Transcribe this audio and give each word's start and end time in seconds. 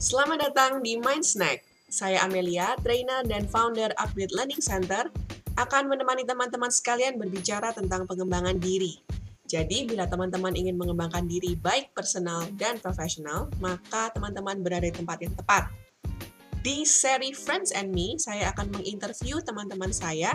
Selamat 0.00 0.48
datang 0.48 0.80
di 0.80 0.96
Mind 0.96 1.20
Snack. 1.20 1.60
Saya 1.92 2.24
Amelia, 2.24 2.72
trainer 2.80 3.20
dan 3.20 3.44
founder 3.44 3.92
Upgrade 4.00 4.32
Learning 4.32 4.56
Center, 4.56 5.12
akan 5.60 5.92
menemani 5.92 6.24
teman-teman 6.24 6.72
sekalian 6.72 7.20
berbicara 7.20 7.76
tentang 7.76 8.08
pengembangan 8.08 8.56
diri. 8.56 8.96
Jadi, 9.44 9.84
bila 9.84 10.08
teman-teman 10.08 10.56
ingin 10.56 10.80
mengembangkan 10.80 11.28
diri 11.28 11.52
baik 11.52 11.92
personal 11.92 12.48
dan 12.56 12.80
profesional, 12.80 13.52
maka 13.60 14.08
teman-teman 14.16 14.64
berada 14.64 14.88
di 14.88 14.96
tempat 14.96 15.20
yang 15.20 15.36
tepat. 15.36 15.68
Di 16.64 16.88
seri 16.88 17.36
Friends 17.36 17.68
and 17.76 17.92
Me, 17.92 18.16
saya 18.16 18.56
akan 18.56 18.72
menginterview 18.80 19.44
teman-teman 19.44 19.92
saya 19.92 20.32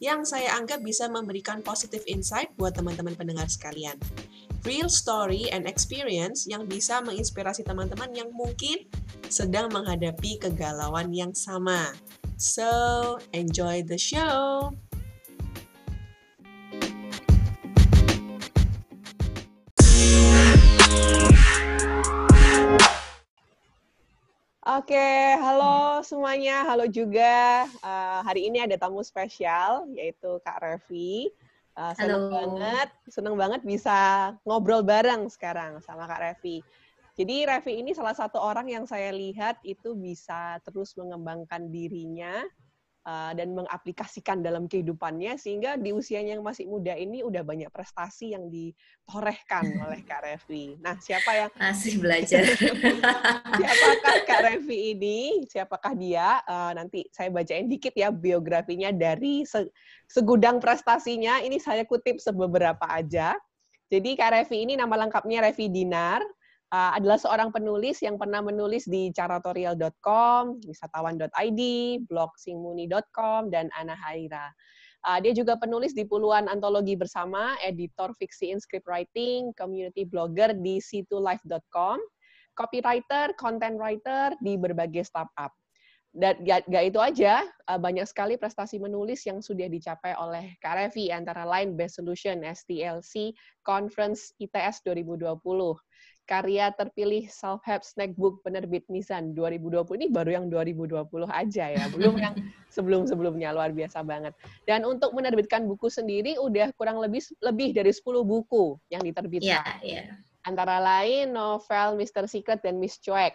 yang 0.00 0.24
saya 0.24 0.56
anggap 0.56 0.80
bisa 0.80 1.04
memberikan 1.12 1.60
positive 1.60 2.08
insight 2.08 2.48
buat 2.56 2.72
teman-teman 2.72 3.12
pendengar 3.12 3.44
sekalian. 3.52 4.00
Real 4.62 4.86
story 4.86 5.50
and 5.50 5.66
experience 5.66 6.46
yang 6.46 6.70
bisa 6.70 7.02
menginspirasi 7.02 7.66
teman-teman 7.66 8.14
yang 8.14 8.30
mungkin 8.30 8.86
sedang 9.26 9.66
menghadapi 9.74 10.38
kegalauan 10.38 11.10
yang 11.10 11.34
sama. 11.34 11.90
So, 12.38 13.18
enjoy 13.34 13.82
the 13.82 13.98
show! 13.98 14.70
Oke, 24.62 25.08
halo 25.42 26.06
semuanya, 26.06 26.62
halo 26.62 26.86
juga. 26.86 27.66
Uh, 27.82 28.22
hari 28.22 28.46
ini 28.46 28.62
ada 28.62 28.78
tamu 28.78 29.02
spesial, 29.02 29.90
yaitu 29.90 30.38
Kak 30.46 30.62
Revi. 30.62 31.34
Uh, 31.72 31.96
seneng 31.96 32.28
banget, 32.28 32.88
seneng 33.08 33.32
banget 33.32 33.60
bisa 33.64 33.96
ngobrol 34.44 34.84
bareng 34.84 35.24
sekarang 35.32 35.80
sama 35.80 36.04
Kak 36.04 36.20
Revi. 36.20 36.60
Jadi 37.16 37.44
Revi 37.48 37.80
ini 37.80 37.92
salah 37.92 38.12
satu 38.12 38.40
orang 38.40 38.68
yang 38.68 38.84
saya 38.84 39.12
lihat 39.12 39.60
itu 39.64 39.96
bisa 39.96 40.60
terus 40.64 40.92
mengembangkan 40.96 41.72
dirinya, 41.72 42.44
uh, 43.06 43.32
dan 43.34 43.54
mengaplikasikan 43.54 44.40
dalam 44.42 44.70
kehidupannya 44.70 45.36
sehingga 45.38 45.78
di 45.78 45.90
usianya 45.94 46.38
yang 46.38 46.44
masih 46.44 46.66
muda 46.70 46.94
ini 46.94 47.22
udah 47.26 47.42
banyak 47.42 47.70
prestasi 47.70 48.34
yang 48.34 48.48
ditorehkan 48.48 49.64
oleh 49.86 50.00
Kak 50.06 50.22
Revi. 50.22 50.78
Nah, 50.78 50.98
siapa 50.98 51.30
yang 51.34 51.50
masih 51.58 51.98
belajar? 51.98 52.42
siapakah 53.58 54.16
Kak 54.26 54.40
Revi 54.46 54.78
ini? 54.94 55.18
Siapakah 55.46 55.92
dia? 55.94 56.40
Uh, 56.46 56.72
nanti 56.74 57.06
saya 57.10 57.30
bacain 57.30 57.66
dikit 57.66 57.94
ya 57.94 58.10
biografinya 58.10 58.90
dari 58.94 59.42
se 59.46 59.66
segudang 60.06 60.62
prestasinya. 60.62 61.42
Ini 61.42 61.58
saya 61.58 61.82
kutip 61.86 62.22
sebeberapa 62.22 62.84
aja. 62.86 63.34
Jadi 63.92 64.16
Kak 64.16 64.32
Revi 64.32 64.64
ini 64.64 64.72
nama 64.78 64.96
lengkapnya 64.96 65.44
Revi 65.44 65.68
Dinar 65.68 66.24
uh, 66.72 66.90
adalah 66.96 67.20
seorang 67.20 67.52
penulis 67.52 68.00
yang 68.00 68.16
pernah 68.16 68.40
menulis 68.40 68.88
di 68.88 69.12
caratorial.com, 69.12 70.64
wisatawan.id, 70.64 71.60
blog 72.08 72.30
singmuni.com, 72.40 73.52
dan 73.52 73.68
Ana 73.76 73.94
Haira. 73.94 74.50
Uh, 75.02 75.18
dia 75.18 75.34
juga 75.34 75.58
penulis 75.58 75.92
di 75.92 76.06
puluhan 76.06 76.46
antologi 76.48 76.94
bersama, 76.96 77.58
editor 77.60 78.14
fiksi 78.16 78.54
in 78.54 78.58
scriptwriting, 78.62 79.52
community 79.58 80.06
blogger 80.06 80.54
di 80.56 80.78
situlife.com, 80.78 81.98
copywriter, 82.54 83.34
content 83.36 83.76
writer 83.76 84.32
di 84.40 84.54
berbagai 84.56 85.04
startup. 85.04 85.52
Dan 86.12 86.44
gak, 86.44 86.68
gak 86.68 86.84
itu 86.92 87.00
aja, 87.00 87.40
uh, 87.72 87.80
banyak 87.80 88.04
sekali 88.04 88.36
prestasi 88.36 88.76
menulis 88.76 89.24
yang 89.24 89.40
sudah 89.40 89.64
dicapai 89.64 90.12
oleh 90.20 90.54
Karevi, 90.60 91.08
antara 91.08 91.48
lain 91.48 91.72
Best 91.72 91.96
Solution 91.96 92.44
STLC 92.44 93.32
Conference 93.64 94.36
ITS 94.36 94.84
2020, 94.84 95.40
karya 96.22 96.70
terpilih 96.72 97.26
self-help 97.26 97.82
snack 97.82 98.14
book 98.14 98.40
penerbit 98.46 98.86
Mizan 98.86 99.34
2020 99.34 99.84
ini 99.98 100.06
baru 100.08 100.30
yang 100.42 100.46
2020 100.48 101.02
aja 101.28 101.64
ya, 101.68 101.84
belum 101.90 102.14
yang 102.16 102.34
sebelum-sebelumnya 102.74 103.50
luar 103.50 103.74
biasa 103.74 104.06
banget. 104.06 104.32
Dan 104.62 104.86
untuk 104.86 105.12
menerbitkan 105.12 105.66
buku 105.66 105.90
sendiri 105.90 106.38
udah 106.38 106.70
kurang 106.78 107.02
lebih 107.02 107.20
lebih 107.42 107.74
dari 107.74 107.90
10 107.90 108.02
buku 108.22 108.78
yang 108.88 109.02
diterbitkan. 109.02 109.60
Yeah, 109.60 109.76
yeah. 109.82 110.06
Antara 110.46 110.78
lain 110.82 111.34
novel 111.34 111.98
Mr. 111.98 112.26
Secret 112.26 112.62
dan 112.62 112.78
Miss 112.78 112.98
Cuek, 112.98 113.34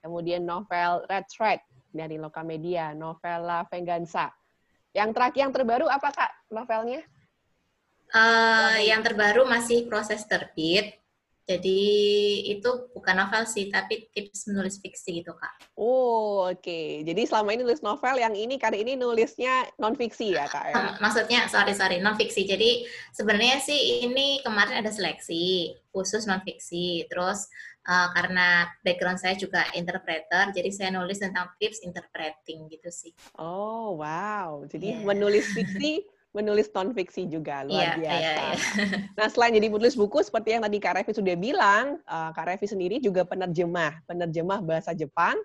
kemudian 0.00 0.44
novel 0.44 1.04
Red 1.08 1.28
Thread 1.28 1.60
dari 1.92 2.16
Lokamedia, 2.16 2.96
novel 2.96 3.40
La 3.44 3.64
Venganza. 3.68 4.32
Yang 4.92 5.10
terakhir 5.16 5.40
yang 5.48 5.52
terbaru 5.52 5.86
apa 5.88 6.08
Kak 6.12 6.32
novelnya? 6.52 7.00
Uh, 8.12 8.76
yang 8.84 9.00
terbaru 9.00 9.48
masih 9.48 9.88
proses 9.88 10.20
terbit 10.28 11.01
jadi 11.42 11.80
itu 12.54 12.70
bukan 12.94 13.18
novel 13.18 13.42
sih, 13.50 13.66
tapi 13.66 14.06
tips 14.14 14.46
menulis 14.46 14.78
fiksi 14.78 15.22
gitu, 15.22 15.34
Kak. 15.34 15.74
Oh, 15.74 16.46
oke. 16.46 16.62
Okay. 16.62 17.02
Jadi 17.02 17.26
selama 17.26 17.50
ini 17.50 17.66
nulis 17.66 17.82
novel, 17.82 18.14
yang 18.22 18.34
ini 18.38 18.62
kali 18.62 18.86
ini 18.86 18.94
nulisnya 18.94 19.66
non 19.82 19.98
fiksi 19.98 20.38
ya, 20.38 20.46
Kak? 20.46 20.64
Ya? 20.70 20.74
Maksudnya, 21.02 21.50
sorry, 21.50 21.74
sorry, 21.74 21.98
non 21.98 22.14
fiksi. 22.14 22.46
Jadi 22.46 22.86
sebenarnya 23.10 23.58
sih 23.58 24.06
ini 24.06 24.38
kemarin 24.46 24.86
ada 24.86 24.94
seleksi 24.94 25.74
khusus 25.90 26.30
non 26.30 26.46
fiksi. 26.46 27.10
Terus 27.10 27.50
uh, 27.90 28.14
karena 28.14 28.70
background 28.86 29.18
saya 29.18 29.34
juga 29.34 29.66
interpreter, 29.74 30.54
jadi 30.54 30.70
saya 30.70 30.88
nulis 30.94 31.18
tentang 31.18 31.50
tips 31.58 31.82
interpreting 31.82 32.70
gitu 32.70 32.86
sih. 32.94 33.10
Oh, 33.34 33.98
wow. 33.98 34.62
Jadi 34.70 34.94
yeah. 34.94 35.02
menulis 35.02 35.50
fiksi 35.50 36.06
menulis 36.32 36.72
non 36.72 36.96
fiksi 36.96 37.28
juga 37.28 37.64
luar 37.68 37.96
yeah, 37.96 37.96
biasa. 38.00 38.16
Yeah, 38.16 38.36
yeah. 38.56 39.00
nah 39.20 39.28
selain 39.28 39.52
jadi 39.52 39.68
penulis 39.68 39.96
buku 39.96 40.24
seperti 40.24 40.56
yang 40.56 40.64
tadi 40.64 40.80
Kak 40.80 40.96
Revi 40.96 41.12
sudah 41.12 41.36
bilang, 41.36 42.00
uh, 42.08 42.32
Kak 42.32 42.48
Revi 42.48 42.66
sendiri 42.66 42.96
juga 43.04 43.28
penerjemah, 43.28 44.00
penerjemah 44.08 44.64
bahasa 44.64 44.96
Jepang, 44.96 45.36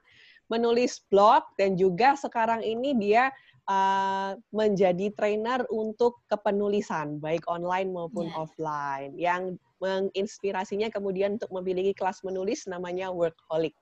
menulis 0.47 1.03
blog 1.11 1.43
dan 1.59 1.75
juga 1.75 2.15
sekarang 2.15 2.63
ini 2.63 2.95
dia 2.95 3.27
uh, 3.67 4.39
menjadi 4.55 5.11
trainer 5.11 5.67
untuk 5.67 6.23
kepenulisan 6.31 7.19
baik 7.19 7.43
online 7.51 7.91
maupun 7.91 8.31
yeah. 8.31 8.39
offline 8.39 9.11
yang 9.19 9.41
menginspirasinya 9.77 10.89
kemudian 10.89 11.37
untuk 11.37 11.51
memiliki 11.53 11.93
kelas 11.93 12.23
menulis 12.25 12.65
namanya 12.65 13.13
Workaholic. 13.13 13.75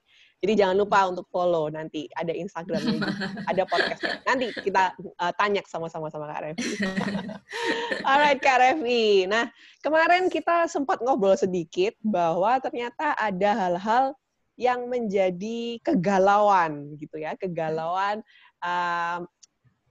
Jadi 0.45 0.61
jangan 0.61 0.78
lupa 0.78 1.09
untuk 1.09 1.25
follow 1.33 1.73
nanti 1.73 2.06
ada 2.13 2.29
Instagramnya, 2.29 3.01
ada 3.50 3.66
podcastnya. 3.66 4.22
Nanti 4.29 4.53
kita 4.53 4.94
uh, 5.17 5.33
tanya 5.33 5.66
sama-sama 5.66 6.13
sama 6.13 6.29
Kak 6.29 6.41
Revi. 6.45 6.69
Alright 8.13 8.38
Kak 8.38 8.61
Revi. 8.61 9.25
Nah 9.25 9.50
kemarin 9.81 10.29
kita 10.29 10.69
sempat 10.69 11.01
ngobrol 11.01 11.34
sedikit 11.34 11.97
bahwa 12.05 12.61
ternyata 12.61 13.17
ada 13.17 13.57
hal-hal 13.57 14.13
yang 14.53 14.85
menjadi 14.85 15.81
kegalauan 15.81 16.94
gitu 17.01 17.17
ya, 17.17 17.34
kegalauan 17.34 18.22
uh, 18.61 19.25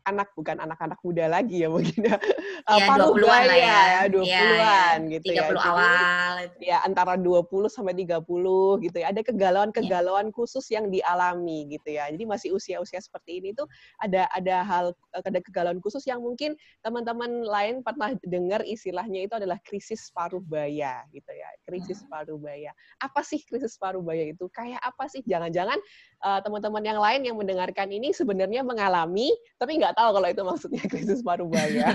anak 0.05 0.29
bukan 0.37 0.61
anak-anak 0.61 1.01
muda 1.01 1.25
lagi 1.33 1.65
ya 1.65 1.69
mungkin 1.73 2.01
ya. 2.05 2.17
Iya, 2.65 2.87
uh, 2.93 3.13
20-an 3.17 3.43
lah 3.49 3.59
ya. 3.59 3.81
ya 3.85 4.03
20-an 4.13 4.99
ya, 5.09 5.13
gitu 5.19 5.27
30 5.33 5.37
ya. 5.37 5.45
30 5.53 5.69
awal. 5.69 6.33
Jadi, 6.45 6.65
ya 6.65 6.79
antara 6.85 7.15
20 7.17 7.73
sampai 7.73 7.95
30 7.97 8.85
gitu 8.85 8.97
ya. 9.01 9.07
Ada 9.11 9.21
kegalauan-kegalauan 9.25 10.29
ya. 10.29 10.35
khusus 10.37 10.65
yang 10.69 10.93
dialami 10.93 11.73
gitu 11.73 11.89
ya. 11.97 12.13
Jadi 12.13 12.25
masih 12.29 12.53
usia-usia 12.53 13.01
seperti 13.01 13.41
ini 13.41 13.57
tuh 13.57 13.65
ada 14.01 14.29
ada 14.33 14.61
hal 14.65 14.85
ada 15.17 15.41
kegalauan 15.41 15.81
khusus 15.81 16.05
yang 16.05 16.21
mungkin 16.21 16.57
teman-teman 16.85 17.45
lain 17.49 17.81
pernah 17.81 18.13
dengar 18.25 18.61
istilahnya 18.69 19.25
itu 19.25 19.35
adalah 19.41 19.57
krisis 19.65 20.13
paruh 20.13 20.45
baya 20.45 21.01
gitu 21.17 21.33
ya. 21.33 21.49
Krisis 21.65 22.05
hmm. 22.05 22.13
paruh 22.13 22.37
baya. 22.37 22.71
Apa 23.01 23.25
sih 23.25 23.41
krisis 23.41 23.81
paruh 23.81 24.05
baya 24.05 24.29
itu? 24.29 24.53
Kayak 24.53 24.85
apa 24.85 25.09
sih? 25.09 25.25
Jangan-jangan 25.25 25.81
uh, 26.21 26.41
teman-teman 26.45 26.85
yang 26.85 27.01
lain 27.01 27.21
yang 27.25 27.37
mendengarkan 27.41 27.89
ini 27.89 28.13
sebenarnya 28.13 28.61
mengalami 28.61 29.33
tapi 29.57 29.81
nggak 29.81 29.94
tahu 29.95 30.11
kalau 30.21 30.29
itu 30.29 30.43
maksudnya 30.43 30.83
krisis 30.93 31.21
paruh 31.23 31.49
baya. 31.49 31.89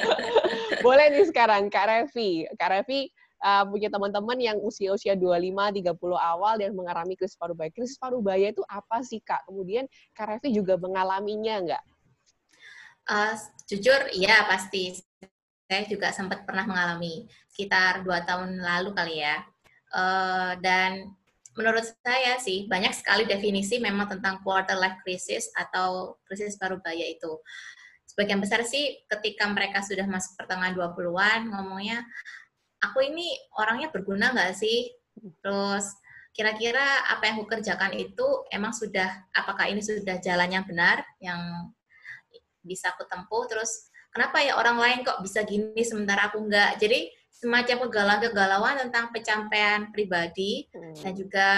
Boleh 0.86 1.06
nih 1.12 1.26
sekarang 1.28 1.68
Kak 1.68 1.86
Revi. 1.86 2.46
Kak 2.56 2.70
Revi 2.72 3.10
uh, 3.44 3.64
punya 3.68 3.92
teman-teman 3.92 4.38
yang 4.40 4.56
usia-usia 4.62 5.18
25, 5.18 5.82
30 5.82 5.92
awal 6.16 6.54
dan 6.56 6.72
mengalami 6.72 7.14
krisis 7.18 7.36
paruh 7.36 7.54
baya. 7.58 7.70
Krisis 7.74 7.98
paruh 8.00 8.22
baya 8.22 8.54
itu 8.54 8.62
apa 8.70 9.02
sih 9.04 9.20
Kak? 9.20 9.44
Kemudian 9.50 9.84
Kak 10.16 10.38
Revi 10.38 10.54
juga 10.54 10.78
mengalaminya 10.78 11.54
nggak? 11.66 11.84
Uh, 13.10 13.34
jujur, 13.66 14.08
ya 14.14 14.46
pasti. 14.46 15.02
Saya 15.70 15.86
juga 15.86 16.10
sempat 16.10 16.42
pernah 16.42 16.66
mengalami 16.66 17.30
sekitar 17.46 18.02
dua 18.02 18.26
tahun 18.26 18.58
lalu 18.58 18.90
kali 18.90 19.22
ya. 19.22 19.42
Uh, 19.90 20.54
dan 20.62 21.14
menurut 21.58 21.82
saya 21.82 22.38
sih 22.38 22.70
banyak 22.70 22.94
sekali 22.94 23.26
definisi 23.26 23.82
memang 23.82 24.06
tentang 24.18 24.38
quarter 24.46 24.78
life 24.78 25.02
crisis 25.02 25.50
atau 25.58 26.20
krisis 26.26 26.54
paruh 26.54 26.78
baya 26.78 27.06
itu. 27.06 27.40
Sebagian 28.06 28.42
besar 28.42 28.62
sih 28.66 29.02
ketika 29.06 29.46
mereka 29.50 29.82
sudah 29.82 30.06
masuk 30.06 30.34
pertengahan 30.38 30.74
20-an 30.74 31.50
ngomongnya, 31.50 32.02
aku 32.82 33.06
ini 33.06 33.34
orangnya 33.58 33.90
berguna 33.90 34.34
nggak 34.34 34.54
sih? 34.54 34.90
Terus 35.42 35.90
kira-kira 36.30 37.06
apa 37.10 37.26
yang 37.26 37.42
aku 37.42 37.46
kerjakan 37.50 37.94
itu 37.98 38.26
emang 38.54 38.70
sudah, 38.70 39.26
apakah 39.34 39.66
ini 39.66 39.82
sudah 39.82 40.18
jalan 40.22 40.50
yang 40.50 40.64
benar, 40.66 41.02
yang 41.18 41.70
bisa 42.62 42.94
aku 42.94 43.06
tempuh? 43.06 43.46
Terus 43.50 43.90
kenapa 44.14 44.42
ya 44.42 44.58
orang 44.58 44.78
lain 44.78 44.98
kok 45.02 45.22
bisa 45.22 45.42
gini 45.42 45.82
sementara 45.82 46.30
aku 46.30 46.42
nggak? 46.46 46.78
Jadi 46.78 47.10
semacam 47.40 47.88
kegalauan-kegalauan 47.88 48.76
tentang 48.84 49.08
pencapaian 49.16 49.88
pribadi 49.96 50.68
hmm. 50.76 51.00
dan 51.00 51.12
juga 51.16 51.48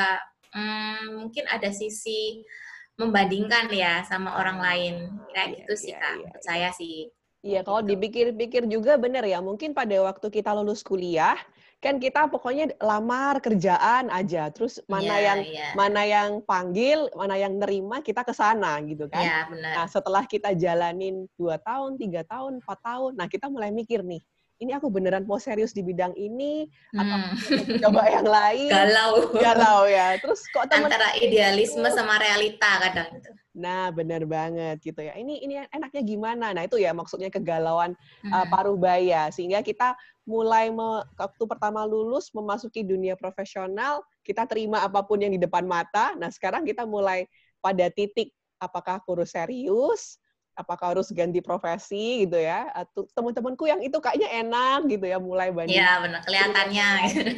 hmm, 0.55 1.19
mungkin 1.19 1.45
ada 1.51 1.75
sisi 1.75 2.47
membandingkan 2.95 3.67
ya 3.75 4.07
sama 4.07 4.39
orang 4.39 4.63
lain 4.63 4.95
kayak 5.35 5.49
yeah, 5.51 5.57
gitu 5.59 5.73
sih 5.75 5.91
yeah, 5.91 5.99
kak 5.99 6.15
yeah, 6.23 6.39
saya 6.39 6.61
yeah. 6.63 6.73
sih 6.79 6.97
iya 7.43 7.61
kalau 7.67 7.83
gitu. 7.83 7.99
dipikir-pikir 7.99 8.71
juga 8.71 8.95
benar 8.95 9.27
ya 9.27 9.43
mungkin 9.43 9.75
pada 9.75 9.99
waktu 10.07 10.31
kita 10.31 10.55
lulus 10.55 10.87
kuliah 10.87 11.35
kan 11.83 11.99
kita 11.99 12.31
pokoknya 12.31 12.79
lamar 12.79 13.43
kerjaan 13.43 14.07
aja 14.07 14.55
terus 14.55 14.79
mana 14.87 15.19
yeah, 15.19 15.27
yang 15.27 15.41
yeah. 15.51 15.73
mana 15.75 16.03
yang 16.07 16.31
panggil 16.47 17.11
mana 17.19 17.35
yang 17.35 17.59
nerima 17.59 17.99
kita 18.07 18.23
ke 18.23 18.31
sana 18.31 18.79
gitu 18.87 19.11
kan 19.11 19.27
yeah, 19.27 19.51
nah 19.51 19.91
setelah 19.91 20.23
kita 20.31 20.55
jalanin 20.55 21.27
dua 21.35 21.59
tahun 21.59 21.99
tiga 21.99 22.23
tahun 22.23 22.63
empat 22.63 22.79
tahun 22.87 23.19
nah 23.19 23.27
kita 23.27 23.51
mulai 23.51 23.75
mikir 23.75 24.07
nih 24.07 24.23
ini 24.63 24.73
aku 24.79 24.87
beneran 24.87 25.27
mau 25.27 25.43
serius 25.43 25.75
di 25.75 25.83
bidang 25.83 26.15
ini 26.15 26.71
atau 26.95 27.19
hmm. 27.19 27.83
coba 27.83 28.03
yang 28.07 28.29
lain? 28.31 28.71
Galau. 28.71 29.13
Galau 29.35 29.81
ya. 29.91 30.15
Terus 30.23 30.47
kok 30.55 30.71
teman 30.71 30.87
antara 30.87 31.11
idealisme 31.19 31.91
sama 31.91 32.23
realita 32.23 32.79
kadang 32.79 33.11
itu 33.19 33.33
nah 33.53 33.93
benar 33.93 34.25
banget 34.25 34.81
gitu 34.81 35.05
ya. 35.05 35.13
Ini 35.13 35.45
ini 35.45 35.55
enaknya 35.69 36.01
gimana? 36.01 36.57
Nah 36.57 36.65
itu 36.65 36.81
ya 36.81 36.97
maksudnya 36.97 37.29
kegalauan 37.29 37.93
hmm. 38.25 38.33
uh, 38.33 38.47
paruh 38.49 38.81
baya. 38.81 39.29
Sehingga 39.29 39.61
kita 39.61 39.93
mulai 40.25 40.73
me, 40.73 41.05
waktu 41.21 41.45
pertama 41.45 41.85
lulus 41.85 42.33
memasuki 42.33 42.81
dunia 42.81 43.13
profesional 43.13 44.01
kita 44.25 44.49
terima 44.49 44.81
apa 44.81 45.05
pun 45.05 45.21
yang 45.21 45.37
di 45.37 45.41
depan 45.41 45.69
mata. 45.69 46.17
Nah 46.17 46.33
sekarang 46.33 46.65
kita 46.65 46.89
mulai 46.89 47.29
pada 47.61 47.93
titik 47.93 48.33
apakah 48.57 49.03
kurus 49.05 49.37
serius 49.37 50.22
apakah 50.53 50.93
harus 50.93 51.09
ganti 51.17 51.41
profesi 51.41 52.29
gitu 52.29 52.37
ya 52.37 52.69
atau 52.77 53.09
teman-temanku 53.17 53.65
yang 53.65 53.81
itu 53.81 53.97
kayaknya 53.97 54.29
enak 54.45 54.85
gitu 54.85 55.05
ya 55.09 55.17
mulai 55.17 55.49
banyak 55.49 55.73
ya 55.73 56.01
benar 56.05 56.21
kelihatannya. 56.29 56.89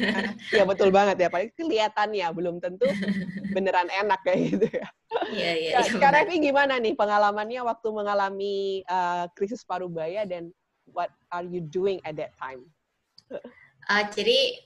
Ya 0.57 0.63
betul 0.67 0.89
banget 0.91 1.15
ya 1.19 1.29
paling 1.31 1.51
kelihatannya 1.55 2.27
belum 2.35 2.59
tentu 2.59 2.85
beneran 3.55 3.87
enak 3.87 4.19
kayak 4.27 4.39
gitu 4.51 4.67
ya. 4.67 4.87
Iya 5.31 5.51
iya 5.55 5.71
ya, 5.79 5.95
Kak 5.95 6.11
Revi 6.11 6.43
gimana 6.43 6.75
nih 6.75 6.93
pengalamannya 6.93 7.61
waktu 7.63 7.87
mengalami 7.87 8.83
uh, 8.91 9.31
krisis 9.31 9.63
paruh 9.63 9.87
baya 9.87 10.27
dan 10.27 10.51
what 10.91 11.09
are 11.31 11.47
you 11.47 11.63
doing 11.63 12.03
at 12.03 12.19
that 12.19 12.35
time? 12.35 12.67
Uh, 13.87 14.03
jadi 14.11 14.59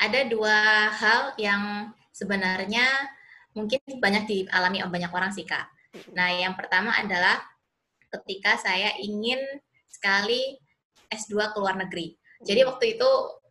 ada 0.00 0.26
dua 0.26 0.90
hal 0.90 1.20
yang 1.38 1.92
sebenarnya 2.10 2.88
mungkin 3.54 3.78
banyak 4.00 4.24
dialami 4.26 4.82
banyak 4.86 5.12
orang 5.12 5.30
sih 5.30 5.46
kak. 5.46 5.68
Nah, 6.14 6.30
yang 6.30 6.54
pertama 6.54 6.94
adalah 6.94 7.42
ketika 8.10 8.58
saya 8.58 8.94
ingin 8.98 9.38
sekali 9.86 10.58
S2 11.10 11.54
ke 11.54 11.58
luar 11.58 11.78
negeri. 11.78 12.14
Jadi 12.46 12.64
waktu 12.64 12.96
itu 12.96 13.10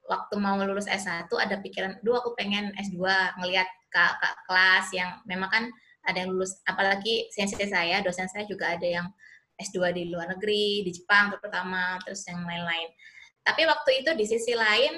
waktu 0.10 0.36
mau 0.42 0.58
lulus 0.58 0.90
S1 0.90 1.30
ada 1.38 1.62
pikiran, 1.62 2.02
"Duh 2.02 2.18
aku 2.18 2.34
pengen 2.34 2.74
S2 2.76 3.00
ngelihat 3.40 3.70
kakak 3.94 4.36
kelas 4.50 4.90
yang 4.96 5.22
memang 5.30 5.50
kan 5.50 5.64
ada 6.08 6.26
yang 6.26 6.34
lulus 6.34 6.58
apalagi 6.66 7.30
sensei 7.30 7.70
saya, 7.70 8.02
dosen 8.02 8.26
saya 8.32 8.48
juga 8.50 8.74
ada 8.74 8.88
yang 8.88 9.08
S2 9.60 9.92
di 9.92 10.10
luar 10.10 10.32
negeri, 10.32 10.88
di 10.88 10.92
Jepang 10.96 11.36
terutama, 11.36 12.00
terus 12.02 12.24
yang 12.26 12.42
lain-lain. 12.48 12.90
Tapi 13.44 13.68
waktu 13.68 13.90
itu 14.02 14.10
di 14.16 14.26
sisi 14.26 14.56
lain 14.56 14.98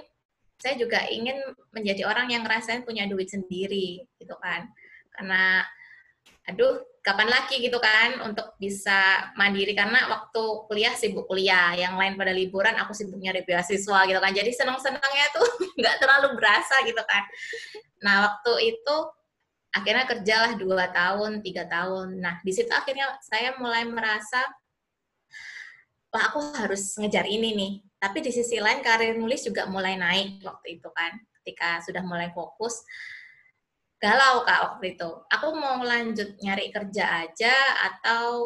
saya 0.62 0.78
juga 0.78 1.02
ingin 1.10 1.42
menjadi 1.74 2.06
orang 2.06 2.30
yang 2.30 2.46
ngerasain 2.46 2.86
punya 2.86 3.10
duit 3.10 3.34
sendiri 3.34 4.06
gitu 4.22 4.36
kan. 4.38 4.70
Karena 5.18 5.66
aduh 6.50 6.82
kapan 7.02 7.34
lagi 7.34 7.58
gitu 7.58 7.82
kan 7.82 8.22
untuk 8.26 8.54
bisa 8.62 9.30
mandiri? 9.34 9.74
Karena 9.74 10.06
waktu 10.10 10.44
kuliah 10.70 10.94
sibuk 10.94 11.26
kuliah 11.26 11.74
yang 11.74 11.98
lain 11.98 12.14
pada 12.14 12.30
liburan 12.30 12.78
aku 12.78 12.94
sibuk 12.94 13.18
nyari 13.18 13.42
beasiswa 13.42 14.06
gitu 14.06 14.20
kan. 14.22 14.32
Jadi 14.32 14.52
senang-senangnya 14.54 15.26
tuh 15.34 15.48
nggak 15.82 15.96
terlalu 15.98 16.38
berasa 16.38 16.82
gitu 16.86 17.02
kan. 17.06 17.24
Nah 18.06 18.16
waktu 18.30 18.74
itu 18.78 18.96
akhirnya 19.72 20.06
kerjalah 20.06 20.54
dua 20.58 20.86
tahun 20.94 21.42
tiga 21.42 21.66
tahun. 21.66 22.22
Nah 22.22 22.38
di 22.46 22.54
situ 22.54 22.70
akhirnya 22.70 23.18
saya 23.26 23.58
mulai 23.58 23.82
merasa 23.90 24.42
wah 26.14 26.24
aku 26.30 26.40
harus 26.62 26.94
ngejar 27.02 27.26
ini 27.26 27.58
nih. 27.58 27.74
Tapi 27.98 28.18
di 28.22 28.32
sisi 28.34 28.62
lain 28.62 28.86
karir 28.86 29.18
nulis 29.18 29.42
juga 29.42 29.66
mulai 29.66 29.98
naik 29.98 30.42
waktu 30.46 30.78
itu 30.82 30.90
kan 30.94 31.18
ketika 31.42 31.82
sudah 31.82 32.06
mulai 32.06 32.30
fokus 32.30 32.86
galau 34.02 34.42
kak 34.42 34.60
waktu 34.66 34.98
itu. 34.98 35.10
Aku 35.30 35.54
mau 35.54 35.78
lanjut 35.86 36.34
nyari 36.42 36.74
kerja 36.74 37.22
aja 37.22 37.54
atau 37.86 38.42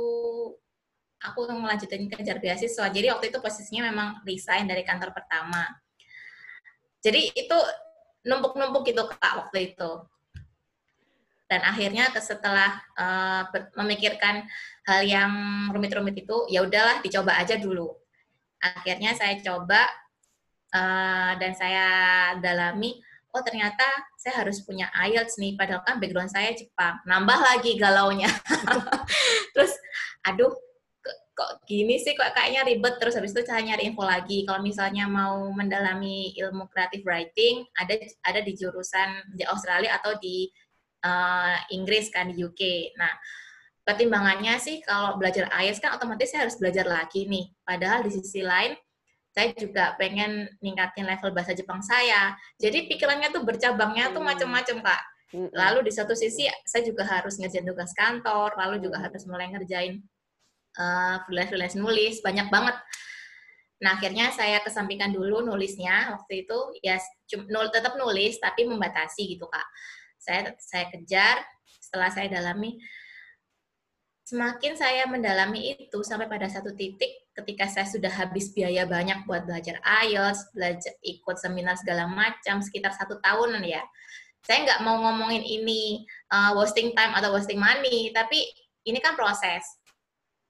aku 1.24 1.40
mau 1.48 1.64
melanjutin 1.64 2.12
kejar 2.12 2.44
beasiswa. 2.44 2.92
Jadi 2.92 3.08
waktu 3.08 3.32
itu 3.32 3.40
posisinya 3.40 3.88
memang 3.88 4.08
resign 4.28 4.68
dari 4.68 4.84
kantor 4.84 5.16
pertama. 5.16 5.64
Jadi 7.00 7.32
itu 7.34 7.58
numpuk-numpuk 8.28 8.84
gitu 8.84 9.08
kak 9.08 9.34
waktu 9.48 9.74
itu. 9.74 9.92
Dan 11.46 11.62
akhirnya 11.62 12.10
setelah 12.18 12.82
uh, 12.98 13.46
memikirkan 13.78 14.50
hal 14.90 15.02
yang 15.06 15.32
rumit-rumit 15.70 16.26
itu, 16.26 16.50
ya 16.50 16.66
udahlah 16.66 17.06
dicoba 17.06 17.38
aja 17.38 17.56
dulu. 17.56 17.94
Akhirnya 18.58 19.14
saya 19.14 19.38
coba 19.46 19.86
uh, 20.74 21.38
dan 21.38 21.54
saya 21.54 21.86
dalami 22.42 22.98
oh 23.36 23.44
ternyata 23.44 23.84
saya 24.16 24.48
harus 24.48 24.64
punya 24.64 24.88
IELTS 24.96 25.36
nih, 25.36 25.60
padahal 25.60 25.84
kan 25.84 26.00
background 26.00 26.32
saya 26.32 26.56
Jepang. 26.56 27.04
Nambah 27.04 27.40
lagi 27.44 27.76
galaunya. 27.76 28.32
terus, 29.54 29.76
aduh, 30.24 30.56
kok 31.36 31.52
gini 31.68 32.00
sih, 32.00 32.16
kok 32.16 32.32
kayaknya 32.32 32.64
ribet. 32.64 32.96
Terus 32.98 33.20
habis 33.20 33.36
itu 33.36 33.44
saya 33.44 33.60
nyari 33.60 33.92
info 33.92 34.08
lagi. 34.08 34.48
Kalau 34.48 34.64
misalnya 34.64 35.06
mau 35.12 35.52
mendalami 35.52 36.32
ilmu 36.40 36.72
creative 36.72 37.04
writing, 37.04 37.68
ada 37.76 38.00
ada 38.24 38.40
di 38.40 38.56
jurusan 38.56 39.36
di 39.36 39.44
Australia 39.44 40.00
atau 40.00 40.16
di 40.16 40.48
uh, 41.04 41.60
Inggris 41.76 42.08
kan, 42.08 42.32
di 42.32 42.40
UK. 42.40 42.96
Nah, 42.96 43.12
pertimbangannya 43.84 44.56
sih 44.64 44.80
kalau 44.82 45.20
belajar 45.20 45.52
IELTS 45.52 45.84
kan 45.84 45.94
otomatis 45.94 46.32
saya 46.32 46.48
harus 46.48 46.56
belajar 46.56 46.88
lagi 46.88 47.28
nih. 47.28 47.52
Padahal 47.68 48.08
di 48.08 48.16
sisi 48.16 48.40
lain, 48.40 48.72
saya 49.36 49.52
juga 49.60 49.92
pengen 50.00 50.48
ningkatin 50.64 51.04
level 51.04 51.36
bahasa 51.36 51.52
Jepang 51.52 51.84
saya. 51.84 52.32
Jadi 52.56 52.88
pikirannya 52.88 53.36
tuh 53.36 53.44
bercabangnya 53.44 54.16
tuh 54.16 54.24
hmm. 54.24 54.32
macam-macam 54.32 54.78
kak. 54.80 55.04
Hmm. 55.36 55.50
Lalu 55.52 55.92
di 55.92 55.92
satu 55.92 56.16
sisi 56.16 56.48
saya 56.64 56.88
juga 56.88 57.04
harus 57.04 57.36
ngerjain 57.36 57.68
tugas 57.68 57.92
kantor, 57.92 58.56
lalu 58.56 58.88
juga 58.88 59.04
harus 59.04 59.28
mulai 59.28 59.52
ngerjain 59.52 60.00
uh, 60.80 61.20
freelance-freelance 61.28 61.76
nulis, 61.76 62.24
banyak 62.24 62.48
banget. 62.48 62.80
Nah 63.84 64.00
akhirnya 64.00 64.32
saya 64.32 64.64
kesampingkan 64.64 65.12
dulu 65.12 65.44
nulisnya 65.44 66.16
waktu 66.16 66.48
itu 66.48 66.58
ya 66.80 66.96
nul 67.52 67.68
tetap 67.76 68.00
nulis 68.00 68.40
tapi 68.40 68.64
membatasi 68.64 69.36
gitu 69.36 69.52
kak. 69.52 69.68
Saya 70.16 70.56
saya 70.64 70.88
kejar 70.96 71.44
setelah 71.84 72.08
saya 72.08 72.32
dalami 72.32 72.80
semakin 74.24 74.80
saya 74.80 75.04
mendalami 75.12 75.76
itu 75.76 76.00
sampai 76.08 76.32
pada 76.32 76.48
satu 76.48 76.72
titik 76.72 77.25
ketika 77.36 77.68
saya 77.68 77.84
sudah 77.86 78.10
habis 78.10 78.56
biaya 78.56 78.88
banyak 78.88 79.28
buat 79.28 79.44
belajar 79.44 79.78
IELTS, 79.84 80.56
belajar 80.56 80.96
ikut 81.04 81.36
seminar 81.36 81.76
segala 81.76 82.08
macam 82.08 82.64
sekitar 82.64 82.96
satu 82.96 83.20
tahunan 83.20 83.62
ya. 83.68 83.84
Saya 84.48 84.64
nggak 84.64 84.82
mau 84.88 85.04
ngomongin 85.04 85.44
ini 85.44 86.06
uh, 86.32 86.56
wasting 86.56 86.96
time 86.96 87.12
atau 87.12 87.36
wasting 87.36 87.60
money, 87.60 88.14
tapi 88.16 88.40
ini 88.88 89.04
kan 89.04 89.20
proses. 89.20 89.62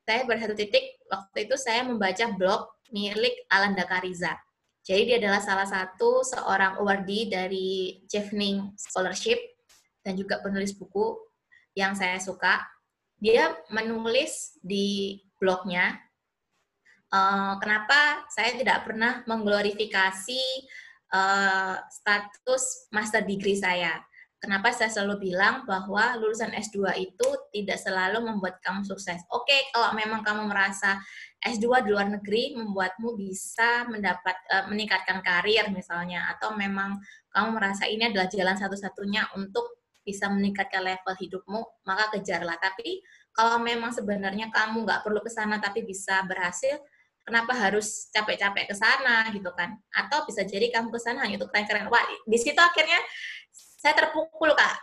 Saya 0.06 0.22
pada 0.30 0.54
titik 0.54 1.02
waktu 1.10 1.50
itu 1.50 1.58
saya 1.58 1.82
membaca 1.82 2.30
blog 2.38 2.70
milik 2.94 3.34
Alan 3.50 3.74
Dakariza. 3.74 4.38
Jadi 4.86 5.10
dia 5.10 5.18
adalah 5.18 5.42
salah 5.42 5.66
satu 5.66 6.22
seorang 6.22 6.78
awardee 6.78 7.26
dari 7.26 7.98
Chevening 8.06 8.78
Scholarship 8.78 9.42
dan 10.06 10.14
juga 10.14 10.38
penulis 10.46 10.78
buku 10.78 11.18
yang 11.74 11.98
saya 11.98 12.22
suka 12.22 12.62
dia 13.18 13.58
menulis 13.74 14.62
di 14.62 15.18
blognya 15.42 15.98
uh, 17.16 17.54
kenapa 17.64 18.28
saya 18.28 18.60
tidak 18.60 18.84
pernah 18.84 19.24
mengglorifikasi 19.24 20.44
uh, 21.16 21.80
status 21.88 22.92
master 22.92 23.24
degree 23.24 23.56
saya. 23.56 24.04
Kenapa 24.36 24.70
saya 24.70 24.94
selalu 24.94 25.32
bilang 25.32 25.66
bahwa 25.66 26.20
lulusan 26.22 26.54
S2 26.54 26.94
itu 27.02 27.28
tidak 27.50 27.82
selalu 27.82 28.22
membuat 28.30 28.62
kamu 28.62 28.86
sukses. 28.86 29.18
Oke, 29.34 29.74
kalau 29.74 29.96
memang 29.98 30.22
kamu 30.22 30.46
merasa 30.46 31.02
S2 31.42 31.82
di 31.82 31.90
luar 31.90 32.14
negeri 32.14 32.54
membuatmu 32.54 33.18
bisa 33.18 33.90
mendapat 33.90 34.38
uh, 34.54 34.66
meningkatkan 34.70 35.24
karir 35.26 35.66
misalnya 35.74 36.30
atau 36.36 36.54
memang 36.54 37.00
kamu 37.34 37.50
merasa 37.58 37.90
ini 37.90 38.12
adalah 38.12 38.30
jalan 38.30 38.54
satu-satunya 38.54 39.34
untuk 39.34 39.82
bisa 40.06 40.30
meningkatkan 40.30 40.86
level 40.86 41.16
hidupmu, 41.18 41.62
maka 41.90 42.14
kejarlah. 42.14 42.62
Tapi 42.62 43.02
kalau 43.34 43.58
memang 43.58 43.90
sebenarnya 43.90 44.54
kamu 44.54 44.86
nggak 44.86 45.02
perlu 45.02 45.26
ke 45.26 45.34
sana 45.34 45.58
tapi 45.58 45.82
bisa 45.82 46.22
berhasil, 46.30 46.78
kenapa 47.26 47.58
harus 47.58 48.08
capek-capek 48.14 48.70
ke 48.70 48.76
sana 48.78 49.28
gitu 49.34 49.50
kan? 49.58 49.74
Atau 49.92 50.24
bisa 50.30 50.46
jadi 50.46 50.70
kamu 50.70 50.94
ke 50.94 51.00
sana 51.02 51.26
hanya 51.26 51.42
untuk 51.42 51.50
keren-keren. 51.50 51.90
Wah, 51.90 52.06
di 52.24 52.38
situ 52.38 52.58
akhirnya 52.62 53.02
saya 53.52 53.98
terpukul 53.98 54.54
kak. 54.54 54.78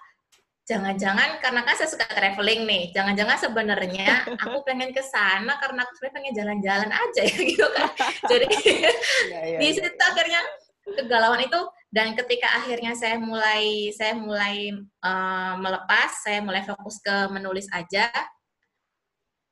Jangan-jangan 0.63 1.43
karena 1.43 1.67
kan 1.67 1.75
saya 1.75 1.91
suka 1.91 2.07
traveling 2.07 2.63
nih, 2.67 2.95
jangan-jangan 2.95 3.35
sebenarnya 3.35 4.07
aku 4.47 4.63
pengen 4.63 4.95
ke 4.95 5.03
sana 5.03 5.59
karena 5.59 5.83
aku 5.83 5.93
sebenarnya 5.99 6.17
pengen 6.19 6.33
jalan-jalan 6.39 6.91
aja 6.91 7.23
ya 7.23 7.39
gitu 7.51 7.67
kan. 7.71 7.89
Jadi 8.31 8.47
ya, 9.33 9.41
ya, 9.55 9.59
di 9.59 9.67
ya. 9.71 9.75
situ 9.79 10.03
akhirnya 10.03 10.41
kegalauan 10.83 11.47
itu 11.47 11.63
Dan 11.93 12.17
ketika 12.17 12.49
akhirnya 12.57 12.97
saya 12.97 13.21
mulai 13.21 13.93
saya 13.93 14.17
mulai 14.17 14.73
uh, 15.05 15.61
melepas, 15.61 16.25
saya 16.25 16.41
mulai 16.41 16.65
fokus 16.65 16.97
ke 17.05 17.29
menulis 17.29 17.69
aja. 17.69 18.09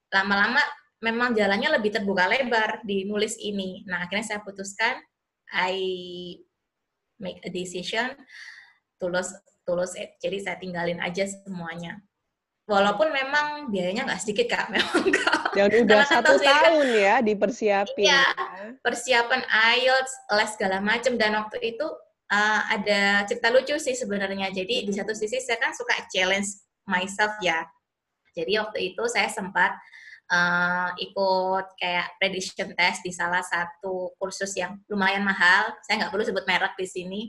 Lama-lama 0.09 0.64
memang 1.00 1.33
jalannya 1.33 1.80
lebih 1.80 1.97
terbuka 1.97 2.28
lebar 2.28 2.85
di 2.85 3.09
nulis 3.09 3.37
ini. 3.40 3.85
Nah, 3.88 4.04
akhirnya 4.04 4.37
saya 4.37 4.40
putuskan 4.45 5.00
I 5.50 5.75
make 7.21 7.40
a 7.45 7.50
decision 7.50 8.16
tulus 9.00 9.33
tulus 9.64 9.92
jadi 10.21 10.38
saya 10.40 10.57
tinggalin 10.61 11.00
aja 11.00 11.25
semuanya. 11.26 12.00
Walaupun 12.69 13.11
memang 13.11 13.73
biayanya 13.73 14.07
nggak 14.07 14.23
sedikit 14.23 14.47
kak. 14.54 14.71
Memang 14.75 15.11
kak 15.11 15.40
dan 15.50 15.71
udah 15.75 16.07
satu 16.07 16.38
tahun 16.38 16.87
ya 16.95 17.14
dipersiapin 17.19 18.07
iya, 18.07 18.23
ya. 18.23 18.71
persiapan 18.87 19.42
IELTS 19.50 20.12
les 20.38 20.50
segala 20.54 20.78
macam 20.78 21.19
dan 21.19 21.35
waktu 21.35 21.75
itu 21.75 21.87
uh, 22.30 22.61
ada 22.71 23.26
cerita 23.26 23.50
lucu 23.50 23.75
sih 23.83 23.99
sebenarnya. 23.99 24.54
Jadi 24.54 24.87
di 24.87 24.92
satu 24.95 25.11
sisi 25.11 25.42
saya 25.42 25.59
kan 25.59 25.75
suka 25.75 26.07
challenge 26.14 26.62
myself 26.87 27.35
ya. 27.42 27.66
Jadi 28.38 28.62
waktu 28.62 28.95
itu 28.95 29.02
saya 29.11 29.26
sempat 29.26 29.75
uh, 30.31 30.91
ikut 30.97 31.67
kayak 31.77 32.17
prediction 32.17 32.71
test 32.79 33.03
di 33.03 33.13
salah 33.13 33.43
satu 33.43 34.15
kursus 34.17 34.55
yang 34.57 34.79
lumayan 34.87 35.27
mahal 35.27 35.75
saya 35.85 36.07
nggak 36.07 36.13
perlu 36.15 36.25
sebut 36.25 36.45
merek 36.47 36.75
di 36.79 36.87
sini 36.87 37.21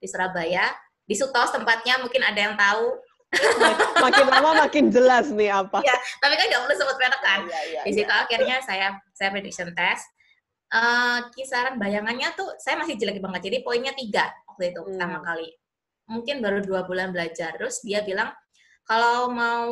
di 0.00 0.06
Surabaya 0.06 0.68
di 1.08 1.18
Sutos 1.18 1.50
tempatnya 1.50 1.98
mungkin 1.98 2.22
ada 2.22 2.38
yang 2.38 2.54
tahu 2.54 3.00
makin 4.04 4.26
lama 4.26 4.66
makin 4.66 4.90
jelas 4.90 5.30
nih 5.30 5.54
apa. 5.54 5.78
Ya, 5.86 5.94
tapi 6.18 6.34
kan 6.34 6.50
nggak 6.50 6.62
perlu 6.66 6.76
sebut 6.82 6.96
merek 6.98 7.20
kan. 7.22 7.40
Ya, 7.46 7.60
ya, 7.78 7.82
di 7.86 7.92
situ 7.94 8.10
ya. 8.10 8.26
akhirnya 8.26 8.56
saya 8.58 8.86
saya 9.14 9.30
prediction 9.30 9.70
test. 9.70 10.06
Uh, 10.70 11.26
kisaran 11.34 11.82
bayangannya 11.82 12.30
tuh 12.38 12.46
saya 12.58 12.78
masih 12.78 12.98
jelek 12.98 13.22
banget. 13.22 13.50
Jadi 13.50 13.62
poinnya 13.62 13.94
tiga 13.94 14.30
waktu 14.50 14.74
itu 14.74 14.82
hmm. 14.82 14.88
pertama 14.94 15.18
kali. 15.22 15.50
Mungkin 16.10 16.42
baru 16.42 16.58
dua 16.62 16.82
bulan 16.86 17.14
belajar. 17.14 17.54
Terus 17.54 17.82
dia 17.86 18.02
bilang 18.02 18.34
kalau 18.84 19.30
mau 19.30 19.70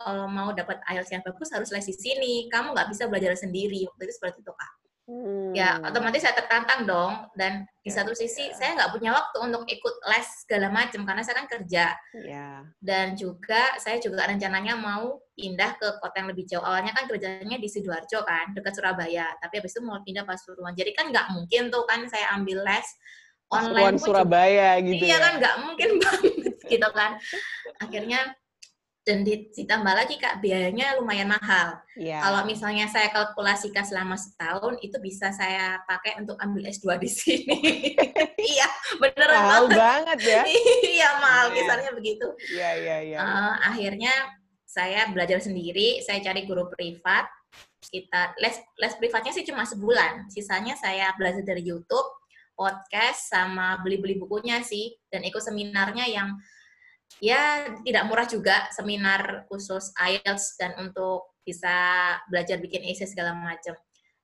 uh, 0.00 0.28
mau 0.28 0.48
dapat 0.56 0.80
IELTS 0.88 1.12
yang 1.12 1.24
bagus 1.24 1.52
harus 1.52 1.68
les 1.72 1.86
di 1.86 1.94
sini. 1.94 2.34
Kamu 2.48 2.72
nggak 2.72 2.88
bisa 2.88 3.04
belajar 3.10 3.36
sendiri. 3.36 3.84
Waktu 3.90 4.02
itu 4.08 4.14
seperti 4.16 4.40
itu 4.40 4.52
kak. 4.52 4.72
Hmm. 5.06 5.54
Ya, 5.54 5.78
otomatis 5.86 6.18
saya 6.18 6.34
tertantang 6.34 6.82
dong. 6.82 7.30
Dan 7.38 7.62
di 7.78 7.94
ya, 7.94 8.02
satu 8.02 8.10
sisi 8.10 8.50
ya. 8.50 8.54
saya 8.58 8.70
nggak 8.74 8.90
punya 8.90 9.14
waktu 9.14 9.38
untuk 9.38 9.62
ikut 9.70 9.94
les 10.10 10.28
segala 10.42 10.66
macam 10.66 11.06
karena 11.06 11.22
saya 11.22 11.36
kan 11.38 11.46
kerja. 11.46 11.94
Ya. 12.26 12.66
Dan 12.82 13.14
juga 13.14 13.78
saya 13.78 14.02
juga 14.02 14.26
rencananya 14.26 14.74
mau 14.74 15.22
pindah 15.38 15.78
ke 15.78 16.02
kota 16.02 16.16
yang 16.18 16.28
lebih 16.34 16.44
jauh. 16.50 16.64
Awalnya 16.64 16.90
kan 16.90 17.06
kerjanya 17.06 17.54
di 17.54 17.68
sidoarjo 17.70 18.26
kan, 18.26 18.50
dekat 18.50 18.74
Surabaya. 18.74 19.30
Tapi 19.38 19.62
habis 19.62 19.78
itu 19.78 19.82
mau 19.86 20.02
pindah 20.02 20.26
Pasuruan. 20.26 20.74
Jadi 20.74 20.90
kan 20.90 21.14
nggak 21.14 21.38
mungkin 21.38 21.70
tuh 21.70 21.86
kan 21.86 22.02
saya 22.10 22.34
ambil 22.34 22.66
les 22.66 22.88
online. 23.50 23.98
Surabaya 23.98 24.80
juga, 24.80 24.86
gitu. 24.90 25.04
Iya 25.06 25.16
ya. 25.16 25.18
kan 25.22 25.32
nggak 25.38 25.56
mungkin 25.62 25.90
banget 26.02 26.54
gitu 26.66 26.88
kan. 26.94 27.10
Akhirnya 27.82 28.20
dan 29.06 29.22
ditambah 29.22 29.94
lagi 29.94 30.18
kak 30.18 30.42
biayanya 30.42 30.98
lumayan 30.98 31.30
mahal. 31.30 31.78
Yeah. 31.94 32.18
Kalau 32.26 32.42
misalnya 32.42 32.90
saya 32.90 33.14
kalkulasikan 33.14 33.86
selama 33.86 34.18
setahun 34.18 34.82
itu 34.82 34.98
bisa 34.98 35.30
saya 35.30 35.78
pakai 35.86 36.18
untuk 36.18 36.34
ambil 36.42 36.66
S2 36.66 36.98
di 36.98 37.06
sini. 37.06 37.58
iya, 38.58 38.66
beneran 38.98 39.38
mahal 39.38 39.64
banget. 39.70 40.18
ya. 40.26 40.42
iya, 40.82 41.22
mahal 41.22 41.54
yeah. 41.54 41.56
kisarnya 41.62 41.90
begitu. 41.94 42.26
Iya, 42.50 42.58
yeah, 42.58 42.72
iya, 42.74 42.88
yeah, 42.90 43.00
iya. 43.06 43.18
Yeah. 43.22 43.30
Uh, 43.30 43.54
akhirnya 43.70 44.14
saya 44.66 45.00
belajar 45.14 45.38
sendiri, 45.38 46.02
saya 46.02 46.18
cari 46.18 46.42
guru 46.42 46.66
privat. 46.74 47.30
Kita 47.86 48.34
les 48.42 48.58
les 48.82 48.94
privatnya 48.98 49.30
sih 49.30 49.46
cuma 49.46 49.62
sebulan. 49.62 50.26
Sisanya 50.34 50.74
saya 50.74 51.14
belajar 51.14 51.46
dari 51.46 51.62
YouTube, 51.62 52.10
podcast 52.56 53.28
sama 53.30 53.78
beli-beli 53.84 54.16
bukunya 54.16 54.64
sih 54.64 54.96
dan 55.12 55.22
ikut 55.22 55.44
seminarnya 55.44 56.08
yang 56.08 56.34
ya 57.20 57.70
tidak 57.86 58.08
murah 58.08 58.26
juga 58.26 58.66
seminar 58.74 59.46
khusus 59.46 59.92
IELTS 59.94 60.58
dan 60.58 60.74
untuk 60.80 61.36
bisa 61.46 61.70
belajar 62.26 62.58
bikin 62.58 62.82
essay 62.82 63.06
segala 63.06 63.36
macam. 63.36 63.76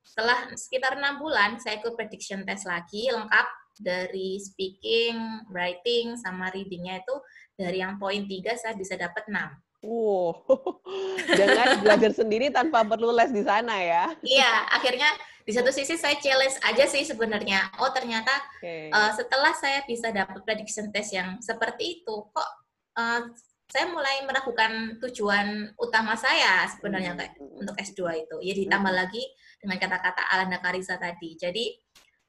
Setelah 0.03 0.51
sekitar 0.59 0.99
enam 0.99 1.23
bulan, 1.23 1.63
saya 1.63 1.79
ikut 1.79 1.95
prediction 1.95 2.43
test 2.43 2.67
lagi 2.67 3.07
lengkap 3.07 3.47
dari 3.79 4.37
speaking, 4.43 5.47
writing, 5.49 6.19
sama 6.19 6.51
readingnya 6.51 7.01
itu 7.01 7.15
dari 7.55 7.81
yang 7.81 7.97
poin 8.03 8.27
tiga 8.27 8.59
saya 8.59 8.75
bisa 8.75 8.99
dapat 8.99 9.23
enam. 9.31 9.55
Wow, 9.83 10.47
jangan 11.39 11.83
belajar 11.83 12.15
sendiri 12.15 12.55
tanpa 12.55 12.87
perlu 12.87 13.11
les 13.15 13.35
di 13.35 13.43
sana 13.43 13.79
ya. 13.83 14.15
Iya, 14.23 14.53
akhirnya 14.79 15.11
di 15.43 15.53
satu 15.53 15.71
sisi 15.75 15.99
saya 15.99 16.17
challenge 16.19 16.59
aja 16.63 16.85
sih 16.87 17.03
sebenarnya. 17.03 17.71
Oh 17.83 17.91
ternyata 17.91 18.33
okay. 18.59 18.89
uh, 18.91 19.11
eh, 19.11 19.13
setelah 19.19 19.53
saya 19.55 19.83
bisa 19.87 20.15
dapat 20.15 20.43
prediction 20.47 20.91
test 20.95 21.11
yang 21.15 21.39
seperti 21.43 22.03
itu, 22.03 22.15
kok 22.31 22.51
uh, 22.99 23.27
saya 23.73 23.89
mulai 23.89 24.21
meragukan 24.29 25.01
tujuan 25.01 25.73
utama 25.81 26.13
saya 26.13 26.69
sebenarnya 26.69 27.17
kayak 27.17 27.41
hmm. 27.41 27.61
untuk 27.65 27.75
S2 27.81 28.01
itu. 28.29 28.37
Ya 28.45 28.53
ditambah 28.55 28.93
hmm. 28.93 29.01
lagi 29.01 29.23
dengan 29.59 29.79
kata-kata 29.81 30.23
Alanda 30.29 30.59
Karisa 30.61 31.01
tadi. 31.01 31.35
Jadi 31.35 31.73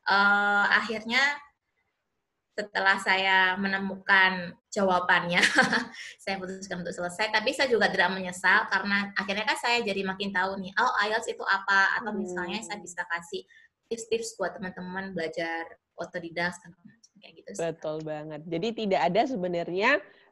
uh, 0.08 0.66
akhirnya 0.72 1.22
setelah 2.54 3.02
saya 3.02 3.58
menemukan 3.58 4.54
jawabannya, 4.70 5.42
saya 6.24 6.38
putuskan 6.38 6.86
untuk 6.86 6.94
selesai. 6.94 7.34
Tapi 7.34 7.50
saya 7.50 7.66
juga 7.66 7.90
tidak 7.90 8.14
menyesal 8.14 8.70
karena 8.70 9.10
akhirnya 9.18 9.46
kan 9.50 9.58
saya 9.58 9.82
jadi 9.82 10.06
makin 10.06 10.30
tahu 10.30 10.62
nih, 10.62 10.70
oh 10.78 10.92
IELTS 11.02 11.34
itu 11.34 11.42
apa? 11.42 11.98
Atau 12.02 12.14
misalnya 12.14 12.62
saya 12.62 12.78
hmm. 12.78 12.86
bisa 12.86 13.02
kasih 13.10 13.42
tips-tips 13.90 14.38
buat 14.38 14.54
teman-teman 14.54 15.18
belajar 15.18 15.66
otodidak 15.98 16.54
kayak 17.22 17.34
gitu. 17.42 17.50
Betul 17.58 17.98
banget. 18.06 18.42
Jadi 18.46 18.68
tidak 18.86 19.02
ada 19.10 19.22
sebenarnya 19.26 19.92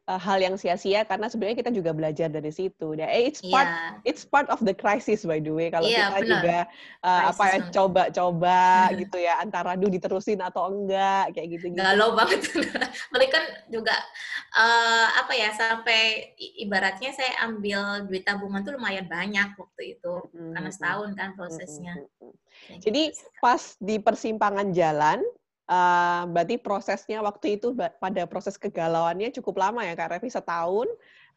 uh, 0.10 0.20
hal 0.20 0.42
yang 0.42 0.56
sia-sia 0.58 1.06
karena 1.06 1.30
sebenarnya 1.30 1.62
kita 1.62 1.72
juga 1.74 1.92
belajar 1.94 2.32
dari 2.32 2.50
situ. 2.50 2.98
Dan 2.98 3.10
eh, 3.10 3.30
it's 3.30 3.42
part 3.46 3.70
yeah. 3.70 4.08
it's 4.08 4.24
part 4.26 4.48
of 4.50 4.62
the 4.66 4.74
crisis 4.74 5.28
by 5.28 5.38
the 5.38 5.52
way 5.54 5.70
kalau 5.70 5.86
yeah, 5.86 6.10
kita 6.10 6.20
bener. 6.22 6.30
juga 6.32 6.58
uh, 7.06 7.22
apa 7.30 7.44
ya 7.46 7.58
coba-coba 7.70 8.62
gitu 9.02 9.18
ya 9.22 9.34
antara 9.44 9.78
duh 9.78 9.92
diterusin 9.92 10.42
atau 10.42 10.72
enggak 10.72 11.36
kayak 11.38 11.48
gitu. 11.60 11.66
-gitu. 11.70 11.78
Galau 11.78 12.18
banget. 12.18 12.42
Mereka 13.14 13.30
kan 13.32 13.46
juga 13.72 13.96
uh, 14.58 15.08
apa 15.22 15.34
ya 15.36 15.50
sampai 15.54 16.34
ibaratnya 16.60 17.16
saya 17.16 17.48
ambil 17.48 18.06
duit 18.10 18.26
tabungan 18.28 18.66
tuh 18.66 18.76
lumayan 18.76 19.08
banyak 19.08 19.56
waktu 19.56 19.98
itu 19.98 20.14
mm 20.32 20.36
-hmm. 20.36 20.52
karena 20.58 20.72
setahun 20.74 21.10
kan 21.16 21.30
prosesnya. 21.38 21.94
Mm 21.96 22.08
-hmm. 22.08 22.34
Jadi 22.82 23.04
gitu 23.10 23.40
pas 23.42 23.62
di 23.82 23.98
persimpangan 23.98 24.70
jalan 24.70 25.20
Uh, 25.70 26.28
berarti 26.34 26.60
prosesnya 26.60 27.24
waktu 27.24 27.56
itu 27.56 27.72
pada 27.76 28.28
proses 28.28 28.60
kegalauannya 28.60 29.32
cukup 29.40 29.62
lama 29.62 29.86
ya 29.88 29.96
Kak 29.96 30.20
Revi 30.20 30.28
setahun 30.28 30.90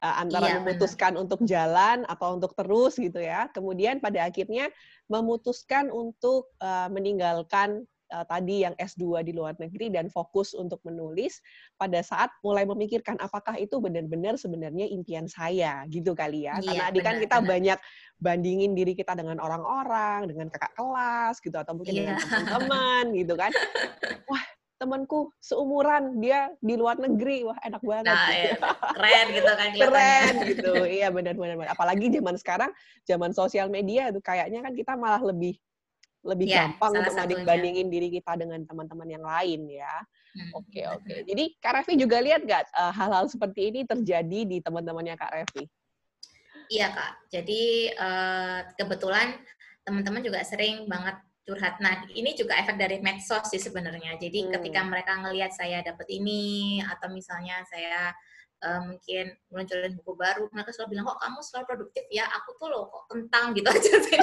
uh, 0.03 0.15
antara 0.19 0.49
iya, 0.51 0.59
memutuskan 0.59 1.15
benar. 1.15 1.23
untuk 1.23 1.41
jalan 1.47 2.03
atau 2.09 2.35
untuk 2.35 2.53
terus 2.59 2.99
gitu 2.99 3.21
ya. 3.23 3.47
Kemudian 3.53 4.03
pada 4.03 4.27
akhirnya 4.27 4.73
memutuskan 5.07 5.93
untuk 5.93 6.51
uh, 6.59 6.91
meninggalkan 6.91 7.87
uh, 8.13 8.27
tadi 8.29 8.67
yang 8.67 8.75
S2 8.77 9.25
di 9.25 9.33
luar 9.33 9.57
negeri 9.57 9.89
dan 9.89 10.11
fokus 10.13 10.53
untuk 10.53 10.83
menulis 10.85 11.41
pada 11.79 12.03
saat 12.05 12.29
mulai 12.45 12.69
memikirkan 12.69 13.17
apakah 13.23 13.57
itu 13.57 13.81
benar-benar 13.81 14.37
sebenarnya 14.37 14.91
impian 14.91 15.31
saya 15.31 15.87
gitu 15.89 16.13
kali 16.13 16.51
ya. 16.51 16.59
Iya, 16.61 16.69
Karena 16.69 16.85
adik 16.91 17.03
kan 17.05 17.17
kita 17.23 17.37
benar. 17.41 17.51
banyak 17.51 17.79
bandingin 18.21 18.73
diri 18.77 18.93
kita 18.93 19.17
dengan 19.17 19.41
orang-orang, 19.41 20.29
dengan 20.29 20.47
kakak 20.53 20.73
kelas 20.77 21.41
gitu 21.41 21.57
atau 21.57 21.73
mungkin 21.77 21.93
iya. 21.95 22.01
dengan 22.03 22.17
teman-teman 22.21 23.05
gitu 23.17 23.35
kan. 23.39 23.51
Wah, 24.31 24.45
temanku 24.85 25.31
seumuran 25.39 26.19
dia 26.19 26.51
di 26.59 26.75
luar 26.75 26.99
negeri 26.99 27.47
wah 27.47 27.57
enak 27.63 27.81
banget 27.81 28.11
nah, 28.11 28.27
gitu. 28.29 28.43
ya. 28.43 28.57
keren 28.93 29.27
gitu 29.31 29.53
kan 29.55 29.71
keren 29.81 30.35
gitu 30.51 30.73
iya 30.85 31.09
benar-benar 31.15 31.71
apalagi 31.71 32.11
zaman 32.11 32.37
sekarang 32.37 32.71
zaman 33.07 33.31
sosial 33.31 33.71
media 33.71 34.11
itu 34.11 34.19
kayaknya 34.19 34.61
kan 34.61 34.75
kita 34.75 34.93
malah 34.99 35.23
lebih 35.23 35.57
lebih 36.25 36.49
ya, 36.49 36.73
gampang 36.73 37.05
untuk 37.05 37.15
banding-bandingin 37.15 37.89
diri 37.93 38.09
kita 38.09 38.33
dengan 38.41 38.65
teman-teman 38.65 39.09
yang 39.09 39.25
lain 39.25 39.69
ya. 39.69 39.95
Oke 40.57 40.83
hmm. 40.83 40.97
oke. 40.99 41.05
Okay. 41.07 41.19
Jadi 41.29 41.45
Kak 41.63 41.73
Revi 41.79 41.95
juga 42.01 42.19
lihat 42.19 42.43
nggak 42.43 42.65
uh, 42.75 42.93
hal-hal 42.97 43.29
seperti 43.31 43.71
ini 43.71 43.81
terjadi 43.87 44.41
di 44.49 44.59
teman-temannya 44.65 45.15
Kak 45.15 45.31
Revi? 45.31 45.65
Iya 46.73 46.97
kak. 46.97 47.29
Jadi 47.29 47.93
uh, 47.93 48.65
kebetulan 48.81 49.37
teman-teman 49.85 50.25
juga 50.25 50.41
sering 50.49 50.89
banget 50.89 51.21
curhat. 51.45 51.77
Nah 51.79 52.09
ini 52.17 52.33
juga 52.33 52.57
efek 52.57 52.81
dari 52.81 53.05
medsos 53.05 53.53
sih 53.53 53.61
sebenarnya. 53.61 54.17
Jadi 54.17 54.49
hmm. 54.49 54.51
ketika 54.59 54.81
mereka 54.81 55.13
ngelihat 55.21 55.53
saya 55.53 55.85
dapat 55.85 56.09
ini 56.09 56.81
atau 56.81 57.13
misalnya 57.13 57.61
saya 57.69 58.17
uh, 58.65 58.81
mungkin 58.89 59.37
meluncurin 59.53 59.93
buku 60.01 60.13
baru, 60.17 60.49
mereka 60.51 60.73
selalu 60.73 60.97
bilang, 60.97 61.05
kok 61.13 61.21
kamu 61.21 61.39
selalu 61.45 61.65
produktif 61.69 62.05
ya, 62.09 62.25
aku 62.33 62.57
tuh 62.57 62.69
loh 62.73 62.89
kok 62.89 63.05
kentang 63.13 63.53
gitu 63.53 63.69
aja 63.69 63.93
sih. 64.01 64.19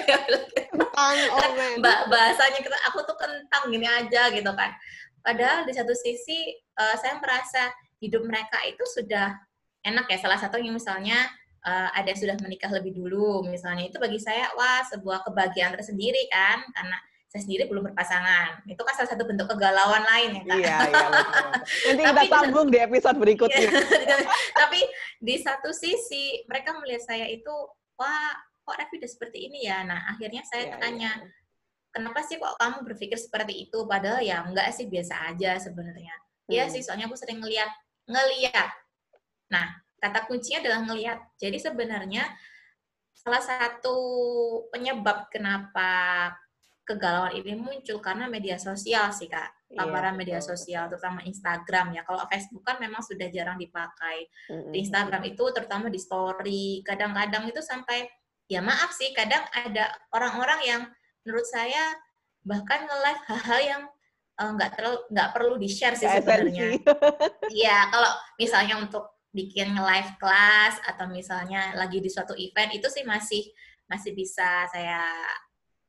kentang, 0.97 1.19
oh 1.29 1.49
man. 1.57 1.77
Bahasanya 2.09 2.59
kita, 2.59 2.77
aku 2.89 3.05
tuh 3.05 3.17
kentang 3.21 3.63
gini 3.69 3.85
aja 3.85 4.33
gitu 4.33 4.51
kan. 4.57 4.73
Padahal 5.21 5.69
di 5.69 5.73
satu 5.77 5.93
sisi, 5.93 6.57
uh, 6.81 6.97
saya 6.97 7.21
merasa 7.21 7.69
hidup 8.01 8.25
mereka 8.25 8.57
itu 8.65 8.81
sudah 8.89 9.37
enak 9.85 10.09
ya. 10.09 10.17
Salah 10.17 10.41
satunya 10.41 10.73
misalnya, 10.73 11.29
uh, 11.65 11.89
ada 11.93 12.09
yang 12.09 12.19
sudah 12.19 12.35
menikah 12.41 12.71
lebih 12.73 12.97
dulu 12.97 13.45
misalnya 13.45 13.85
itu 13.89 13.97
bagi 14.01 14.17
saya 14.17 14.49
wah 14.57 14.81
sebuah 14.89 15.21
kebahagiaan 15.29 15.77
tersendiri 15.77 16.25
kan 16.33 16.65
karena 16.73 16.97
saya 17.31 17.47
sendiri 17.47 17.71
belum 17.71 17.95
berpasangan. 17.95 18.67
Itu 18.67 18.83
kan 18.83 18.91
salah 18.91 19.15
satu 19.15 19.23
bentuk 19.23 19.47
kegalauan 19.47 20.03
lain 20.03 20.29
ya 20.35 20.41
kak. 20.43 20.51
Iya, 20.51 20.59
iya. 20.59 20.77
Betul. 20.83 21.11
Nanti 21.87 22.03
kita 22.03 22.23
sambung 22.27 22.67
di 22.67 22.79
episode 22.83 23.17
berikutnya. 23.23 23.71
Iya, 23.71 24.17
tapi 24.67 24.79
di 25.23 25.35
satu 25.39 25.71
sisi 25.71 26.43
mereka 26.51 26.75
melihat 26.83 27.07
saya 27.07 27.31
itu, 27.31 27.55
wah 27.95 28.35
kok 28.67 28.75
Revi 28.75 28.99
udah 28.99 29.11
seperti 29.15 29.47
ini 29.47 29.63
ya. 29.63 29.79
Nah 29.87 30.11
akhirnya 30.11 30.43
saya 30.43 30.75
iya, 30.75 30.75
tanya, 30.75 31.11
iya. 31.23 31.31
kenapa 31.95 32.19
sih 32.27 32.35
kok 32.35 32.51
kamu 32.59 32.77
berpikir 32.83 33.15
seperti 33.15 33.63
itu? 33.63 33.79
Padahal 33.87 34.19
ya 34.19 34.43
enggak 34.43 34.67
sih 34.75 34.91
biasa 34.91 35.31
aja 35.31 35.55
sebenarnya. 35.55 36.11
Iya 36.51 36.67
hmm. 36.67 36.73
sih, 36.75 36.83
soalnya 36.83 37.07
aku 37.07 37.15
sering 37.15 37.39
ngeliat, 37.39 37.71
ngeliat. 38.11 38.75
Nah 39.55 39.79
kata 40.03 40.27
kuncinya 40.27 40.67
adalah 40.67 40.83
ngeliat. 40.83 41.19
Jadi 41.39 41.63
sebenarnya 41.63 42.27
salah 43.15 43.39
satu 43.39 43.95
penyebab 44.67 45.31
kenapa 45.31 46.27
kegalauan 46.81 47.37
ini 47.37 47.53
muncul 47.55 48.01
karena 48.01 48.25
media 48.27 48.57
sosial 48.57 49.13
sih 49.13 49.29
kak. 49.29 49.71
Paparan 49.71 50.13
yeah, 50.13 50.19
media 50.19 50.39
sosial 50.43 50.91
terutama 50.91 51.23
Instagram 51.23 51.95
ya. 51.95 52.03
Kalau 52.03 52.27
Facebook 52.27 52.63
kan 52.67 52.75
memang 52.81 52.99
sudah 52.99 53.31
jarang 53.31 53.55
dipakai. 53.55 54.27
Di 54.49 54.77
Instagram 54.83 55.23
itu 55.31 55.43
terutama 55.55 55.87
di 55.87 55.99
story 56.01 56.83
kadang-kadang 56.83 57.47
itu 57.47 57.63
sampai 57.63 58.03
ya 58.51 58.59
maaf 58.59 58.91
sih 58.91 59.15
kadang 59.15 59.47
ada 59.55 59.87
orang-orang 60.11 60.59
yang 60.67 60.81
menurut 61.23 61.47
saya 61.47 61.95
bahkan 62.43 62.83
nge-live 62.83 63.23
hal-hal 63.31 63.61
yang 63.63 63.81
eh, 64.41 64.49
nggak 64.59 64.69
uh, 64.69 64.75
terlalu 64.75 64.99
nggak 65.13 65.29
perlu 65.31 65.55
di 65.55 65.69
share 65.71 65.95
sih 65.95 66.09
sebenarnya. 66.09 66.75
iya 67.63 67.87
kalau 67.87 68.11
misalnya 68.35 68.75
untuk 68.81 69.23
bikin 69.31 69.71
nge-live 69.71 70.19
kelas 70.19 70.83
atau 70.83 71.07
misalnya 71.07 71.71
lagi 71.79 72.03
di 72.03 72.11
suatu 72.11 72.35
event 72.35 72.75
itu 72.75 72.91
sih 72.91 73.07
masih 73.07 73.47
masih 73.87 74.11
bisa 74.11 74.67
saya 74.67 74.99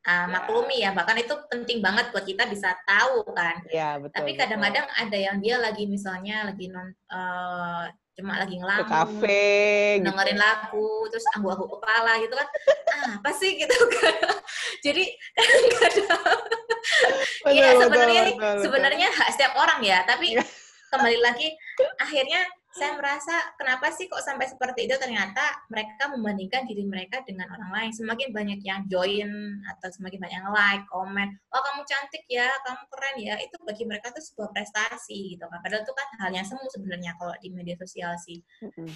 uh, 0.06 0.26
maklumi 0.30 0.82
ya 0.82 0.90
bahkan 0.94 1.18
itu 1.18 1.34
penting 1.50 1.78
banget 1.78 2.10
buat 2.10 2.26
kita 2.26 2.46
bisa 2.50 2.74
tahu 2.86 3.26
kan 3.34 3.62
ya, 3.70 3.98
betul, 3.98 4.14
tapi 4.18 4.30
kadang-kadang 4.34 4.86
ada 4.86 5.18
yang 5.18 5.38
dia 5.38 5.56
lagi 5.58 5.86
misalnya 5.86 6.50
lagi 6.50 6.70
non 6.70 6.90
uh, 7.10 7.86
cuma 8.12 8.36
lagi 8.36 8.60
ngelamun 8.60 8.84
ke 8.84 8.92
kafe 8.92 9.48
gitu. 9.96 10.04
dengerin 10.04 10.36
gitu. 10.36 10.44
lagu 10.44 10.90
terus 11.08 11.26
anggu-anggu 11.32 11.66
kepala 11.80 12.12
gitu 12.20 12.34
kan 12.36 12.48
ah, 12.92 13.10
apa 13.24 13.30
sih 13.32 13.50
gitu 13.56 13.76
kan 13.88 14.14
jadi 14.84 15.04
kadang-kadang 15.32 16.40
iya 17.56 17.68
sebenarnya 17.80 18.22
sebenarnya 18.60 19.08
hak 19.08 19.28
setiap 19.32 19.52
orang 19.56 19.80
ya 19.80 20.04
tapi 20.04 20.36
iya. 20.36 20.44
kembali 20.92 21.18
lagi 21.24 21.56
akhirnya 21.96 22.44
saya 22.72 22.96
merasa 22.96 23.34
kenapa 23.60 23.92
sih 23.92 24.08
kok 24.08 24.24
sampai 24.24 24.48
seperti 24.48 24.88
itu? 24.88 24.96
Ternyata 24.96 25.68
mereka 25.68 26.08
membandingkan 26.08 26.64
diri 26.64 26.88
mereka 26.88 27.20
dengan 27.22 27.52
orang 27.52 27.70
lain. 27.72 27.90
Semakin 27.92 28.32
banyak 28.32 28.60
yang 28.64 28.88
join 28.88 29.60
atau 29.76 29.88
semakin 29.92 30.18
banyak 30.18 30.36
yang 30.40 30.48
like 30.50 30.84
komen 30.88 31.28
oh 31.52 31.60
kamu 31.60 31.82
cantik 31.84 32.24
ya 32.26 32.48
kamu 32.64 32.82
keren 32.88 33.16
ya 33.20 33.34
itu 33.44 33.56
bagi 33.62 33.84
mereka 33.84 34.08
itu 34.16 34.32
sebuah 34.32 34.50
prestasi 34.56 35.36
gitu 35.36 35.44
kan. 35.46 35.60
Padahal 35.60 35.84
itu 35.84 35.92
kan 35.92 36.08
hal 36.24 36.30
yang 36.32 36.46
semu 36.48 36.64
sebenarnya 36.72 37.12
kalau 37.20 37.36
di 37.38 37.48
media 37.52 37.76
sosial 37.76 38.16
sih. 38.16 38.40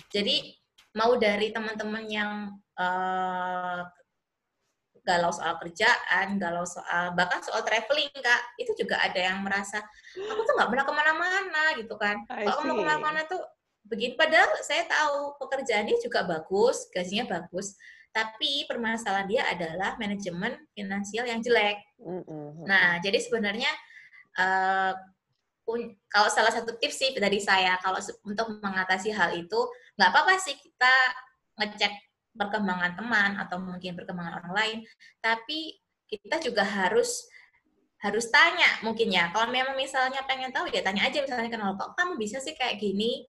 Jadi 0.08 0.56
mau 0.96 1.12
dari 1.20 1.52
teman-teman 1.52 2.04
yang 2.08 2.32
uh, 2.80 3.84
galau 5.06 5.30
soal 5.30 5.54
kerjaan, 5.62 6.40
galau 6.40 6.66
soal 6.66 7.14
bahkan 7.14 7.38
soal 7.38 7.62
traveling 7.62 8.10
kak, 8.18 8.42
itu 8.58 8.74
juga 8.74 8.98
ada 8.98 9.20
yang 9.22 9.38
merasa 9.44 9.78
aku 10.18 10.40
tuh 10.42 10.54
nggak 10.58 10.70
pernah 10.72 10.84
ke 10.88 10.92
mana-mana 10.96 11.62
gitu 11.78 11.94
kan. 11.94 12.26
Kalau 12.26 12.66
mau 12.66 12.74
ke 12.74 12.84
mana-mana 12.88 13.20
tuh 13.30 13.38
begini 13.86 14.18
padahal 14.18 14.50
saya 14.62 14.84
tahu 14.86 15.38
pekerjaannya 15.38 15.96
juga 16.02 16.26
bagus 16.26 16.90
gajinya 16.90 17.38
bagus 17.38 17.78
tapi 18.16 18.64
permasalahan 18.64 19.28
dia 19.28 19.42
adalah 19.44 19.92
manajemen 20.00 20.56
finansial 20.72 21.28
yang 21.28 21.44
jelek. 21.44 21.84
Nah 22.64 22.96
jadi 23.04 23.20
sebenarnya 23.20 23.68
uh, 24.40 24.96
kalau 26.08 26.30
salah 26.32 26.48
satu 26.48 26.80
tips 26.80 26.96
sih 26.96 27.10
dari 27.12 27.36
saya 27.44 27.76
kalau 27.84 28.00
untuk 28.24 28.56
mengatasi 28.64 29.12
hal 29.12 29.36
itu 29.36 29.60
nggak 30.00 30.08
apa-apa 30.08 30.40
sih 30.40 30.56
kita 30.56 30.94
ngecek 31.60 31.92
perkembangan 32.32 32.96
teman 32.96 33.30
atau 33.36 33.60
mungkin 33.60 33.92
perkembangan 33.92 34.40
orang 34.40 34.54
lain 34.56 34.78
tapi 35.20 35.76
kita 36.08 36.40
juga 36.40 36.64
harus 36.64 37.28
harus 38.00 38.32
tanya 38.32 38.80
mungkin 38.80 39.12
ya. 39.12 39.28
Kalau 39.28 39.52
memang 39.52 39.76
misalnya 39.76 40.24
pengen 40.24 40.56
tahu 40.56 40.72
ya 40.72 40.80
tanya 40.80 41.04
aja 41.04 41.20
misalnya 41.20 41.52
kenal 41.52 41.76
kok 41.76 41.92
kamu 42.00 42.16
bisa 42.16 42.40
sih 42.40 42.56
kayak 42.56 42.80
gini 42.80 43.28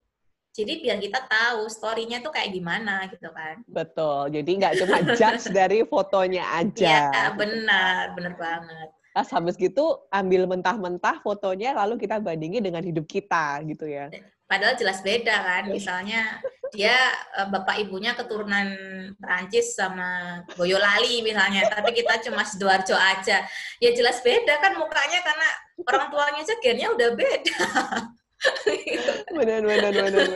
jadi 0.58 0.74
biar 0.82 0.98
kita 0.98 1.22
tahu 1.30 1.70
story-nya 1.70 2.26
tuh 2.26 2.34
kayak 2.34 2.50
gimana 2.50 3.06
gitu 3.14 3.30
kan. 3.30 3.62
Betul. 3.70 4.34
Jadi 4.34 4.52
nggak 4.58 4.74
cuma 4.82 4.98
judge 5.14 5.46
dari 5.62 5.86
fotonya 5.86 6.44
aja. 6.58 7.14
Iya, 7.14 7.38
benar, 7.38 8.18
benar 8.18 8.34
banget. 8.42 8.90
Pas 9.14 9.30
habis 9.30 9.54
gitu 9.54 10.02
ambil 10.10 10.50
mentah-mentah 10.50 11.22
fotonya 11.22 11.78
lalu 11.78 12.02
kita 12.02 12.18
bandingin 12.18 12.66
dengan 12.66 12.82
hidup 12.82 13.06
kita 13.06 13.62
gitu 13.70 13.86
ya. 13.86 14.10
Padahal 14.50 14.74
jelas 14.74 15.06
beda 15.06 15.36
kan. 15.46 15.64
Misalnya 15.70 16.42
dia 16.74 16.98
eh, 17.38 17.48
bapak 17.54 17.78
ibunya 17.78 18.18
keturunan 18.18 18.66
Perancis 19.22 19.78
sama 19.78 20.42
Boyolali 20.58 21.22
misalnya, 21.22 21.70
tapi 21.70 21.94
kita 21.94 22.18
cuma 22.26 22.42
Sidoarjo 22.42 22.98
aja. 22.98 23.46
Ya 23.78 23.90
jelas 23.94 24.26
beda 24.26 24.58
kan 24.58 24.74
mukanya 24.74 25.22
karena 25.22 25.50
orang 25.86 26.08
tuanya 26.10 26.42
aja 26.42 26.56
gennya 26.66 26.90
udah 26.98 27.10
beda. 27.14 27.62
benar 29.38 29.62
benar 29.66 29.92
benar 29.92 30.28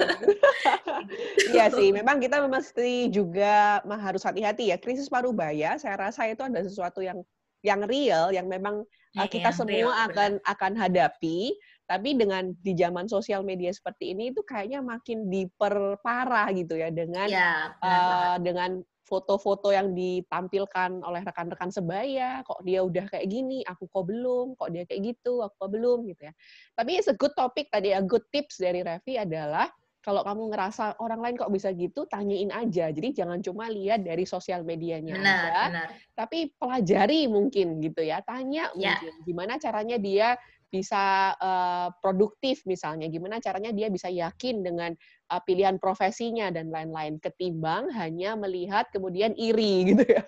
iya 1.53 1.65
sih 1.69 1.93
memang 1.93 2.17
kita 2.21 2.41
mesti 2.45 3.11
juga 3.11 3.81
harus 3.85 4.23
hati-hati 4.25 4.73
ya. 4.73 4.77
Krisis 4.79 5.11
paruh 5.11 5.33
baya 5.33 5.77
saya 5.77 5.97
rasa 5.97 6.29
itu 6.29 6.41
ada 6.41 6.61
sesuatu 6.63 7.03
yang 7.03 7.21
yang 7.61 7.85
real 7.85 8.33
yang 8.33 8.49
memang 8.49 8.81
ya, 9.13 9.29
kita 9.29 9.53
semua 9.53 9.93
real, 9.93 9.93
akan 10.09 10.31
benar. 10.41 10.51
akan 10.51 10.71
hadapi. 10.77 11.53
Tapi 11.91 12.15
dengan 12.15 12.55
di 12.63 12.71
zaman 12.71 13.11
sosial 13.11 13.43
media 13.43 13.67
seperti 13.75 14.15
ini 14.15 14.31
itu 14.31 14.39
kayaknya 14.47 14.79
makin 14.79 15.27
diperparah 15.27 16.47
gitu 16.55 16.79
ya 16.79 16.87
dengan 16.87 17.27
ya, 17.27 17.75
uh, 17.83 18.39
dengan 18.39 18.79
foto-foto 19.11 19.75
yang 19.75 19.91
ditampilkan 19.91 21.03
oleh 21.03 21.19
rekan-rekan 21.27 21.67
sebaya, 21.67 22.39
kok 22.47 22.63
dia 22.63 22.79
udah 22.79 23.11
kayak 23.11 23.27
gini, 23.27 23.59
aku 23.67 23.91
kok 23.91 24.07
belum, 24.07 24.55
kok 24.55 24.71
dia 24.71 24.87
kayak 24.87 25.11
gitu, 25.11 25.43
aku 25.43 25.67
kok 25.67 25.71
belum 25.75 26.07
gitu 26.07 26.31
ya. 26.31 26.33
Tapi 26.79 26.95
it's 26.95 27.11
a 27.11 27.17
good 27.19 27.35
topic 27.35 27.67
tadi, 27.67 27.91
a 27.91 27.99
good 27.99 28.23
tips 28.31 28.63
dari 28.63 28.79
Revi 28.79 29.19
adalah 29.19 29.67
kalau 30.01 30.25
kamu 30.25 30.55
ngerasa 30.55 30.97
orang 30.97 31.19
lain 31.21 31.35
kok 31.35 31.51
bisa 31.51 31.69
gitu, 31.75 32.07
tanyain 32.07 32.49
aja. 32.55 32.89
Jadi 32.89 33.11
jangan 33.11 33.43
cuma 33.43 33.67
lihat 33.67 34.01
dari 34.01 34.23
sosial 34.23 34.63
medianya 34.63 35.13
benar, 35.13 35.35
aja, 35.35 35.61
benar. 35.67 35.89
tapi 36.15 36.39
pelajari 36.55 37.27
mungkin 37.27 37.83
gitu 37.83 38.01
ya. 38.01 38.23
Tanya 38.25 38.71
ya. 38.73 38.97
mungkin 38.97 39.13
gimana 39.27 39.59
caranya 39.59 39.99
dia 40.01 40.39
bisa 40.71 41.35
uh, 41.35 41.91
produktif 41.99 42.63
misalnya, 42.63 43.11
gimana 43.11 43.43
caranya 43.43 43.75
dia 43.75 43.91
bisa 43.91 44.07
yakin 44.07 44.63
dengan 44.63 44.95
pilihan 45.39 45.79
profesinya 45.79 46.51
dan 46.51 46.67
lain-lain 46.67 47.15
ketimbang 47.23 47.87
hanya 47.95 48.35
melihat 48.35 48.91
kemudian 48.91 49.31
iri 49.39 49.83
gitu 49.95 50.03
ya. 50.03 50.27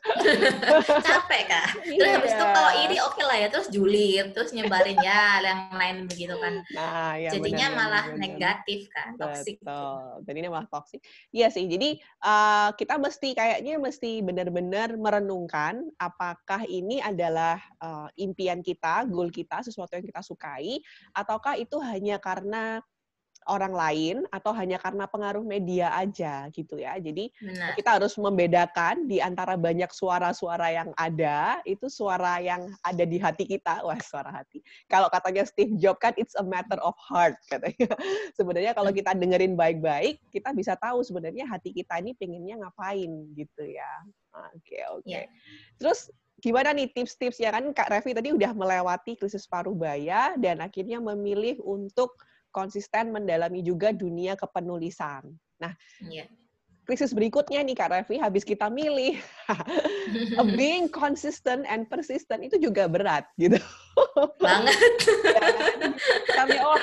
Capek 1.04 1.44
kak. 1.52 1.68
Terus 1.84 2.00
yeah. 2.00 2.16
habis 2.16 2.32
itu 2.32 2.46
kalau 2.56 2.72
iri 2.88 2.98
oke 3.04 3.20
okay 3.20 3.24
lah 3.28 3.38
ya 3.44 3.48
terus 3.52 3.68
julid 3.68 4.32
terus 4.32 4.56
nyebarin 4.56 4.96
ya 5.04 5.44
yang 5.44 5.60
lain 5.76 5.98
begitu 6.08 6.36
kan. 6.40 6.64
Nah, 6.72 7.20
ya, 7.20 7.30
Jadinya 7.36 7.68
benar, 7.74 7.80
malah 7.84 8.06
benar, 8.08 8.22
negatif 8.24 8.88
kan, 8.94 9.20
toksik. 9.20 9.60
Betul. 9.60 10.24
Jadinya 10.24 10.50
malah 10.56 10.68
toksik. 10.72 11.02
Iya 11.36 11.52
sih. 11.52 11.68
Jadi 11.68 12.00
uh, 12.24 12.72
kita 12.80 12.96
mesti 12.96 13.30
kayaknya 13.36 13.76
mesti 13.82 14.24
benar-benar 14.24 14.96
merenungkan 14.96 15.92
apakah 16.00 16.64
ini 16.70 17.04
adalah 17.04 17.60
uh, 17.84 18.08
impian 18.16 18.64
kita, 18.64 19.04
goal 19.10 19.28
kita, 19.28 19.66
sesuatu 19.66 19.98
yang 19.98 20.06
kita 20.06 20.22
sukai, 20.24 20.80
ataukah 21.12 21.60
itu 21.60 21.76
hanya 21.82 22.22
karena 22.22 22.80
orang 23.48 23.74
lain 23.74 24.16
atau 24.30 24.52
hanya 24.56 24.80
karena 24.80 25.08
pengaruh 25.08 25.44
media 25.44 25.92
aja 25.96 26.48
gitu 26.52 26.80
ya. 26.80 26.96
Jadi 27.00 27.30
Benar. 27.40 27.76
kita 27.76 27.90
harus 28.00 28.14
membedakan 28.16 29.06
di 29.08 29.20
antara 29.20 29.60
banyak 29.60 29.90
suara-suara 29.92 30.72
yang 30.72 30.90
ada, 30.96 31.60
itu 31.68 31.88
suara 31.88 32.40
yang 32.40 32.72
ada 32.84 33.04
di 33.04 33.18
hati 33.20 33.48
kita. 33.48 33.84
Wah, 33.84 34.00
suara 34.00 34.32
hati. 34.44 34.64
Kalau 34.88 35.08
katanya 35.12 35.44
Steve 35.44 35.76
Jobs 35.80 36.02
kan 36.02 36.14
it's 36.16 36.36
a 36.40 36.46
matter 36.46 36.80
of 36.82 36.96
heart 36.98 37.40
katanya. 37.48 37.92
Sebenarnya 38.38 38.72
kalau 38.76 38.92
kita 38.92 39.16
dengerin 39.16 39.56
baik-baik, 39.56 40.20
kita 40.32 40.52
bisa 40.52 40.74
tahu 40.80 41.06
sebenarnya 41.06 41.48
hati 41.48 41.72
kita 41.72 42.00
ini 42.02 42.18
pengennya 42.18 42.64
ngapain 42.64 43.12
gitu 43.38 43.64
ya. 43.64 43.92
Oke, 44.34 44.74
okay, 44.74 44.82
oke. 44.90 45.06
Okay. 45.06 45.24
Yeah. 45.24 45.28
Terus 45.78 46.10
gimana 46.44 46.76
nih 46.76 46.92
tips-tips 46.92 47.40
ya 47.40 47.56
kan 47.56 47.72
Kak 47.72 47.88
Revi 47.88 48.12
tadi 48.12 48.36
udah 48.36 48.52
melewati 48.52 49.16
krisis 49.16 49.48
paruh 49.48 49.72
baya 49.72 50.36
dan 50.36 50.60
akhirnya 50.60 51.00
memilih 51.00 51.56
untuk 51.64 52.20
konsisten 52.54 53.10
mendalami 53.10 53.66
juga 53.66 53.90
dunia 53.90 54.38
kepenulisan. 54.38 55.26
Nah, 55.58 55.74
yeah. 56.06 56.30
krisis 56.86 57.12
berikutnya 57.12 57.66
nih 57.66 57.74
Kak 57.74 57.90
Revi, 57.90 58.22
habis 58.22 58.46
kita 58.46 58.70
milih, 58.70 59.18
being 60.60 60.86
consistent 60.88 61.66
and 61.66 61.90
persistent 61.90 62.46
itu 62.46 62.62
juga 62.62 62.86
berat 62.86 63.26
gitu. 63.42 63.58
Banget. 64.38 64.94
Kami 66.38 66.58
oh 66.62 66.80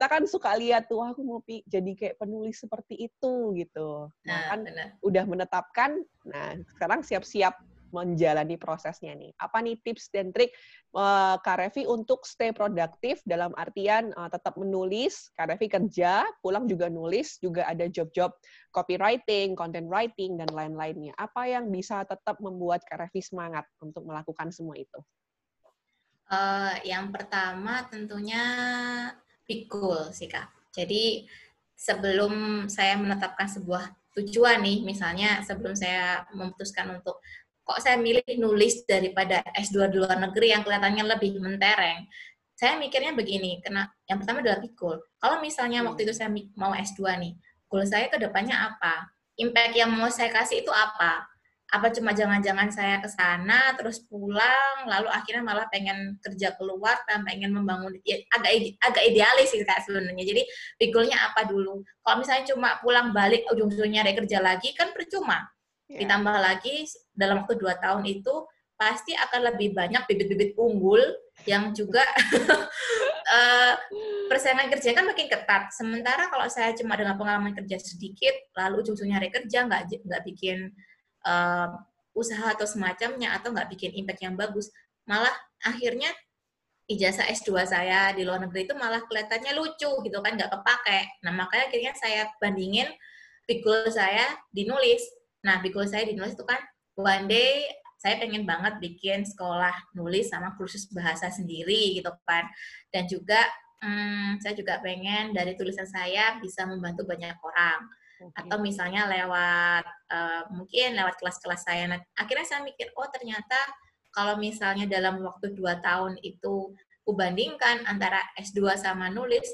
kita 0.00 0.06
kan 0.06 0.24
suka 0.24 0.56
lihat 0.56 0.88
tuh 0.88 1.04
aku 1.04 1.20
mau 1.20 1.44
jadi 1.44 1.92
kayak 1.92 2.16
penulis 2.16 2.56
seperti 2.56 3.10
itu 3.10 3.52
gitu. 3.58 4.08
Nah, 4.24 4.32
nah 4.32 4.40
kan 4.54 4.60
bener. 4.64 4.86
udah 5.04 5.24
menetapkan, 5.28 5.90
nah 6.24 6.56
sekarang 6.72 7.04
siap-siap 7.04 7.52
menjalani 7.90 8.56
prosesnya 8.56 9.14
nih. 9.14 9.30
Apa 9.38 9.62
nih 9.62 9.78
tips 9.82 10.10
dan 10.10 10.30
trik 10.30 10.50
uh, 10.94 11.38
Kak 11.38 11.58
Revi 11.60 11.86
untuk 11.86 12.26
stay 12.26 12.50
produktif 12.50 13.22
dalam 13.26 13.54
artian 13.54 14.10
uh, 14.14 14.30
tetap 14.30 14.58
menulis, 14.58 15.30
Kak 15.38 15.54
Revi 15.54 15.66
kerja, 15.70 16.26
pulang 16.42 16.66
juga 16.66 16.90
nulis, 16.90 17.38
juga 17.38 17.66
ada 17.66 17.86
job-job 17.86 18.34
copywriting, 18.70 19.54
content 19.54 19.86
writing, 19.90 20.38
dan 20.38 20.50
lain-lainnya. 20.50 21.14
Apa 21.18 21.46
yang 21.46 21.68
bisa 21.68 22.02
tetap 22.06 22.38
membuat 22.38 22.82
Kak 22.86 23.06
Revi 23.06 23.22
semangat 23.22 23.66
untuk 23.82 24.06
melakukan 24.06 24.50
semua 24.50 24.78
itu? 24.78 24.98
Uh, 26.30 26.78
yang 26.86 27.10
pertama 27.10 27.82
tentunya 27.90 28.42
big 29.50 29.66
sih 30.14 30.30
Kak. 30.30 30.46
Jadi 30.70 31.26
sebelum 31.74 32.66
saya 32.70 32.94
menetapkan 32.94 33.50
sebuah 33.50 33.90
tujuan 34.14 34.62
nih, 34.62 34.86
misalnya 34.86 35.42
sebelum 35.42 35.74
saya 35.74 36.22
memutuskan 36.30 36.98
untuk 36.98 37.18
kok 37.70 37.78
saya 37.78 37.94
milih 38.02 38.26
nulis 38.42 38.82
daripada 38.82 39.46
S2 39.54 39.94
di 39.94 40.02
luar 40.02 40.18
negeri 40.18 40.50
yang 40.50 40.66
kelihatannya 40.66 41.06
lebih 41.06 41.38
mentereng, 41.38 42.10
saya 42.58 42.74
mikirnya 42.74 43.14
begini, 43.14 43.62
kena 43.62 43.86
yang 44.10 44.18
pertama 44.18 44.42
adalah 44.42 44.58
goal. 44.74 44.98
Kalau 45.22 45.38
misalnya 45.38 45.86
waktu 45.86 46.02
itu 46.02 46.12
saya 46.18 46.34
mau 46.58 46.74
S2 46.74 47.00
nih, 47.22 47.32
goal 47.70 47.86
saya 47.86 48.10
ke 48.10 48.18
depannya 48.18 48.58
apa? 48.58 49.06
Impact 49.38 49.78
yang 49.78 49.94
mau 49.94 50.10
saya 50.10 50.34
kasih 50.34 50.66
itu 50.66 50.72
apa? 50.74 51.30
apa 51.70 51.86
cuma 51.94 52.10
jangan-jangan 52.10 52.66
saya 52.74 52.98
ke 52.98 53.06
sana 53.06 53.78
terus 53.78 54.02
pulang 54.10 54.90
lalu 54.90 55.06
akhirnya 55.06 55.46
malah 55.46 55.70
pengen 55.70 56.18
kerja 56.18 56.58
keluar 56.58 56.98
dan 57.06 57.22
pengen 57.22 57.54
membangun 57.54 57.94
ya, 58.02 58.18
agak 58.34 58.74
agak 58.82 59.02
idealis 59.06 59.54
sih 59.54 59.62
kak 59.62 59.86
sebenarnya 59.86 60.26
jadi 60.26 60.42
pikulnya 60.82 61.30
apa 61.30 61.46
dulu 61.46 61.86
kalau 62.02 62.16
misalnya 62.18 62.50
cuma 62.50 62.74
pulang 62.82 63.14
balik 63.14 63.46
ujung-ujungnya 63.54 64.02
ada 64.02 64.18
kerja 64.18 64.42
lagi 64.42 64.74
kan 64.74 64.90
percuma 64.90 65.46
yeah. 65.90 66.06
ditambah 66.06 66.36
lagi 66.38 66.86
dalam 67.10 67.42
waktu 67.42 67.58
dua 67.58 67.74
tahun 67.82 68.06
itu 68.06 68.46
pasti 68.78 69.12
akan 69.12 69.52
lebih 69.52 69.76
banyak 69.76 70.08
bibit-bibit 70.08 70.56
unggul 70.56 71.02
yang 71.44 71.74
juga 71.76 72.00
uh, 73.28 73.74
persaingan 74.30 74.72
kerja 74.72 74.96
kan 74.96 75.04
makin 75.04 75.28
ketat. 75.28 75.68
Sementara 75.74 76.32
kalau 76.32 76.48
saya 76.48 76.72
cuma 76.78 76.96
dengan 76.96 77.18
pengalaman 77.20 77.52
kerja 77.52 77.76
sedikit, 77.76 78.32
lalu 78.56 78.80
ujung-ujungnya 78.80 79.20
kerja 79.28 79.68
nggak 79.68 80.00
nggak 80.00 80.22
bikin 80.24 80.72
uh, 81.28 81.76
usaha 82.16 82.52
atau 82.52 82.66
semacamnya 82.66 83.36
atau 83.38 83.54
nggak 83.54 83.68
bikin 83.70 83.94
impact 83.94 84.20
yang 84.24 84.34
bagus 84.34 84.72
malah 85.06 85.32
akhirnya 85.62 86.10
ijazah 86.90 87.26
S2 87.30 87.70
saya 87.70 88.10
di 88.10 88.26
luar 88.26 88.42
negeri 88.42 88.66
itu 88.66 88.74
malah 88.74 89.02
kelihatannya 89.06 89.54
lucu 89.54 89.90
gitu 90.02 90.18
kan 90.18 90.34
nggak 90.34 90.50
kepake 90.50 91.00
nah 91.22 91.32
makanya 91.34 91.70
akhirnya 91.70 91.92
saya 91.94 92.26
bandingin 92.42 92.90
bikul 93.46 93.86
saya 93.90 94.26
dinulis 94.50 95.02
nah 95.40 95.58
bikul 95.64 95.88
saya 95.88 96.04
dinulis 96.04 96.36
itu 96.36 96.44
kan 96.44 96.60
one 96.96 97.26
day 97.28 97.68
saya 98.00 98.16
pengen 98.16 98.48
banget 98.48 98.80
bikin 98.80 99.28
sekolah 99.28 99.72
nulis 99.92 100.32
sama 100.32 100.56
kursus 100.56 100.88
bahasa 100.92 101.28
sendiri 101.28 102.00
gitu 102.00 102.08
kan 102.24 102.48
dan 102.92 103.04
juga 103.08 103.40
hmm, 103.84 104.40
saya 104.40 104.56
juga 104.56 104.80
pengen 104.80 105.32
dari 105.36 105.56
tulisan 105.56 105.88
saya 105.88 106.40
bisa 106.40 106.64
membantu 106.64 107.04
banyak 107.08 107.36
orang 107.44 107.80
okay. 108.20 108.40
atau 108.44 108.56
misalnya 108.60 109.08
lewat 109.08 109.84
uh, 110.12 110.42
mungkin 110.52 110.96
lewat 110.96 111.16
kelas-kelas 111.18 111.64
saya. 111.64 111.88
Nah, 111.88 112.00
akhirnya 112.16 112.46
saya 112.46 112.60
mikir, 112.62 112.92
oh 112.94 113.08
ternyata 113.08 113.56
kalau 114.12 114.36
misalnya 114.36 114.84
dalam 114.84 115.22
waktu 115.24 115.56
dua 115.56 115.80
tahun 115.80 116.20
itu 116.20 116.76
kubandingkan 117.06 117.88
antara 117.88 118.20
S2 118.38 118.76
sama 118.76 119.08
nulis, 119.08 119.46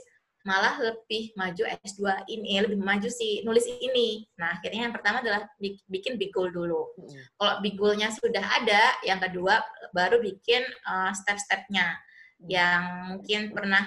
malah 0.46 0.78
lebih 0.78 1.35
maju 1.35 1.66
S2 1.82 2.30
ini, 2.30 2.62
lebih 2.62 2.78
maju 2.78 3.11
si 3.11 3.42
nulis 3.42 3.66
ini. 3.66 4.22
Nah, 4.38 4.54
akhirnya 4.54 4.87
yang 4.87 4.94
pertama 4.94 5.18
adalah 5.18 5.50
bikin 5.90 6.14
big 6.14 6.30
goal 6.30 6.46
dulu. 6.54 6.87
Hmm. 6.94 7.18
Kalau 7.35 7.54
big 7.66 7.74
goal-nya 7.74 8.14
sudah 8.14 8.40
ada, 8.62 8.94
yang 9.02 9.18
kedua 9.18 9.59
baru 9.90 10.22
bikin 10.22 10.62
uh, 10.87 11.11
step-stepnya. 11.11 11.98
Hmm. 11.98 12.46
Yang 12.46 12.82
mungkin 13.11 13.40
pernah 13.50 13.85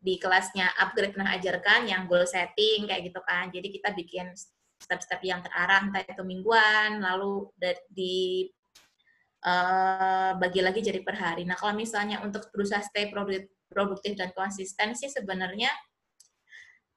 di 0.00 0.16
kelasnya 0.16 0.70
upgrade 0.80 1.12
pernah 1.12 1.34
ajarkan 1.36 1.84
yang 1.90 2.06
goal 2.06 2.24
setting 2.24 2.86
kayak 2.86 3.10
gitu 3.10 3.20
kan. 3.26 3.50
Jadi 3.50 3.68
kita 3.74 3.90
bikin 3.90 4.30
step-step 4.80 5.20
yang 5.26 5.42
terarah 5.42 5.82
entah 5.84 6.06
itu 6.06 6.22
mingguan 6.24 7.02
lalu 7.04 7.50
di 7.90 8.48
uh, 9.44 10.38
bagi 10.38 10.62
lagi 10.62 10.80
jadi 10.80 11.02
per 11.02 11.18
hari. 11.18 11.42
Nah, 11.42 11.58
kalau 11.58 11.74
misalnya 11.74 12.22
untuk 12.24 12.48
berusaha 12.54 12.80
stay 12.86 13.10
produktif 13.10 13.50
dan 13.70 14.30
konsisten 14.34 14.98
sih 14.98 15.06
sebenarnya 15.06 15.70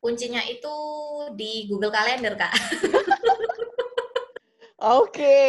kuncinya 0.04 0.44
itu 0.44 0.76
di 1.38 1.70
Google 1.72 1.94
Calendar, 1.96 2.36
Kak. 2.36 2.52
Oke, 4.84 5.40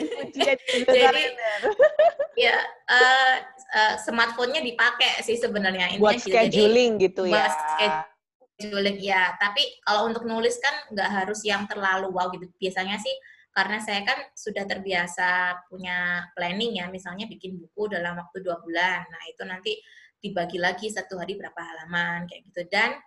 kuncinya 0.00 0.54
di 0.56 0.64
Google 0.64 0.96
Jadi, 0.96 1.04
Calendar. 1.04 1.60
ya, 2.48 2.56
uh, 2.88 3.34
uh, 3.76 3.94
smartphone-nya 4.00 4.64
dipakai 4.64 5.20
sih 5.20 5.36
sebenarnya 5.36 6.00
buat 6.00 6.16
scheduling 6.16 6.96
Jadi, 6.96 7.04
gitu 7.12 7.22
ya. 7.28 7.52
scheduling 7.52 8.96
ya. 8.96 9.36
Tapi 9.36 9.84
kalau 9.84 10.08
untuk 10.08 10.24
nulis 10.24 10.56
kan 10.56 10.88
nggak 10.88 11.10
harus 11.12 11.44
yang 11.44 11.68
terlalu 11.68 12.08
wow 12.08 12.32
gitu. 12.32 12.48
Biasanya 12.56 12.96
sih 12.96 13.12
karena 13.52 13.76
saya 13.84 14.08
kan 14.08 14.24
sudah 14.32 14.64
terbiasa 14.64 15.60
punya 15.68 16.24
planning 16.32 16.80
ya, 16.80 16.88
misalnya 16.88 17.28
bikin 17.28 17.60
buku 17.60 17.92
dalam 17.92 18.16
waktu 18.16 18.40
dua 18.40 18.56
bulan. 18.64 19.04
Nah 19.04 19.22
itu 19.28 19.44
nanti 19.44 19.76
dibagi 20.18 20.58
lagi 20.58 20.90
satu 20.90 21.18
hari 21.18 21.38
berapa 21.38 21.58
halaman 21.58 22.26
kayak 22.26 22.42
gitu. 22.50 22.62
Dan 22.70 22.98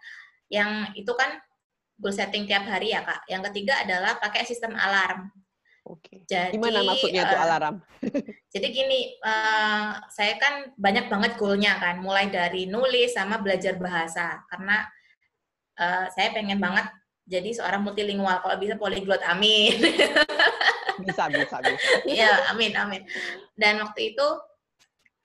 yang 0.51 0.91
itu 0.95 1.11
kan 1.15 1.39
goal 2.01 2.11
setting 2.11 2.49
tiap 2.49 2.65
hari 2.65 2.91
ya 2.91 3.05
kak. 3.05 3.27
Yang 3.29 3.51
ketiga 3.51 3.83
adalah 3.85 4.17
pakai 4.17 4.43
sistem 4.43 4.73
alarm. 4.73 5.29
Oke. 5.85 6.23
Jadi, 6.29 6.57
Gimana 6.57 6.85
maksudnya 6.85 7.25
tuh 7.25 7.37
uh, 7.37 7.43
alarm? 7.45 7.75
jadi 8.53 8.67
gini, 8.69 9.17
uh, 9.25 9.97
saya 10.13 10.37
kan 10.37 10.73
banyak 10.77 11.09
banget 11.09 11.31
goalnya 11.41 11.77
kan, 11.81 12.01
mulai 12.01 12.29
dari 12.29 12.69
nulis 12.69 13.17
sama 13.17 13.41
belajar 13.41 13.81
bahasa. 13.81 14.45
Karena 14.45 14.85
uh, 15.81 16.05
saya 16.13 16.33
pengen 16.37 16.61
banget 16.61 16.85
jadi 17.25 17.49
seorang 17.53 17.81
multilingual, 17.81 18.43
kalau 18.45 18.57
bisa 18.61 18.77
polyglot, 18.77 19.21
amin. 19.25 19.73
bisa, 21.05 21.23
bisa, 21.33 21.57
bisa. 21.63 21.87
Iya, 22.05 22.51
amin, 22.53 22.77
amin. 22.77 23.01
Dan 23.57 23.81
waktu 23.81 24.13
itu 24.13 24.27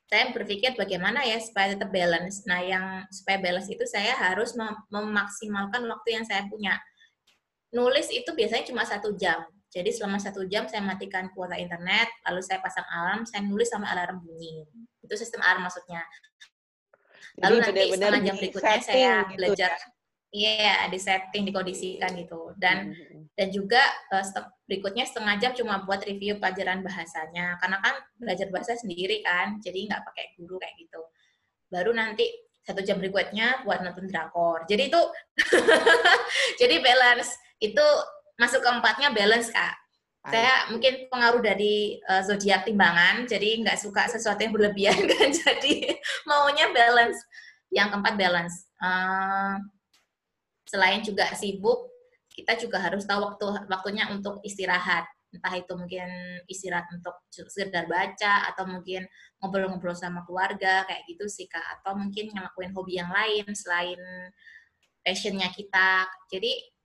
saya 0.07 0.31
berpikir 0.31 0.79
bagaimana 0.79 1.27
ya 1.27 1.43
supaya 1.43 1.75
tetap 1.75 1.91
balance. 1.91 2.47
Nah, 2.47 2.63
yang 2.63 2.87
supaya 3.11 3.43
balance 3.43 3.67
itu 3.67 3.83
saya 3.91 4.15
harus 4.15 4.55
mem 4.55 4.71
memaksimalkan 4.91 5.83
waktu 5.87 6.09
yang 6.15 6.25
saya 6.27 6.47
punya. 6.47 6.79
Nulis 7.75 8.09
itu 8.15 8.31
biasanya 8.31 8.71
cuma 8.71 8.87
satu 8.87 9.19
jam 9.19 9.43
jadi 9.77 9.91
selama 9.93 10.17
satu 10.17 10.49
jam 10.49 10.65
saya 10.71 10.81
matikan 10.81 11.29
kuota 11.37 11.53
internet, 11.61 12.09
lalu 12.25 12.41
saya 12.41 12.65
pasang 12.65 12.89
alarm, 12.89 13.29
saya 13.29 13.45
nulis 13.45 13.69
sama 13.69 13.91
alarm 13.93 14.25
bunyi. 14.25 14.65
Itu 15.05 15.21
sistem 15.21 15.45
alarm 15.45 15.69
maksudnya. 15.69 16.01
Lalu 17.45 17.61
Jadi 17.61 17.65
nanti 17.69 17.81
setengah 17.93 18.23
jam 18.25 18.37
berikutnya 18.41 18.81
saya 18.81 19.15
gitu 19.29 19.37
belajar. 19.37 19.71
Ya? 19.77 19.96
Iya, 20.37 20.53
yeah, 20.61 20.81
di 20.93 21.01
setting, 21.01 21.49
dikondisikan 21.49 22.13
gitu. 22.13 22.53
Dan 22.61 22.93
mm 22.93 22.95
-hmm. 22.95 23.21
dan 23.33 23.49
juga 23.49 23.81
uh, 24.13 24.25
berikutnya 24.69 25.09
setengah 25.09 25.41
jam 25.41 25.57
cuma 25.57 25.81
buat 25.89 26.05
review 26.05 26.37
pelajaran 26.37 26.85
bahasanya. 26.85 27.57
Karena 27.57 27.81
kan 27.81 27.97
belajar 28.21 28.53
bahasa 28.53 28.77
sendiri 28.77 29.25
kan, 29.25 29.57
jadi 29.65 29.89
nggak 29.89 30.03
pakai 30.05 30.37
guru 30.37 30.61
kayak 30.61 30.77
gitu. 30.77 31.01
Baru 31.73 31.97
nanti 31.97 32.29
satu 32.61 32.85
jam 32.85 33.01
berikutnya 33.01 33.65
buat 33.65 33.81
nonton 33.81 34.13
drakor. 34.13 34.69
Jadi 34.69 34.93
itu 34.93 35.01
jadi 36.61 36.85
balance 36.85 37.33
itu 37.65 37.87
masuk 38.37 38.61
keempatnya 38.61 39.17
balance 39.17 39.49
kak. 39.49 39.73
Saya 40.27 40.75
mungkin 40.75 41.07
pengaruh 41.07 41.39
dari 41.39 42.03
uh, 42.11 42.19
zodiak 42.27 42.67
timbangan, 42.67 43.31
jadi 43.31 43.63
nggak 43.63 43.79
suka 43.79 44.11
sesuatu 44.11 44.43
yang 44.43 44.51
berlebihan 44.51 45.07
kan, 45.15 45.31
jadi 45.31 45.97
maunya 46.27 46.67
balance. 46.75 47.23
Yang 47.71 47.95
keempat 47.95 48.15
balance. 48.19 48.67
Uh, 48.83 49.63
selain 50.67 51.01
juga 51.01 51.31
sibuk, 51.33 51.89
kita 52.29 52.59
juga 52.61 52.83
harus 52.83 53.07
tahu 53.07 53.23
waktu 53.23 53.71
waktunya 53.71 54.11
untuk 54.13 54.43
istirahat. 54.45 55.09
Entah 55.33 55.55
itu 55.57 55.73
mungkin 55.75 56.09
istirahat 56.51 56.91
untuk 56.93 57.17
sekedar 57.31 57.89
baca 57.89 58.51
atau 58.53 58.69
mungkin 58.69 59.05
ngobrol-ngobrol 59.41 59.97
sama 59.97 60.23
keluarga 60.27 60.85
kayak 60.85 61.03
gitu 61.09 61.25
sih 61.31 61.47
kak. 61.49 61.65
Atau 61.81 61.97
mungkin 61.97 62.35
ngelakuin 62.35 62.73
hobi 62.77 63.01
yang 63.01 63.09
lain 63.09 63.47
selain 63.57 63.99
passionnya 65.01 65.49
kita. 65.55 66.05
Jadi 66.29 66.77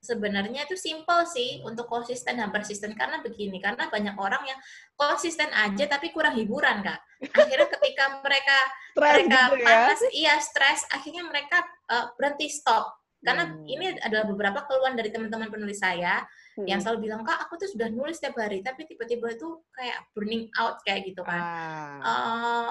sebenarnya 0.00 0.64
itu 0.64 0.80
simple 0.80 1.28
sih 1.28 1.60
untuk 1.60 1.84
konsisten 1.84 2.40
dan 2.40 2.48
persisten 2.48 2.96
karena 2.96 3.20
begini 3.20 3.60
karena 3.60 3.84
banyak 3.92 4.16
orang 4.16 4.40
yang 4.48 4.56
konsisten 4.96 5.52
aja 5.52 5.84
tapi 5.92 6.08
kurang 6.08 6.40
hiburan 6.40 6.80
kak 6.80 6.96
akhirnya 7.36 7.68
ketika 7.68 8.04
mereka 8.24 8.58
mereka 8.96 9.40
gitu 9.52 9.56
ya? 9.60 9.64
panas 9.68 10.00
iya 10.16 10.34
stres 10.40 10.88
akhirnya 10.88 11.28
mereka 11.28 11.60
uh, 11.92 12.16
berhenti 12.16 12.48
stop 12.48 12.99
karena 13.20 13.44
hmm. 13.52 13.68
ini 13.68 13.84
adalah 14.00 14.24
beberapa 14.24 14.64
keluhan 14.64 14.96
dari 14.96 15.12
teman-teman 15.12 15.52
penulis 15.52 15.80
saya 15.80 16.24
hmm. 16.56 16.64
yang 16.64 16.80
selalu 16.80 17.08
bilang 17.08 17.20
kak 17.20 17.36
aku 17.44 17.60
tuh 17.60 17.68
sudah 17.68 17.92
nulis 17.92 18.16
setiap 18.16 18.40
hari 18.40 18.64
tapi 18.64 18.88
tiba-tiba 18.88 19.36
itu 19.36 19.60
kayak 19.76 20.08
burning 20.16 20.48
out 20.56 20.80
kayak 20.88 21.04
gitu 21.04 21.20
kan 21.20 21.40
ah. 21.40 22.00
uh, 22.00 22.70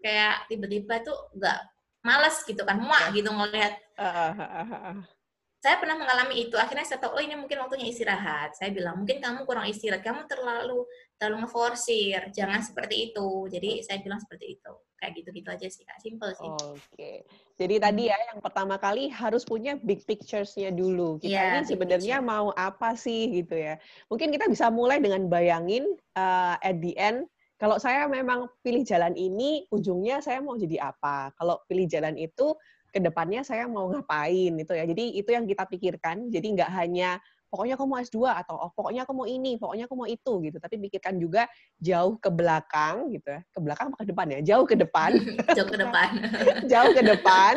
kayak 0.00 0.48
tiba-tiba 0.48 1.04
tuh 1.04 1.16
nggak 1.36 1.58
males 2.04 2.36
gitu 2.44 2.64
kan 2.64 2.80
muak 2.80 3.12
gitu 3.12 3.28
ngelihat 3.28 3.76
uh, 4.00 4.32
uh, 4.32 4.40
uh, 4.40 4.74
uh 4.92 4.98
saya 5.64 5.80
pernah 5.80 5.96
mengalami 5.96 6.44
itu. 6.44 6.60
Akhirnya 6.60 6.84
saya 6.84 7.00
tahu, 7.00 7.16
oh 7.16 7.22
ini 7.24 7.40
mungkin 7.40 7.56
waktunya 7.64 7.88
istirahat. 7.88 8.52
Saya 8.52 8.68
bilang, 8.68 9.00
mungkin 9.00 9.16
kamu 9.16 9.48
kurang 9.48 9.64
istirahat, 9.64 10.04
kamu 10.04 10.28
terlalu 10.28 10.84
terlalu 11.16 11.48
ngeforsir, 11.48 12.20
jangan 12.36 12.60
seperti 12.60 13.08
itu. 13.08 13.48
Jadi 13.48 13.80
saya 13.80 14.04
bilang 14.04 14.20
seperti 14.20 14.60
itu. 14.60 14.72
Kayak 15.00 15.12
gitu-gitu 15.24 15.48
aja 15.48 15.66
sih, 15.72 15.88
Kak. 15.88 16.04
Simple 16.04 16.36
sih. 16.36 16.50
Oke. 16.52 16.76
Okay. 16.92 17.16
Jadi 17.56 17.80
tadi 17.80 18.12
ya, 18.12 18.18
yang 18.28 18.44
pertama 18.44 18.76
kali 18.76 19.08
harus 19.08 19.48
punya 19.48 19.80
big 19.80 20.04
pictures-nya 20.04 20.68
dulu. 20.68 21.16
Kita 21.16 21.32
yeah, 21.32 21.56
ini 21.56 21.64
sebenarnya 21.64 22.20
mau 22.20 22.52
apa 22.52 22.92
sih 22.92 23.32
gitu 23.32 23.56
ya. 23.56 23.80
Mungkin 24.12 24.36
kita 24.36 24.52
bisa 24.52 24.68
mulai 24.68 25.00
dengan 25.00 25.32
bayangin 25.32 25.96
uh, 26.12 26.60
at 26.60 26.76
the 26.84 26.92
end, 27.00 27.24
kalau 27.56 27.80
saya 27.80 28.04
memang 28.04 28.52
pilih 28.60 28.84
jalan 28.84 29.16
ini, 29.16 29.64
ujungnya 29.72 30.20
saya 30.20 30.44
mau 30.44 30.60
jadi 30.60 30.92
apa. 30.92 31.32
Kalau 31.40 31.64
pilih 31.64 31.88
jalan 31.88 32.20
itu, 32.20 32.52
ke 32.94 33.02
depannya 33.02 33.42
saya 33.42 33.66
mau 33.66 33.90
ngapain 33.90 34.54
itu 34.54 34.70
ya. 34.70 34.86
Jadi 34.86 35.18
itu 35.18 35.30
yang 35.34 35.50
kita 35.50 35.66
pikirkan. 35.66 36.30
Jadi 36.30 36.46
nggak 36.54 36.70
hanya 36.70 37.18
pokoknya 37.54 37.78
aku 37.78 37.86
mau 37.86 38.02
S2 38.02 38.18
atau 38.26 38.54
oh, 38.58 38.70
pokoknya 38.74 39.06
aku 39.06 39.14
mau 39.14 39.26
ini, 39.30 39.54
pokoknya 39.54 39.86
aku 39.86 39.94
mau 39.94 40.10
itu 40.10 40.32
gitu. 40.42 40.58
Tapi 40.58 40.74
pikirkan 40.82 41.22
juga 41.22 41.46
jauh 41.78 42.18
ke 42.18 42.26
belakang 42.26 43.14
gitu 43.14 43.30
ya. 43.30 43.40
Ke 43.50 43.58
belakang 43.62 43.94
apa 43.94 44.02
ke 44.02 44.06
depan 44.10 44.26
ya? 44.26 44.38
Jauh 44.42 44.66
ke 44.66 44.74
depan. 44.74 45.10
jauh 45.56 45.70
ke 45.70 45.78
depan. 45.78 46.08
jauh 46.70 46.90
ke 46.90 47.02
depan. 47.06 47.54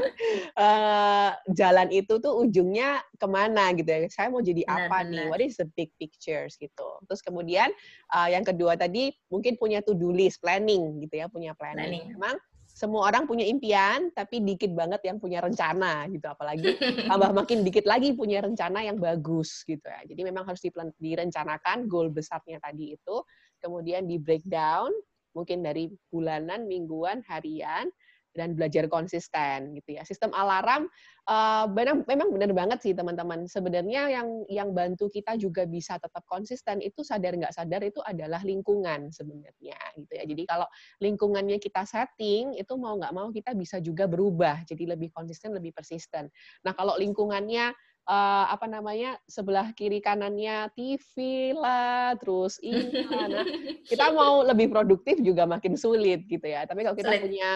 Uh, 0.54 1.34
jalan 1.54 1.90
itu 1.90 2.14
tuh 2.22 2.34
ujungnya 2.46 3.02
ke 3.18 3.26
mana 3.26 3.74
gitu 3.74 3.90
ya. 3.90 4.06
Saya 4.14 4.30
mau 4.30 4.46
jadi 4.46 4.62
benar, 4.70 4.86
apa 4.86 4.98
benar. 5.02 5.14
nih? 5.14 5.26
What 5.34 5.42
is 5.42 5.58
the 5.58 5.66
big 5.74 5.90
pictures 5.98 6.62
gitu. 6.62 6.90
Terus 7.10 7.22
kemudian 7.26 7.74
uh, 8.14 8.30
yang 8.30 8.46
kedua 8.46 8.78
tadi 8.78 9.10
mungkin 9.34 9.58
punya 9.58 9.82
to-do 9.82 10.14
list, 10.14 10.42
planning 10.46 11.02
gitu 11.10 11.22
ya. 11.22 11.26
Punya 11.26 11.58
planning. 11.58 12.06
planning. 12.06 12.06
Memang 12.14 12.38
semua 12.78 13.10
orang 13.10 13.26
punya 13.26 13.42
impian, 13.42 14.14
tapi 14.14 14.38
dikit 14.38 14.70
banget 14.78 15.02
yang 15.02 15.18
punya 15.18 15.42
rencana 15.42 16.06
gitu. 16.14 16.30
Apalagi 16.30 16.78
tambah 17.10 17.34
makin 17.42 17.66
dikit 17.66 17.90
lagi 17.90 18.14
punya 18.14 18.46
rencana 18.46 18.86
yang 18.86 19.02
bagus 19.02 19.66
gitu 19.66 19.82
ya. 19.82 20.06
Jadi 20.06 20.22
memang 20.22 20.46
harus 20.46 20.62
direncanakan 21.02 21.90
goal 21.90 22.14
besarnya 22.14 22.62
tadi 22.62 22.94
itu, 22.94 23.16
kemudian 23.58 24.06
di 24.06 24.22
breakdown, 24.22 24.94
mungkin 25.34 25.66
dari 25.66 25.90
bulanan, 26.14 26.70
mingguan, 26.70 27.26
harian, 27.26 27.90
dan 28.38 28.54
belajar 28.54 28.86
konsisten 28.86 29.74
gitu 29.74 29.98
ya. 29.98 30.06
Sistem 30.06 30.30
alarm 30.38 30.86
uh, 31.26 31.66
memang 31.74 32.06
memang 32.06 32.30
benar 32.30 32.54
banget 32.54 32.80
sih 32.86 32.94
teman-teman. 32.94 33.50
Sebenarnya 33.50 34.14
yang 34.14 34.46
yang 34.46 34.70
bantu 34.78 35.10
kita 35.10 35.34
juga 35.42 35.66
bisa 35.66 35.98
tetap 35.98 36.22
konsisten 36.30 36.78
itu 36.86 37.02
sadar 37.02 37.34
nggak 37.34 37.58
sadar 37.58 37.82
itu 37.82 37.98
adalah 38.06 38.46
lingkungan 38.46 39.10
sebenarnya 39.10 39.82
gitu 39.98 40.14
ya. 40.14 40.24
Jadi 40.30 40.44
kalau 40.46 40.70
lingkungannya 41.02 41.58
kita 41.58 41.82
setting 41.90 42.54
itu 42.54 42.74
mau 42.78 42.94
nggak 43.02 43.14
mau 43.18 43.34
kita 43.34 43.58
bisa 43.58 43.82
juga 43.82 44.06
berubah 44.06 44.62
jadi 44.70 44.94
lebih 44.94 45.10
konsisten, 45.10 45.58
lebih 45.58 45.74
persisten. 45.74 46.30
Nah 46.62 46.78
kalau 46.78 46.94
lingkungannya 47.02 47.74
uh, 48.08 48.46
apa 48.50 48.66
namanya 48.66 49.20
sebelah 49.28 49.76
kiri 49.76 50.00
kanannya 50.00 50.72
TV 50.74 51.14
lah, 51.54 52.16
terus 52.18 52.58
ini 52.64 53.04
nah, 53.12 53.44
kita 53.92 54.16
mau 54.16 54.42
lebih 54.42 54.72
produktif 54.72 55.20
juga 55.20 55.44
makin 55.44 55.76
sulit 55.76 56.26
gitu 56.26 56.48
ya. 56.48 56.64
Tapi 56.66 56.88
kalau 56.88 56.96
kita 56.96 57.12
sulit. 57.14 57.22
punya 57.28 57.50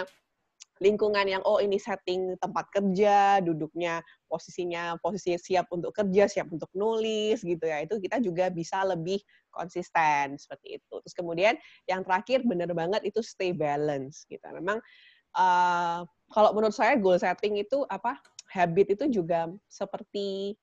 lingkungan 0.81 1.29
yang 1.29 1.45
oh 1.45 1.61
ini 1.61 1.77
setting 1.77 2.33
tempat 2.41 2.65
kerja, 2.73 3.37
duduknya 3.45 4.01
posisinya 4.25 4.97
posisi 4.97 5.37
siap 5.37 5.69
untuk 5.69 5.93
kerja, 5.93 6.25
siap 6.25 6.49
untuk 6.49 6.73
nulis 6.73 7.45
gitu 7.45 7.61
ya. 7.61 7.85
Itu 7.85 8.01
kita 8.01 8.17
juga 8.17 8.49
bisa 8.49 8.81
lebih 8.81 9.21
konsisten 9.53 10.41
seperti 10.41 10.81
itu. 10.81 10.95
Terus 11.05 11.13
kemudian 11.13 11.53
yang 11.85 12.01
terakhir 12.01 12.41
benar 12.41 12.73
banget 12.73 13.05
itu 13.05 13.21
stay 13.21 13.53
balance 13.53 14.25
gitu. 14.25 14.41
Memang 14.49 14.81
uh, 15.37 16.01
kalau 16.33 16.49
menurut 16.57 16.73
saya 16.73 16.97
goal 16.97 17.21
setting 17.21 17.61
itu 17.61 17.85
apa? 17.85 18.17
Habit 18.51 18.99
itu 18.99 19.21
juga 19.21 19.47
seperti 19.69 20.57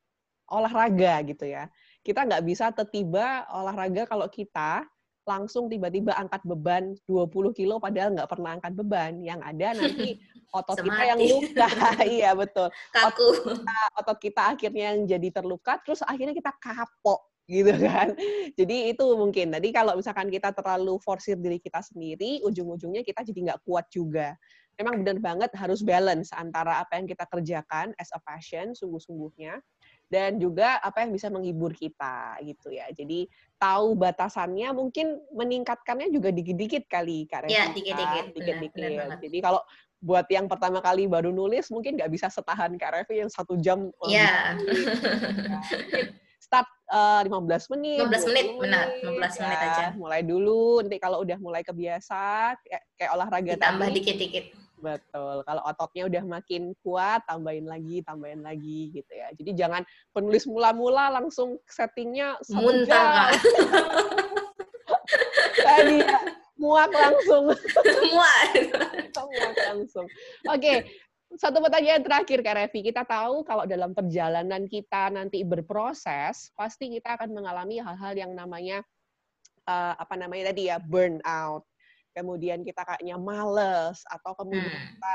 olahraga 0.50 1.24
gitu 1.24 1.46
ya. 1.46 1.70
Kita 2.02 2.26
nggak 2.26 2.44
bisa 2.44 2.74
tiba-tiba 2.74 3.46
olahraga 3.54 4.04
kalau 4.04 4.26
kita 4.26 4.82
langsung 5.28 5.68
tiba-tiba 5.68 6.16
angkat 6.16 6.40
beban 6.48 6.96
20 7.04 7.52
kilo 7.52 7.76
padahal 7.76 8.16
nggak 8.16 8.30
pernah 8.32 8.56
angkat 8.56 8.72
beban. 8.72 9.20
Yang 9.20 9.40
ada 9.44 9.68
nanti 9.76 10.08
otot 10.56 10.80
kita 10.80 11.02
yang 11.04 11.20
luka. 11.20 11.68
iya, 12.16 12.30
betul. 12.32 12.72
Kaku. 12.96 13.28
Otot 13.28 13.60
kita, 13.60 13.78
otot 14.00 14.18
kita 14.18 14.42
akhirnya 14.56 14.84
yang 14.96 14.98
jadi 15.04 15.28
terluka, 15.28 15.76
terus 15.84 16.00
akhirnya 16.00 16.32
kita 16.32 16.56
kapok 16.56 17.28
gitu 17.48 17.72
kan. 17.80 18.12
Jadi 18.60 18.92
itu 18.92 19.04
mungkin. 19.16 19.56
Tadi 19.56 19.68
kalau 19.72 19.96
misalkan 19.96 20.28
kita 20.28 20.52
terlalu 20.52 21.00
forsir 21.00 21.40
diri 21.40 21.56
kita 21.56 21.80
sendiri, 21.80 22.44
ujung-ujungnya 22.44 23.00
kita 23.00 23.24
jadi 23.24 23.40
nggak 23.48 23.60
kuat 23.64 23.88
juga. 23.88 24.36
Memang 24.76 25.00
benar 25.02 25.18
banget 25.18 25.50
harus 25.56 25.80
balance 25.80 26.30
antara 26.36 26.78
apa 26.78 27.00
yang 27.00 27.08
kita 27.08 27.24
kerjakan 27.26 27.96
as 27.96 28.12
a 28.14 28.20
passion, 28.22 28.76
sungguh-sungguhnya, 28.76 29.58
dan 30.08 30.40
juga 30.40 30.80
apa 30.80 31.04
yang 31.04 31.12
bisa 31.12 31.28
menghibur 31.28 31.76
kita 31.76 32.40
gitu 32.40 32.72
ya. 32.72 32.88
Jadi 32.96 33.28
tahu 33.60 33.92
batasannya 33.92 34.72
mungkin 34.72 35.20
meningkatkannya 35.36 36.08
juga 36.08 36.32
dikit-dikit 36.32 36.88
kali 36.88 37.28
Kak 37.28 37.46
Iya, 37.46 37.70
dikit-dikit. 37.76 38.24
Dikit-dikit. 38.32 39.20
Jadi 39.20 39.38
kalau 39.44 39.60
buat 40.00 40.24
yang 40.32 40.48
pertama 40.48 40.80
kali 40.80 41.10
baru 41.10 41.28
nulis 41.34 41.68
mungkin 41.74 42.00
nggak 42.00 42.08
bisa 42.08 42.32
setahan 42.32 42.72
Kak 42.80 43.04
Revi 43.04 43.20
yang 43.20 43.30
satu 43.30 43.60
jam. 43.60 43.92
Iya. 44.08 44.56
Start 46.48 46.68
uh, 46.88 47.20
15 47.20 47.72
menit. 47.76 48.08
15 48.08 48.28
menit, 48.32 48.46
benar. 48.56 48.86
15 49.04 49.04
ya, 49.04 49.40
menit 49.44 49.60
aja. 49.60 49.86
Mulai 49.92 50.24
dulu, 50.24 50.80
nanti 50.80 50.96
kalau 50.96 51.20
udah 51.20 51.36
mulai 51.36 51.60
kebiasa, 51.60 52.56
kayak, 52.64 52.82
kayak 52.96 53.10
olahraga 53.12 53.52
Ditambah 53.60 53.88
dikit-dikit 53.92 54.67
Betul. 54.78 55.42
Kalau 55.42 55.62
ototnya 55.66 56.02
udah 56.06 56.24
makin 56.38 56.72
kuat, 56.82 57.26
tambahin 57.26 57.66
lagi, 57.66 58.02
tambahin 58.06 58.42
lagi 58.42 58.94
gitu 58.94 59.12
ya. 59.12 59.28
Jadi 59.34 59.50
jangan 59.58 59.82
penulis 60.14 60.46
mula-mula 60.46 61.10
langsung 61.18 61.58
settingnya 61.66 62.38
muntah. 62.54 63.34
Tadi 65.58 65.98
ya, 66.06 66.18
muak 66.58 66.92
langsung. 66.94 67.44
muak. 68.14 68.48
muak 69.18 69.56
langsung. 69.66 70.06
Oke, 70.46 70.58
okay. 70.62 70.76
satu 71.34 71.58
pertanyaan 71.58 72.06
terakhir 72.06 72.38
Kak 72.40 72.54
Revi. 72.54 72.80
Kita 72.86 73.02
tahu 73.02 73.42
kalau 73.42 73.66
dalam 73.66 73.92
perjalanan 73.92 74.70
kita 74.70 75.10
nanti 75.10 75.42
berproses, 75.42 76.54
pasti 76.54 76.94
kita 76.94 77.18
akan 77.18 77.34
mengalami 77.34 77.82
hal-hal 77.82 78.14
yang 78.14 78.32
namanya 78.32 78.86
uh, 79.66 79.94
apa 79.98 80.14
namanya 80.14 80.54
tadi 80.54 80.70
ya 80.70 80.78
burnout 80.78 81.66
kemudian 82.18 82.66
kita 82.66 82.82
kayaknya 82.82 83.16
males 83.16 84.02
atau 84.10 84.34
kemudian 84.34 84.66
hmm. 84.66 84.90
kita 84.98 85.12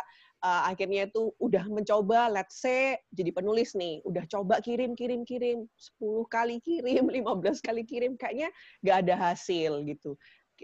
uh, 0.48 0.62
akhirnya 0.72 1.12
itu 1.12 1.36
udah 1.44 1.68
mencoba 1.68 2.32
let's 2.32 2.64
say 2.64 2.96
jadi 3.12 3.36
penulis 3.36 3.76
nih, 3.76 4.00
udah 4.08 4.24
coba 4.32 4.64
kirim 4.64 4.96
kirim 4.96 5.28
kirim 5.28 5.68
10 6.00 6.26
kali 6.32 6.64
kirim, 6.64 7.12
15 7.20 7.60
kali 7.60 7.84
kirim 7.84 8.16
kayaknya 8.16 8.48
nggak 8.82 8.98
ada 9.04 9.16
hasil 9.32 9.84
gitu 9.84 10.16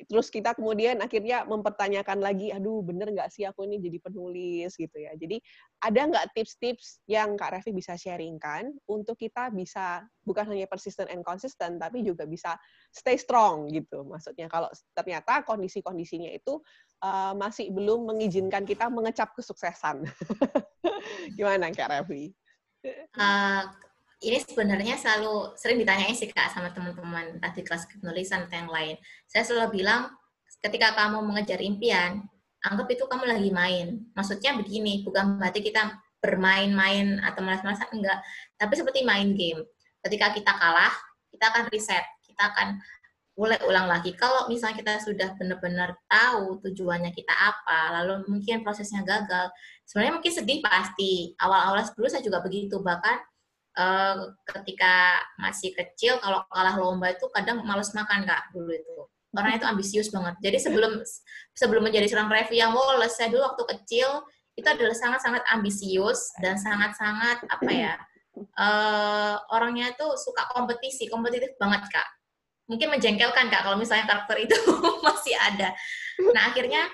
terus 0.08 0.30
kita 0.30 0.54
kemudian 0.54 1.02
akhirnya 1.02 1.44
mempertanyakan 1.50 2.22
lagi, 2.22 2.54
aduh 2.54 2.86
bener 2.86 3.12
nggak 3.12 3.34
sih 3.34 3.44
aku 3.44 3.66
ini 3.66 3.82
jadi 3.82 3.98
penulis 4.00 4.72
gitu 4.78 4.96
ya. 4.96 5.12
Jadi 5.18 5.42
ada 5.80 6.02
nggak 6.12 6.36
tips-tips 6.36 7.00
yang 7.08 7.40
Kak 7.40 7.56
Revi 7.56 7.72
bisa 7.72 7.96
sharingkan 7.96 8.76
untuk 8.84 9.16
kita 9.16 9.48
bisa 9.48 10.04
bukan 10.28 10.52
hanya 10.52 10.68
persistent 10.68 11.08
and 11.08 11.24
consistent, 11.24 11.80
tapi 11.80 12.04
juga 12.04 12.28
bisa 12.28 12.60
stay 12.92 13.16
strong 13.16 13.72
gitu. 13.72 14.04
Maksudnya 14.04 14.52
kalau 14.52 14.68
ternyata 14.92 15.48
kondisi-kondisinya 15.48 16.28
itu 16.36 16.60
uh, 17.00 17.32
masih 17.32 17.72
belum 17.72 18.12
mengizinkan 18.12 18.68
kita 18.68 18.92
mengecap 18.92 19.32
kesuksesan. 19.32 20.04
Gimana 21.40 21.72
Kak 21.72 21.90
Revi? 21.96 22.36
Uh, 23.16 23.64
ini 24.20 24.44
sebenarnya 24.44 25.00
selalu 25.00 25.56
sering 25.56 25.80
ditanyain 25.80 26.16
sih 26.16 26.28
kak 26.28 26.52
sama 26.52 26.76
teman-teman 26.76 27.40
entah 27.40 27.56
di 27.56 27.64
kelas 27.64 27.88
penulisan 27.88 28.48
atau 28.48 28.56
yang 28.60 28.72
lain. 28.72 28.96
Saya 29.32 29.48
selalu 29.48 29.80
bilang 29.80 30.12
ketika 30.60 30.92
kamu 30.92 31.24
mengejar 31.24 31.64
impian, 31.64 32.28
anggap 32.66 32.88
itu 32.92 33.04
kamu 33.08 33.26
lagi 33.30 33.50
main. 33.54 33.88
Maksudnya 34.16 34.56
begini, 34.58 35.04
bukan 35.06 35.40
berarti 35.40 35.64
kita 35.64 35.96
bermain-main 36.20 37.24
atau 37.24 37.40
malas-malasan 37.40 37.88
enggak, 37.96 38.20
tapi 38.60 38.74
seperti 38.76 39.08
main 39.08 39.32
game. 39.36 39.64
Ketika 40.04 40.36
kita 40.36 40.52
kalah, 40.52 40.92
kita 41.32 41.46
akan 41.48 41.64
reset, 41.72 42.04
kita 42.28 42.52
akan 42.52 42.80
mulai 43.40 43.56
ulang 43.64 43.88
lagi. 43.88 44.12
Kalau 44.20 44.52
misalnya 44.52 44.84
kita 44.84 44.94
sudah 45.00 45.32
benar-benar 45.40 45.96
tahu 46.12 46.60
tujuannya 46.60 47.16
kita 47.16 47.32
apa, 47.32 48.04
lalu 48.04 48.28
mungkin 48.28 48.68
prosesnya 48.68 49.00
gagal, 49.08 49.48
sebenarnya 49.88 50.20
mungkin 50.20 50.34
sedih 50.36 50.60
pasti. 50.60 51.32
Awal-awal 51.40 51.88
dulu 51.96 52.08
saya 52.12 52.20
juga 52.20 52.44
begitu, 52.44 52.84
bahkan 52.84 53.24
uh, 53.80 54.36
ketika 54.44 55.24
masih 55.40 55.72
kecil 55.72 56.20
kalau 56.20 56.44
kalah 56.52 56.76
lomba 56.76 57.16
itu 57.16 57.32
kadang 57.32 57.64
males 57.64 57.96
makan 57.96 58.28
kak 58.28 58.52
dulu 58.52 58.76
itu 58.76 59.00
orang 59.36 59.62
itu 59.62 59.66
ambisius 59.68 60.10
banget. 60.10 60.36
Jadi 60.42 60.58
sebelum 60.58 61.02
sebelum 61.54 61.84
menjadi 61.86 62.10
seorang 62.10 62.30
review 62.34 62.58
yang 62.66 62.74
woles 62.74 63.14
saya 63.14 63.30
dulu 63.30 63.46
waktu 63.46 63.64
kecil 63.78 64.26
itu 64.58 64.68
adalah 64.68 64.96
sangat-sangat 64.98 65.44
ambisius 65.54 66.34
dan 66.44 66.60
sangat-sangat 66.60 67.48
apa 67.48 67.72
ya 67.72 67.94
uh, 68.60 69.36
orangnya 69.56 69.94
itu 69.94 70.08
suka 70.20 70.50
kompetisi 70.52 71.08
kompetitif 71.08 71.54
banget 71.62 71.86
kak. 71.88 72.08
Mungkin 72.70 72.90
menjengkelkan 72.94 73.50
kak 73.50 73.66
kalau 73.66 73.78
misalnya 73.78 74.06
karakter 74.10 74.38
itu 74.46 74.58
masih 75.08 75.36
ada. 75.38 75.74
Nah 76.34 76.54
akhirnya 76.54 76.90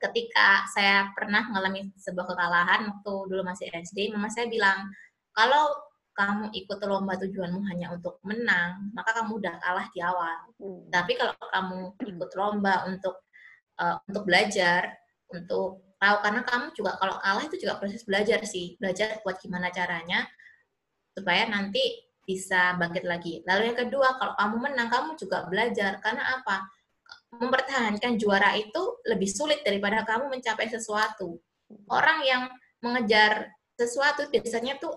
ketika 0.00 0.64
saya 0.72 1.12
pernah 1.12 1.44
mengalami 1.52 1.92
sebuah 2.00 2.32
kekalahan 2.32 2.88
waktu 2.88 3.12
dulu 3.28 3.42
masih 3.44 3.68
SD 3.68 4.16
mama 4.16 4.32
saya 4.32 4.48
bilang 4.48 4.88
kalau 5.36 5.76
kamu 6.20 6.52
ikut 6.52 6.78
lomba 6.84 7.16
tujuanmu 7.16 7.64
hanya 7.72 7.96
untuk 7.96 8.20
menang, 8.28 8.92
maka 8.92 9.16
kamu 9.16 9.40
udah 9.40 9.56
kalah 9.56 9.88
di 9.88 10.04
awal. 10.04 10.36
Hmm. 10.60 10.84
Tapi 10.92 11.16
kalau 11.16 11.32
kamu 11.40 11.78
ikut 11.96 12.30
lomba 12.36 12.84
untuk 12.84 13.24
uh, 13.80 13.96
untuk 14.04 14.28
belajar, 14.28 15.00
untuk 15.32 15.96
tahu 15.96 16.16
karena 16.20 16.42
kamu 16.44 16.66
juga 16.76 17.00
kalau 17.00 17.16
kalah 17.24 17.44
itu 17.48 17.56
juga 17.56 17.80
proses 17.80 18.04
belajar 18.04 18.44
sih, 18.44 18.76
belajar 18.76 19.24
buat 19.24 19.40
gimana 19.40 19.72
caranya 19.72 20.28
supaya 21.16 21.48
nanti 21.48 22.04
bisa 22.28 22.76
bangkit 22.76 23.04
lagi. 23.08 23.40
Lalu 23.48 23.72
yang 23.72 23.78
kedua, 23.88 24.20
kalau 24.20 24.36
kamu 24.36 24.56
menang, 24.60 24.88
kamu 24.92 25.16
juga 25.16 25.48
belajar 25.48 25.98
karena 26.04 26.36
apa? 26.36 26.68
Mempertahankan 27.40 28.20
juara 28.20 28.54
itu 28.60 29.00
lebih 29.08 29.26
sulit 29.26 29.64
daripada 29.64 30.04
kamu 30.04 30.28
mencapai 30.28 30.68
sesuatu. 30.68 31.40
Orang 31.88 32.22
yang 32.22 32.50
mengejar 32.84 33.50
sesuatu 33.74 34.28
biasanya 34.28 34.76
tuh 34.76 34.94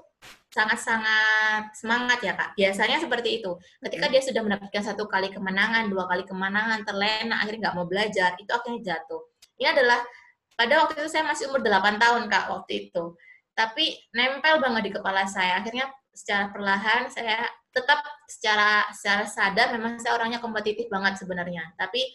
sangat-sangat 0.54 1.74
semangat 1.74 2.22
ya 2.22 2.38
kak. 2.38 2.54
Biasanya 2.54 3.02
seperti 3.02 3.42
itu. 3.42 3.58
Ketika 3.82 4.06
dia 4.06 4.22
sudah 4.22 4.46
mendapatkan 4.46 4.86
satu 4.86 5.10
kali 5.10 5.34
kemenangan, 5.34 5.90
dua 5.90 6.06
kali 6.06 6.30
kemenangan, 6.30 6.86
terlena, 6.86 7.42
akhirnya 7.42 7.70
nggak 7.70 7.76
mau 7.82 7.90
belajar, 7.90 8.38
itu 8.38 8.52
akhirnya 8.54 8.94
jatuh. 8.94 9.22
Ini 9.58 9.74
adalah 9.74 10.06
pada 10.54 10.86
waktu 10.86 11.02
itu 11.02 11.10
saya 11.10 11.26
masih 11.26 11.50
umur 11.50 11.66
8 11.66 11.98
tahun 11.98 12.30
kak 12.30 12.46
waktu 12.54 12.72
itu. 12.88 13.18
Tapi 13.58 13.98
nempel 14.14 14.62
banget 14.62 14.82
di 14.86 14.92
kepala 14.94 15.26
saya. 15.26 15.58
Akhirnya 15.58 15.90
secara 16.14 16.54
perlahan 16.54 17.10
saya 17.10 17.50
tetap 17.74 18.06
secara 18.30 18.86
secara 18.94 19.26
sadar 19.26 19.74
memang 19.74 19.98
saya 19.98 20.14
orangnya 20.22 20.38
kompetitif 20.38 20.86
banget 20.94 21.18
sebenarnya. 21.18 21.74
Tapi 21.74 22.06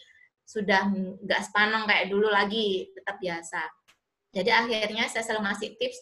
sudah 0.47 0.87
nggak 1.19 1.41
sepaneng 1.43 1.83
kayak 1.83 2.07
dulu 2.07 2.31
lagi, 2.31 2.87
tetap 2.95 3.19
biasa. 3.19 3.67
Jadi 4.31 4.49
akhirnya 4.53 5.11
saya 5.11 5.27
selalu 5.27 5.51
ngasih 5.51 5.69
tips 5.75 5.99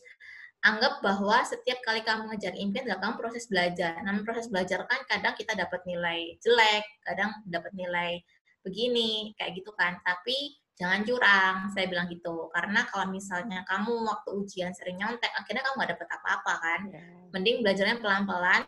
anggap 0.68 1.00
bahwa 1.00 1.40
setiap 1.48 1.80
kali 1.80 2.04
kamu 2.04 2.28
ngejar 2.36 2.52
impian 2.60 2.84
adalah 2.84 3.00
kamu 3.08 3.16
proses 3.24 3.48
belajar. 3.48 3.96
Namun 4.04 4.28
proses 4.28 4.52
belajar 4.52 4.84
kan 4.84 5.00
kadang 5.08 5.34
kita 5.40 5.56
dapat 5.56 5.80
nilai 5.88 6.36
jelek, 6.44 6.84
kadang 7.08 7.32
dapat 7.48 7.72
nilai 7.72 8.20
begini, 8.68 9.32
kayak 9.40 9.64
gitu 9.64 9.72
kan. 9.80 9.96
Tapi 10.04 10.60
jangan 10.76 11.08
curang, 11.08 11.58
saya 11.72 11.88
bilang 11.88 12.12
gitu. 12.12 12.52
Karena 12.52 12.84
kalau 12.92 13.08
misalnya 13.08 13.64
kamu 13.64 13.96
waktu 14.04 14.30
ujian 14.36 14.76
sering 14.76 15.00
nyontek, 15.00 15.32
akhirnya 15.32 15.64
kamu 15.64 15.74
nggak 15.80 15.92
dapat 15.96 16.10
apa-apa 16.20 16.54
kan. 16.60 16.82
Iya. 16.92 17.02
Mending 17.32 17.58
belajarnya 17.64 17.98
pelan-pelan, 18.04 18.62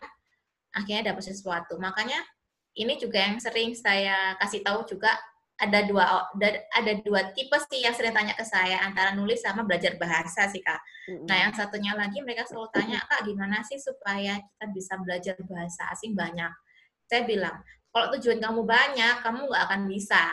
akhirnya 0.72 1.12
dapat 1.12 1.24
sesuatu. 1.28 1.76
Makanya 1.76 2.18
ini 2.80 2.96
juga 2.96 3.20
yang 3.20 3.36
sering 3.36 3.76
saya 3.76 4.40
kasih 4.40 4.64
tahu 4.64 4.88
juga 4.88 5.12
ada 5.60 5.84
dua 5.84 6.32
ada 6.72 6.92
dua 7.04 7.20
tipe 7.36 7.52
sih 7.68 7.84
yang 7.84 7.92
sering 7.92 8.16
tanya 8.16 8.32
ke 8.32 8.40
saya 8.48 8.80
antara 8.80 9.12
nulis 9.12 9.44
sama 9.44 9.60
belajar 9.68 10.00
bahasa 10.00 10.48
sih 10.48 10.64
kak. 10.64 10.80
Mm-hmm. 11.06 11.26
Nah 11.28 11.36
yang 11.36 11.52
satunya 11.52 11.92
lagi 11.92 12.18
mereka 12.24 12.48
selalu 12.48 12.72
tanya 12.72 13.04
kak 13.04 13.28
gimana 13.28 13.60
sih 13.60 13.76
supaya 13.76 14.40
kita 14.40 14.64
bisa 14.72 14.96
belajar 14.96 15.36
bahasa 15.44 15.92
asing 15.92 16.16
banyak. 16.16 16.48
Saya 17.04 17.28
bilang 17.28 17.60
kalau 17.90 18.06
tujuan 18.16 18.38
kamu 18.38 18.62
banyak 18.64 19.14
kamu 19.20 19.50
nggak 19.50 19.64
akan 19.68 19.82
bisa. 19.90 20.24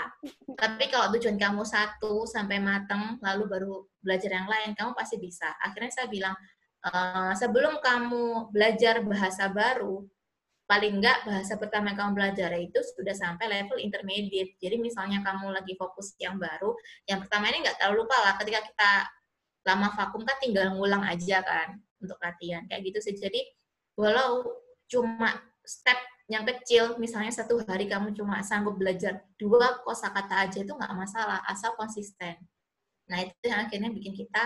Tapi 0.56 0.84
kalau 0.88 1.12
tujuan 1.18 1.36
kamu 1.36 1.68
satu 1.68 2.24
sampai 2.24 2.63
mateng 2.63 3.20
lalu 3.20 3.44
baru 3.50 3.74
belajar 4.00 4.32
yang 4.32 4.48
lain 4.48 4.78
kamu 4.80 4.96
pasti 4.96 5.20
bisa. 5.20 5.52
Akhirnya 5.60 5.92
saya 5.92 6.08
bilang 6.08 6.38
e, 6.86 6.92
sebelum 7.36 7.82
kamu 7.82 8.54
belajar 8.54 9.02
bahasa 9.04 9.50
baru 9.50 10.06
paling 10.67 10.99
enggak 10.99 11.23
bahasa 11.23 11.56
pertama 11.56 11.95
yang 11.95 11.97
kamu 11.97 12.12
belajar 12.13 12.51
itu 12.60 12.80
sudah 12.93 13.15
sampai 13.15 13.47
level 13.47 13.80
intermediate. 13.80 14.60
Jadi 14.60 14.75
misalnya 14.77 15.23
kamu 15.23 15.56
lagi 15.56 15.73
fokus 15.80 16.13
yang 16.19 16.36
baru, 16.36 16.75
yang 17.08 17.23
pertama 17.23 17.47
ini 17.47 17.63
enggak 17.63 17.80
terlalu 17.80 18.03
lupa 18.03 18.17
lah 18.19 18.34
ketika 18.36 18.60
kita 18.67 18.91
lama 19.63 19.88
vakum 19.95 20.23
kan 20.27 20.38
tinggal 20.43 20.75
ngulang 20.75 21.03
aja 21.08 21.39
kan 21.43 21.80
untuk 22.03 22.19
latihan 22.19 22.67
kayak 22.67 22.84
gitu 22.84 22.99
sih. 22.99 23.15
Jadi 23.15 23.39
walau 23.95 24.43
cuma 24.91 25.39
step 25.63 25.97
yang 26.27 26.43
kecil, 26.43 26.99
misalnya 26.99 27.32
satu 27.32 27.63
hari 27.63 27.88
kamu 27.88 28.12
cuma 28.12 28.43
sanggup 28.43 28.75
belajar 28.75 29.23
dua 29.39 29.80
kosakata 29.88 30.43
aja 30.43 30.60
itu 30.60 30.71
nggak 30.75 30.91
masalah, 30.91 31.39
asal 31.47 31.71
konsisten. 31.80 32.36
Nah 33.08 33.23
itu 33.23 33.47
yang 33.47 33.63
akhirnya 33.67 33.88
bikin 33.95 34.12
kita 34.12 34.43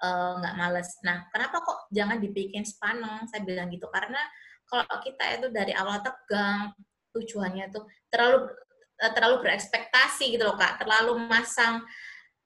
eh, 0.00 0.32
nggak 0.40 0.54
uh, 0.56 0.58
males. 0.58 0.88
Nah 1.04 1.28
kenapa 1.28 1.60
kok 1.60 1.92
jangan 1.92 2.16
dibikin 2.16 2.64
sepaneng? 2.64 3.28
Saya 3.28 3.44
bilang 3.44 3.68
gitu 3.68 3.84
karena 3.92 4.20
kalau 4.68 4.96
kita 5.00 5.24
itu 5.40 5.46
dari 5.48 5.72
awal 5.72 6.04
tegang 6.04 6.76
tujuannya 7.16 7.72
tuh 7.72 7.88
terlalu 8.12 8.52
eh, 9.00 9.12
terlalu 9.16 9.36
berekspektasi 9.42 10.36
gitu 10.36 10.44
loh 10.44 10.54
kak. 10.54 10.78
Terlalu 10.84 11.16
masang 11.26 11.82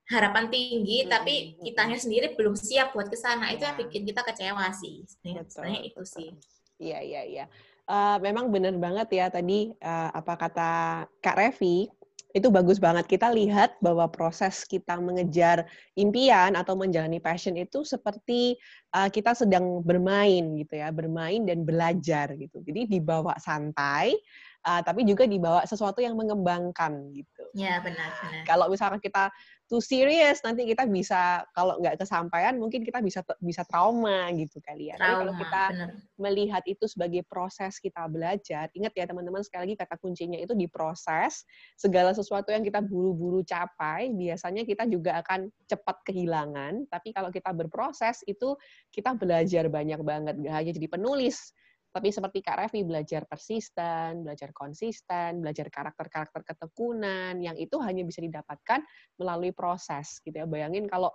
harapan 0.09 0.51
tinggi 0.51 1.05
hmm. 1.05 1.09
tapi 1.11 1.35
kitanya 1.63 1.99
sendiri 1.99 2.35
belum 2.39 2.55
siap 2.55 2.95
buat 2.95 3.11
ke 3.11 3.19
sana. 3.19 3.51
Itu 3.51 3.67
yang 3.67 3.77
iya. 3.77 3.83
bikin 3.87 4.03
kita 4.07 4.23
kecewa 4.23 4.71
sih 4.73 5.03
sebenarnya 5.07 5.81
itu 5.83 6.03
sih. 6.07 6.31
Iya 6.79 6.99
iya 7.03 7.23
iya. 7.27 7.45
Uh, 7.83 8.17
memang 8.23 8.47
benar 8.47 8.73
banget 8.79 9.11
ya 9.11 9.27
tadi 9.27 9.75
uh, 9.83 10.11
apa 10.15 10.39
kata 10.39 10.71
kak 11.19 11.35
Revi 11.35 11.91
itu 12.33 12.49
bagus 12.49 12.81
banget. 12.81 13.05
Kita 13.09 13.29
lihat 13.29 13.77
bahwa 13.85 14.09
proses 14.09 14.65
kita 14.65 14.97
mengejar 14.97 15.69
impian 15.97 16.57
atau 16.57 16.73
menjalani 16.73 17.21
passion 17.21 17.57
itu 17.61 17.85
seperti 17.85 18.57
uh, 18.97 19.13
kita 19.13 19.37
sedang 19.37 19.85
bermain 19.85 20.57
gitu 20.57 20.81
ya, 20.81 20.89
bermain 20.89 21.45
dan 21.45 21.65
belajar 21.69 22.33
gitu. 22.37 22.65
Jadi 22.65 22.89
dibawa 22.89 23.37
santai, 23.37 24.17
uh, 24.65 24.81
tapi 24.81 25.05
juga 25.05 25.29
dibawa 25.29 25.65
sesuatu 25.69 26.01
yang 26.01 26.17
mengembangkan 26.17 27.13
gitu. 27.13 27.32
Ya 27.53 27.81
benar. 27.85 28.11
benar. 28.21 28.45
Kalau 28.49 28.67
misalkan 28.73 29.01
kita 29.01 29.29
too 29.69 29.81
serious 29.81 30.41
nanti 30.45 30.69
kita 30.69 30.85
bisa 30.85 31.45
kalau 31.57 31.81
nggak 31.81 31.97
kesampaian 32.01 32.57
mungkin 32.61 32.85
kita 32.85 33.01
bisa 33.01 33.25
bisa 33.41 33.65
trauma 33.65 34.29
gitu 34.37 34.61
kali 34.61 34.93
ya. 34.93 34.97
Trauma, 35.01 35.25
kalau 35.25 35.35
kita 35.41 35.63
bener. 35.73 35.89
melihat 36.21 36.63
itu 36.69 36.85
sebagai 36.85 37.25
proses 37.25 37.81
kita 37.81 38.05
belajar, 38.09 38.69
ingat 38.77 38.93
ya 38.93 39.05
teman-teman 39.09 39.41
sekali 39.45 39.73
lagi 39.73 39.77
kata 39.81 39.97
kuncinya 40.01 40.37
itu 40.37 40.53
di 40.53 40.69
proses 40.69 41.45
segala 41.77 42.13
sesuatu 42.13 42.53
yang 42.53 42.65
kita 42.65 42.85
buru-buru 42.85 43.41
capai 43.45 44.13
biasanya 44.13 44.65
kita 44.69 44.85
juga 44.89 45.21
akan 45.25 45.49
cepat 45.69 45.97
kehilangan. 46.09 46.89
Tapi 46.89 47.13
kalau 47.17 47.33
kita 47.33 47.53
berproses 47.53 48.21
itu 48.29 48.57
kita 48.93 49.17
belajar 49.17 49.69
banyak 49.73 50.01
banget 50.05 50.35
gak 50.41 50.53
hanya 50.53 50.73
jadi 50.73 50.89
penulis 50.89 51.53
tapi 51.93 52.09
seperti 52.09 52.41
Kak 52.41 52.57
Revi 52.57 52.89
belajar 52.89 53.29
persisten, 53.29 54.25
belajar 54.25 54.49
konsisten, 54.57 55.45
belajar 55.45 55.69
karakter-karakter 55.69 56.41
ketekunan 56.41 57.37
yang 57.37 57.55
itu 57.61 57.77
hanya 57.85 58.01
bisa 58.03 58.25
didapatkan 58.25 58.81
melalui 59.21 59.53
proses 59.53 60.19
gitu 60.25 60.33
ya. 60.33 60.49
Bayangin 60.49 60.89
kalau 60.89 61.13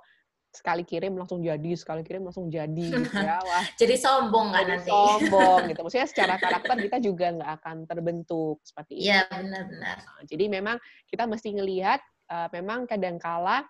sekali 0.54 0.86
kirim 0.86 1.18
langsung 1.18 1.42
jadi, 1.42 1.72
sekali 1.74 2.02
kirim 2.06 2.30
langsung 2.30 2.48
jadi 2.48 2.88
gitu 3.04 3.18
ya. 3.18 3.42
Wah, 3.42 3.66
jadi 3.74 3.96
sombong 3.98 4.54
kan 4.54 4.66
nanti. 4.70 4.90
Sombong 4.94 5.62
gitu. 5.70 5.80
Maksudnya 5.86 6.08
secara 6.08 6.36
karakter 6.38 6.78
kita 6.78 6.98
juga 7.02 7.26
nggak 7.34 7.52
akan 7.62 7.78
terbentuk 7.90 8.62
seperti 8.62 9.02
itu. 9.02 9.10
Iya, 9.10 9.26
benar-benar. 9.34 9.98
Jadi 10.30 10.46
memang 10.46 10.78
kita 11.10 11.26
mesti 11.26 11.50
ngelihat 11.58 12.00
uh, 12.30 12.48
memang 12.54 12.86
kadangkala 12.86 13.66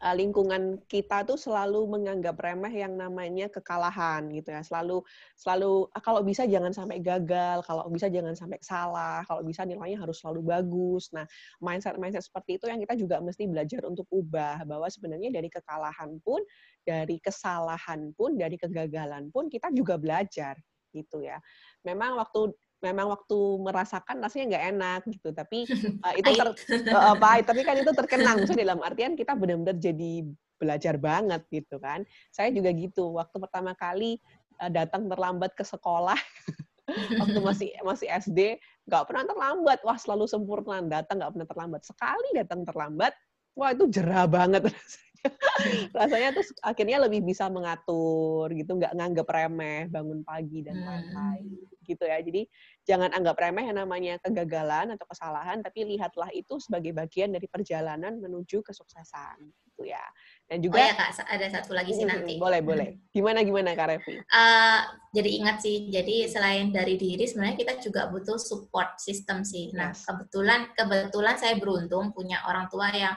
uh, 0.00 0.14
lingkungan 0.16 0.80
kita 0.88 1.22
tuh 1.28 1.36
selalu 1.36 1.84
menganggap 1.86 2.40
remeh 2.40 2.72
yang 2.72 2.96
namanya 2.96 3.52
kekalahan 3.52 4.32
gitu 4.32 4.50
ya. 4.50 4.64
Selalu 4.64 5.04
selalu 5.36 5.88
ah, 5.92 6.02
kalau 6.02 6.20
bisa 6.24 6.48
jangan 6.48 6.72
sampai 6.72 6.98
gagal, 7.04 7.62
kalau 7.68 7.86
bisa 7.92 8.08
jangan 8.08 8.32
sampai 8.32 8.58
salah, 8.64 9.20
kalau 9.28 9.44
bisa 9.44 9.62
nilainya 9.68 10.00
harus 10.00 10.20
selalu 10.24 10.40
bagus. 10.48 11.12
Nah, 11.12 11.28
mindset-mindset 11.60 12.24
seperti 12.24 12.56
itu 12.56 12.66
yang 12.66 12.80
kita 12.80 12.96
juga 12.96 13.20
mesti 13.20 13.44
belajar 13.46 13.84
untuk 13.86 14.08
ubah 14.08 14.64
bahwa 14.64 14.88
sebenarnya 14.88 15.28
dari 15.30 15.48
kekalahan 15.52 16.16
pun, 16.24 16.40
dari 16.82 17.20
kesalahan 17.20 18.10
pun, 18.16 18.40
dari 18.40 18.56
kegagalan 18.56 19.28
pun 19.28 19.52
kita 19.52 19.68
juga 19.70 20.00
belajar 20.00 20.56
gitu 20.90 21.22
ya. 21.22 21.38
Memang 21.86 22.18
waktu 22.18 22.50
memang 22.80 23.12
waktu 23.12 23.38
merasakan 23.60 24.24
rasanya 24.24 24.56
nggak 24.56 24.64
enak 24.76 25.00
gitu 25.12 25.28
tapi 25.36 25.68
uh, 26.00 26.14
itu 26.20 26.30
ter, 26.32 26.48
uh, 26.92 27.16
pahit 27.16 27.44
tapi 27.46 27.60
kan 27.62 27.76
itu 27.76 27.92
terkenang. 27.92 28.42
Maksudnya 28.42 28.64
dalam 28.72 28.80
artian 28.80 29.14
kita 29.14 29.36
benar-benar 29.36 29.76
jadi 29.76 30.24
belajar 30.56 30.96
banget 30.96 31.44
gitu 31.52 31.76
kan. 31.80 32.04
Saya 32.32 32.52
juga 32.52 32.72
gitu 32.72 33.16
waktu 33.16 33.36
pertama 33.36 33.76
kali 33.76 34.16
uh, 34.60 34.72
datang 34.72 35.06
terlambat 35.08 35.52
ke 35.52 35.64
sekolah 35.64 36.18
waktu 37.22 37.38
masih 37.38 37.68
masih 37.86 38.08
SD 38.10 38.56
nggak 38.88 39.04
pernah 39.06 39.24
terlambat. 39.28 39.78
Wah 39.84 39.96
selalu 40.00 40.24
sempurna. 40.26 40.80
Datang 40.84 41.20
nggak 41.20 41.32
pernah 41.36 41.48
terlambat. 41.48 41.80
Sekali 41.84 42.28
datang 42.32 42.64
terlambat 42.64 43.12
wah 43.54 43.70
itu 43.76 43.84
jerah 43.92 44.24
banget. 44.24 44.72
rasanya 44.72 45.00
tuh 46.36 46.44
akhirnya 46.64 46.98
lebih 47.04 47.20
bisa 47.20 47.52
mengatur 47.52 48.48
gitu 48.56 48.72
nggak 48.76 48.96
nganggap 48.96 49.28
remeh 49.28 49.86
bangun 49.92 50.24
pagi 50.24 50.64
dan 50.64 50.80
hmm. 50.80 50.86
lain-lain 50.86 51.50
hmm. 51.60 51.84
gitu 51.84 52.04
ya 52.08 52.18
jadi 52.24 52.42
jangan 52.88 53.10
anggap 53.12 53.36
remeh 53.36 53.64
yang 53.68 53.78
namanya 53.78 54.16
kegagalan 54.24 54.96
atau 54.96 55.06
kesalahan 55.10 55.60
tapi 55.60 55.84
lihatlah 55.84 56.32
itu 56.32 56.56
sebagai 56.62 56.96
bagian 56.96 57.34
dari 57.36 57.44
perjalanan 57.50 58.16
menuju 58.16 58.64
kesuksesan 58.64 59.52
gitu 59.68 59.88
ya 59.88 60.02
dan 60.50 60.58
juga 60.58 60.76
oh 60.76 60.82
ya 60.82 60.94
kak 60.98 61.10
ada 61.30 61.46
satu 61.46 61.70
lagi 61.78 61.94
sih 61.94 62.02
nanti 62.02 62.34
boleh 62.42 62.58
boleh 62.58 62.88
gimana 63.16 63.46
gimana 63.46 63.70
kak 63.78 63.86
Revi 63.94 64.18
uh, 64.18 64.80
jadi 65.14 65.30
ingat 65.38 65.62
sih 65.62 65.86
jadi 65.94 66.26
selain 66.26 66.74
dari 66.74 66.98
diri 66.98 67.22
sebenarnya 67.22 67.54
kita 67.54 67.78
juga 67.78 68.10
butuh 68.10 68.34
support 68.34 68.98
system 68.98 69.46
sih 69.46 69.70
nah 69.70 69.94
yes. 69.94 70.10
kebetulan 70.10 70.74
kebetulan 70.74 71.38
saya 71.38 71.54
beruntung 71.54 72.10
punya 72.10 72.42
orang 72.50 72.66
tua 72.66 72.90
yang 72.90 73.14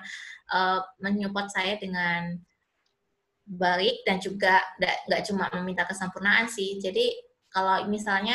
uh, 0.53 0.86
menyupport 1.01 1.49
saya 1.49 1.81
dengan 1.81 2.38
baik 3.43 4.07
dan 4.07 4.23
juga 4.23 4.63
nggak 4.79 5.23
cuma 5.27 5.51
meminta 5.59 5.84
kesempurnaan 5.84 6.47
sih. 6.47 6.79
Jadi 6.79 7.31
Kalau 7.53 7.86
misalnya 7.86 8.34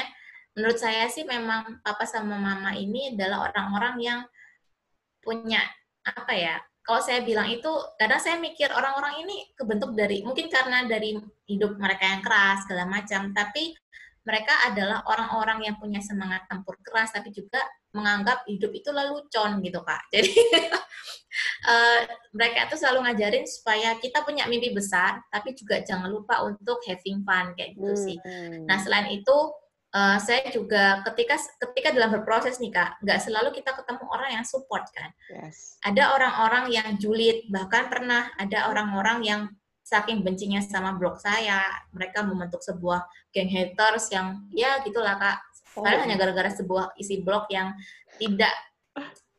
menurut 0.55 0.78
saya 0.78 1.11
sih 1.11 1.26
memang 1.26 1.82
papa 1.82 2.07
sama 2.07 2.38
mama 2.38 2.70
ini 2.78 3.11
adalah 3.18 3.51
orang-orang 3.51 3.99
yang 3.99 4.20
punya 5.18 5.59
apa 6.07 6.32
ya 6.38 6.55
kalau 6.89 7.05
saya 7.05 7.20
bilang 7.20 7.53
itu 7.53 7.68
kadang 8.01 8.16
saya 8.16 8.41
mikir 8.41 8.72
orang-orang 8.72 9.28
ini 9.28 9.53
kebentuk 9.53 9.93
dari 9.93 10.24
mungkin 10.24 10.49
karena 10.49 10.89
dari 10.89 11.20
hidup 11.45 11.76
mereka 11.76 12.09
yang 12.09 12.24
keras 12.24 12.64
segala 12.64 12.89
macam. 12.89 13.28
Tapi 13.36 13.76
mereka 14.24 14.57
adalah 14.64 15.05
orang-orang 15.05 15.68
yang 15.68 15.76
punya 15.76 16.01
semangat 16.01 16.49
tempur 16.49 16.80
keras 16.80 17.12
tapi 17.12 17.28
juga 17.28 17.61
menganggap 17.93 18.49
hidup 18.49 18.72
itu 18.72 18.89
lelucon 18.89 19.61
gitu 19.61 19.84
kak. 19.84 20.01
Jadi 20.16 20.32
uh, 21.68 22.01
mereka 22.32 22.72
itu 22.72 22.76
selalu 22.80 23.05
ngajarin 23.05 23.45
supaya 23.45 24.01
kita 24.01 24.24
punya 24.24 24.49
mimpi 24.49 24.72
besar 24.72 25.20
tapi 25.28 25.53
juga 25.53 25.84
jangan 25.84 26.09
lupa 26.09 26.41
untuk 26.41 26.80
having 26.89 27.20
fun 27.20 27.53
kayak 27.53 27.76
gitu 27.76 27.95
sih. 27.97 28.16
Hmm. 28.24 28.64
nah 28.64 28.80
selain 28.80 29.12
itu 29.12 29.36
uh, 29.95 30.18
saya 30.20 30.49
juga 30.53 31.01
ketika 31.09 31.36
ketika 31.68 31.89
dalam 31.95 32.12
berproses 32.12 32.61
nih 32.61 32.72
kak, 32.72 33.01
nggak 33.01 33.20
selalu 33.22 33.55
kita 33.57 33.72
ketemu 33.76 34.05
orang 34.09 34.30
yang 34.41 34.45
support 34.45 34.84
kan. 34.93 35.11
Yes. 35.32 35.78
Ada 35.84 36.16
orang-orang 36.16 36.64
yang 36.72 36.89
julid, 37.01 37.49
bahkan 37.49 37.89
pernah 37.89 38.28
ada 38.36 38.68
orang-orang 38.68 39.18
yang 39.24 39.41
saking 39.89 40.20
bencinya 40.20 40.61
sama 40.61 40.93
blog 41.01 41.16
saya, 41.16 41.64
mereka 41.97 42.20
membentuk 42.20 42.61
sebuah 42.61 43.09
geng 43.32 43.49
haters 43.49 44.12
yang 44.12 44.45
ya 44.53 44.84
gitulah 44.84 45.16
kak. 45.16 45.41
Padahal 45.72 46.01
oh. 46.01 46.03
hanya 46.05 46.16
gara-gara 46.20 46.51
sebuah 46.53 46.93
isi 47.01 47.24
blog 47.24 47.49
yang 47.49 47.72
tidak 48.18 48.53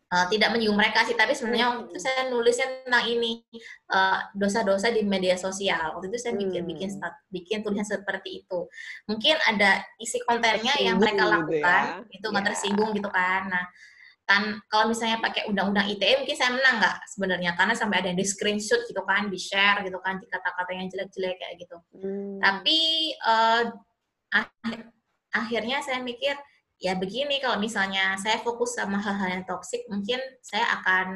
uh, 0.10 0.26
tidak 0.28 0.50
menyinggung 0.54 0.78
mereka 0.78 1.06
sih, 1.06 1.14
tapi 1.14 1.38
sebenarnya 1.38 1.66
hmm. 1.70 1.76
waktu 1.78 1.92
itu 1.94 2.00
saya 2.02 2.22
nulisnya 2.30 2.68
tentang 2.86 3.06
ini 3.06 3.32
eh, 3.90 4.20
dosa-dosa 4.34 4.88
uh, 4.90 4.94
di 4.94 5.02
media 5.06 5.36
sosial. 5.38 5.98
Waktu 5.98 6.10
itu 6.10 6.18
saya 6.18 6.34
bikin 6.36 6.64
hmm. 6.66 6.70
bikin 6.70 6.90
start, 6.90 7.16
bikin 7.30 7.58
tulisan 7.62 7.86
seperti 7.86 8.46
itu. 8.46 8.60
Mungkin 9.06 9.36
ada 9.46 9.86
isi 10.02 10.18
kontennya 10.26 10.74
tersinggung 10.74 10.86
yang 10.86 10.98
mereka 10.98 11.24
gitu 11.24 11.34
lakukan 11.34 11.84
ya. 11.86 12.16
itu 12.18 12.26
nggak 12.26 12.44
yeah. 12.44 12.50
tersinggung 12.54 12.90
gitu 12.98 13.10
kan. 13.14 13.42
Nah, 13.50 13.66
kan 14.30 14.44
kalau 14.70 14.94
misalnya 14.94 15.18
pakai 15.18 15.50
undang-undang 15.50 15.90
ITE 15.90 16.22
mungkin 16.22 16.38
saya 16.38 16.54
menang 16.54 16.78
nggak 16.78 16.98
sebenarnya 17.10 17.52
karena 17.58 17.74
sampai 17.74 17.98
ada 17.98 18.08
yang 18.14 18.20
di 18.22 18.28
screenshot 18.30 18.82
gitu 18.86 19.02
kan, 19.06 19.30
di 19.30 19.40
share 19.42 19.82
gitu 19.82 19.98
kan, 20.02 20.22
di 20.22 20.30
kata-kata 20.30 20.70
yang 20.74 20.86
jelek-jelek 20.90 21.38
kayak 21.38 21.56
gitu. 21.58 21.78
Hmm. 21.98 22.38
Tapi 22.38 22.78
uh, 23.26 23.64
akhirnya 25.34 25.82
saya 25.82 26.02
mikir 26.02 26.38
ya 26.80 26.96
begini 26.96 27.44
kalau 27.44 27.60
misalnya 27.60 28.16
saya 28.16 28.40
fokus 28.40 28.80
sama 28.80 29.04
hal-hal 29.04 29.40
yang 29.40 29.44
toksik 29.44 29.84
mungkin 29.92 30.18
saya 30.40 30.64
akan 30.80 31.08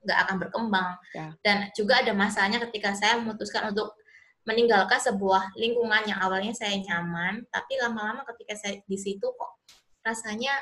nggak 0.00 0.18
akan 0.28 0.36
berkembang 0.40 0.90
ya. 1.16 1.32
dan 1.40 1.72
juga 1.72 2.04
ada 2.04 2.12
masanya 2.12 2.60
ketika 2.68 2.92
saya 2.92 3.16
memutuskan 3.20 3.72
untuk 3.72 3.96
meninggalkan 4.44 4.96
sebuah 4.96 5.56
lingkungan 5.56 6.08
yang 6.08 6.20
awalnya 6.20 6.52
saya 6.56 6.76
nyaman 6.80 7.44
tapi 7.52 7.76
lama-lama 7.80 8.24
ketika 8.32 8.56
saya 8.56 8.80
di 8.84 8.96
situ 8.96 9.24
kok 9.24 9.52
rasanya 10.00 10.56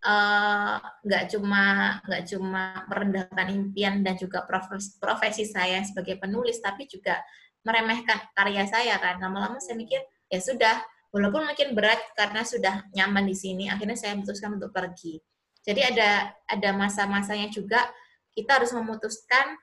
eh, 0.00 0.76
nggak 0.80 1.24
uh, 1.24 1.28
cuma 1.28 1.64
nggak 2.08 2.22
cuma 2.32 2.64
merendahkan 2.88 3.48
impian 3.52 4.00
dan 4.00 4.16
juga 4.16 4.48
profesi, 4.48 4.96
profesi 4.96 5.44
saya 5.44 5.84
sebagai 5.84 6.16
penulis 6.16 6.56
tapi 6.64 6.88
juga 6.88 7.20
meremehkan 7.60 8.32
karya 8.32 8.64
saya 8.64 8.96
kan 8.96 9.20
lama-lama 9.20 9.60
saya 9.60 9.76
mikir 9.76 10.00
ya 10.32 10.40
sudah 10.40 10.80
walaupun 11.10 11.46
mungkin 11.46 11.74
berat 11.74 12.00
karena 12.14 12.42
sudah 12.42 12.86
nyaman 12.94 13.26
di 13.26 13.36
sini 13.36 13.66
akhirnya 13.70 13.98
saya 13.98 14.14
memutuskan 14.18 14.56
untuk 14.58 14.70
pergi 14.70 15.18
jadi 15.60 15.92
ada 15.92 16.10
ada 16.48 16.70
masa-masanya 16.72 17.52
juga 17.52 17.84
kita 18.32 18.62
harus 18.62 18.72
memutuskan 18.72 19.58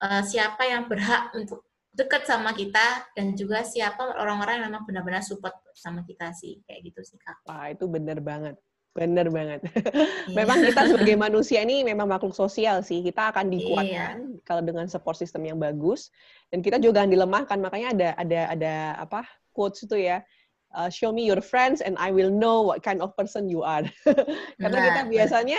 uh, 0.00 0.22
siapa 0.24 0.64
yang 0.64 0.88
berhak 0.88 1.34
untuk 1.36 1.66
dekat 1.94 2.26
sama 2.26 2.50
kita 2.50 3.06
dan 3.14 3.38
juga 3.38 3.62
siapa 3.62 4.18
orang-orang 4.18 4.58
yang 4.58 4.64
memang 4.72 4.82
benar-benar 4.82 5.22
support 5.22 5.54
sama 5.78 6.02
kita 6.02 6.34
sih 6.34 6.58
kayak 6.66 6.90
gitu 6.90 7.00
sih 7.06 7.18
kak. 7.22 7.38
Wah 7.46 7.70
itu 7.70 7.86
benar 7.86 8.18
banget. 8.18 8.58
Benar 8.94 9.30
banget. 9.30 9.62
Iya. 9.62 10.34
memang 10.38 10.58
kita 10.62 10.90
sebagai 10.90 11.16
manusia 11.18 11.62
ini 11.62 11.86
memang 11.86 12.10
makhluk 12.10 12.34
sosial 12.34 12.82
sih. 12.82 13.02
Kita 13.02 13.30
akan 13.30 13.46
dikuatkan 13.46 14.16
iya. 14.34 14.42
kalau 14.42 14.62
dengan 14.66 14.90
support 14.90 15.14
system 15.14 15.46
yang 15.46 15.58
bagus 15.58 16.10
dan 16.50 16.62
kita 16.66 16.82
juga 16.82 17.06
akan 17.06 17.14
dilemahkan. 17.14 17.58
Makanya 17.62 17.88
ada 17.94 18.08
ada 18.18 18.40
ada 18.58 18.74
apa 18.98 19.22
quotes 19.54 19.86
itu 19.86 19.94
ya 19.94 20.18
uh, 20.74 20.90
show 20.90 21.14
me 21.14 21.24
your 21.24 21.40
friends 21.40 21.80
and 21.80 21.94
I 21.96 22.10
will 22.10 22.30
know 22.30 22.66
what 22.66 22.82
kind 22.82 23.00
of 23.00 23.14
person 23.16 23.46
you 23.48 23.62
are. 23.62 23.86
Karena 24.60 24.76
nah, 24.76 24.84
kita 24.90 25.02
biasanya 25.08 25.58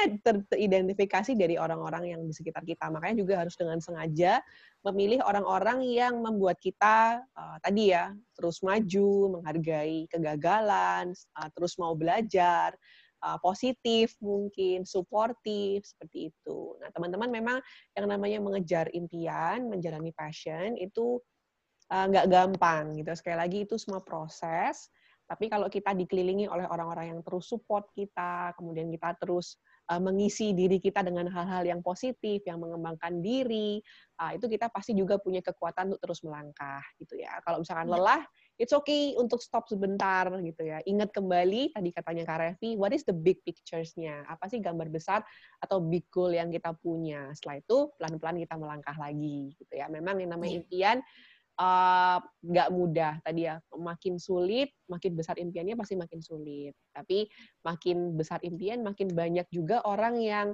teridentifikasi 0.51 1.32
dari 1.39 1.55
orang-orang 1.55 2.11
yang 2.11 2.22
di 2.28 2.36
sekitar 2.36 2.68
kita. 2.68 2.91
Makanya 2.91 3.24
juga 3.24 3.34
harus 3.41 3.55
dengan 3.55 3.80
sengaja 3.80 4.43
memilih 4.84 5.24
orang-orang 5.26 5.82
yang 5.82 6.22
membuat 6.22 6.61
kita 6.61 7.24
uh, 7.34 7.57
tadi 7.63 7.95
ya 7.95 8.13
terus 8.36 8.61
maju, 8.61 9.39
menghargai 9.39 10.05
kegagalan, 10.11 11.16
uh, 11.39 11.49
terus 11.55 11.80
mau 11.80 11.95
belajar, 11.95 12.76
uh, 13.24 13.39
positif 13.41 14.13
mungkin, 14.20 14.84
suportif 14.84 15.88
seperti 15.88 16.30
itu. 16.30 16.76
Nah, 16.84 16.91
teman-teman 16.91 17.32
memang 17.32 17.57
yang 17.97 18.05
namanya 18.05 18.39
mengejar 18.43 18.86
impian, 18.91 19.72
menjalani 19.72 20.11
passion 20.13 20.76
itu 20.78 21.18
nggak 21.89 22.28
uh, 22.28 22.30
gampang 22.30 22.97
gitu. 22.97 23.09
Sekali 23.16 23.38
lagi 23.39 23.57
itu 23.66 23.80
semua 23.80 24.01
proses 24.01 24.89
tapi 25.26 25.50
kalau 25.50 25.66
kita 25.68 25.98
dikelilingi 25.98 26.46
oleh 26.46 26.70
orang-orang 26.70 27.18
yang 27.18 27.20
terus 27.26 27.50
support 27.50 27.90
kita, 27.98 28.54
kemudian 28.54 28.94
kita 28.94 29.18
terus 29.18 29.58
uh, 29.90 29.98
mengisi 30.02 30.54
diri 30.54 30.78
kita 30.78 31.02
dengan 31.02 31.26
hal-hal 31.30 31.66
yang 31.66 31.82
positif, 31.82 32.46
yang 32.46 32.62
mengembangkan 32.62 33.22
diri, 33.26 33.82
uh, 34.22 34.38
itu 34.38 34.46
kita 34.46 34.70
pasti 34.70 34.94
juga 34.94 35.18
punya 35.18 35.42
kekuatan 35.42 35.94
untuk 35.94 36.02
terus 36.02 36.22
melangkah, 36.22 36.82
gitu 37.02 37.18
ya. 37.18 37.42
Kalau 37.42 37.62
misalkan 37.62 37.90
iya. 37.90 37.94
lelah, 37.98 38.22
it's 38.62 38.74
okay 38.74 39.18
untuk 39.18 39.42
stop 39.42 39.66
sebentar, 39.66 40.30
gitu 40.46 40.62
ya. 40.62 40.86
Ingat 40.86 41.10
kembali 41.10 41.74
tadi 41.74 41.90
katanya 41.90 42.24
Kak 42.30 42.40
Revi, 42.42 42.78
what 42.78 42.94
is 42.94 43.02
the 43.06 43.16
big 43.16 43.42
pictures-nya? 43.42 44.30
Apa 44.30 44.46
sih 44.46 44.62
gambar 44.62 44.94
besar 44.94 45.26
atau 45.58 45.82
big 45.82 46.06
goal 46.14 46.34
yang 46.34 46.54
kita 46.54 46.74
punya? 46.78 47.34
Setelah 47.34 47.66
itu 47.66 47.78
pelan-pelan 47.98 48.38
kita 48.46 48.56
melangkah 48.62 48.96
lagi, 48.98 49.58
gitu 49.58 49.74
ya. 49.74 49.90
Memang 49.90 50.22
yang 50.22 50.38
namanya 50.38 50.54
iya. 50.54 50.62
impian 50.62 50.98
nggak 51.56 52.70
uh, 52.70 52.74
mudah. 52.74 53.20
Tadi 53.24 53.47
ya 53.47 53.56
makin 53.80 54.20
sulit 54.20 54.76
makin 54.91 55.16
besar 55.16 55.39
impiannya 55.39 55.80
pasti 55.80 55.95
makin 55.95 56.20
sulit. 56.20 56.76
Tapi 56.91 57.28
makin 57.64 58.20
besar 58.20 58.43
impian 58.43 58.84
makin 58.84 59.12
banyak 59.12 59.47
juga 59.51 59.80
orang 59.88 60.20
yang 60.20 60.47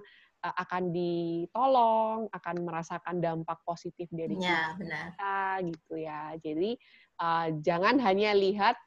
uh, 0.45 0.55
akan 0.61 0.93
ditolong 0.93 2.29
akan 2.29 2.55
merasakan 2.61 3.17
dampak 3.17 3.57
positif 3.65 4.09
dari 4.13 4.37
ya, 4.37 4.77
kita 4.77 5.37
gitu 5.65 5.93
ya. 5.97 6.37
Jadi 6.37 6.77
uh, 7.17 7.47
jangan 7.61 7.97
hanya 8.01 8.37
lihat 8.37 8.77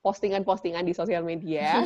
postingan-postingan 0.00 0.84
di 0.84 0.96
sosial 0.96 1.20
media. 1.24 1.84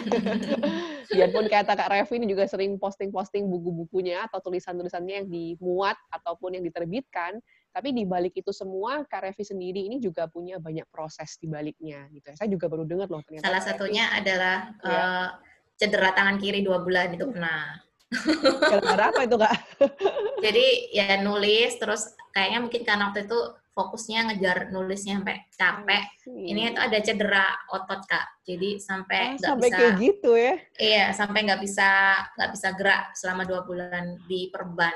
Biarpun 1.15 1.47
kata 1.51 1.75
Kak 1.75 1.91
Revi 1.91 2.23
ini 2.23 2.27
juga 2.31 2.47
sering 2.47 2.79
posting-posting 2.79 3.47
buku-bukunya 3.51 4.25
atau 4.31 4.39
tulisan-tulisannya 4.39 5.15
yang 5.23 5.29
dimuat 5.29 5.99
ataupun 6.15 6.59
yang 6.59 6.65
diterbitkan, 6.65 7.43
tapi 7.75 7.91
di 7.91 8.07
balik 8.07 8.39
itu 8.39 8.55
semua, 8.55 9.03
Kak 9.03 9.27
Revi 9.27 9.43
sendiri 9.43 9.91
ini 9.91 9.99
juga 9.99 10.31
punya 10.31 10.63
banyak 10.63 10.87
proses 10.95 11.35
di 11.43 11.51
baliknya. 11.51 12.07
Gitu. 12.15 12.31
Ya. 12.31 12.35
Saya 12.39 12.49
juga 12.55 12.71
baru 12.71 12.87
dengar 12.87 13.11
loh 13.11 13.19
ternyata. 13.27 13.51
Salah 13.51 13.63
satunya 13.67 14.07
Revi, 14.15 14.19
adalah 14.23 14.57
ya. 14.79 14.95
uh, 14.95 15.29
cedera 15.75 16.15
tangan 16.15 16.39
kiri 16.39 16.63
dua 16.63 16.79
bulan 16.87 17.19
itu 17.19 17.27
pernah. 17.27 17.83
Gara-gara 18.71 19.11
apa 19.11 19.21
itu 19.27 19.35
kak? 19.35 19.55
Jadi 20.47 20.67
ya 20.95 21.19
nulis 21.19 21.75
terus 21.83 22.15
kayaknya 22.31 22.63
mungkin 22.63 22.83
karena 22.87 23.11
waktu 23.11 23.27
itu 23.27 23.41
fokusnya 23.75 24.31
ngejar 24.31 24.71
nulisnya 24.71 25.19
sampai 25.19 25.37
capek. 25.51 26.05
Ini 26.31 26.61
itu 26.71 26.79
ada 26.79 26.99
cedera 27.03 27.47
otot 27.75 28.07
kak. 28.07 28.39
Jadi 28.47 28.79
sampai 28.79 29.19
ah, 29.19 29.31
nggak 29.35 29.51
oh, 29.51 29.59
bisa. 29.59 29.75
kayak 29.75 29.93
gitu 29.99 30.31
ya? 30.39 30.55
Iya 30.79 31.05
sampai 31.11 31.43
nggak 31.43 31.59
bisa 31.59 31.91
nggak 32.39 32.51
bisa 32.55 32.69
gerak 32.79 33.05
selama 33.19 33.43
dua 33.43 33.67
bulan 33.67 34.15
di 34.31 34.47
perban 34.55 34.95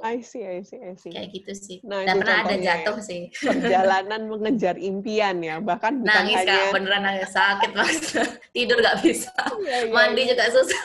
I 0.00 0.24
see, 0.24 0.42
I 0.44 0.64
see, 0.64 0.80
I 0.80 0.96
see. 0.96 1.12
Kayak 1.12 1.28
gitu 1.36 1.52
sih. 1.52 1.78
Nah, 1.84 2.04
Dan 2.04 2.20
pernah 2.20 2.44
ada 2.44 2.56
jatuh 2.56 2.96
ya. 2.98 3.04
sih. 3.04 3.22
Perjalanan 3.48 4.22
mengejar 4.28 4.76
impian 4.80 5.36
ya, 5.44 5.60
bahkan 5.60 6.00
bukan 6.00 6.10
nangis, 6.10 6.36
hanya... 6.40 6.56
Kak, 6.56 6.72
beneran 6.74 7.02
nangis, 7.04 7.30
sakit 7.30 7.70
banget. 7.76 8.02
Tidur 8.56 8.78
nggak 8.80 8.96
bisa. 9.04 9.32
Ya, 9.62 9.76
ya, 9.84 9.92
Mandi 9.92 10.22
ya. 10.24 10.36
juga 10.36 10.44
susah. 10.52 10.84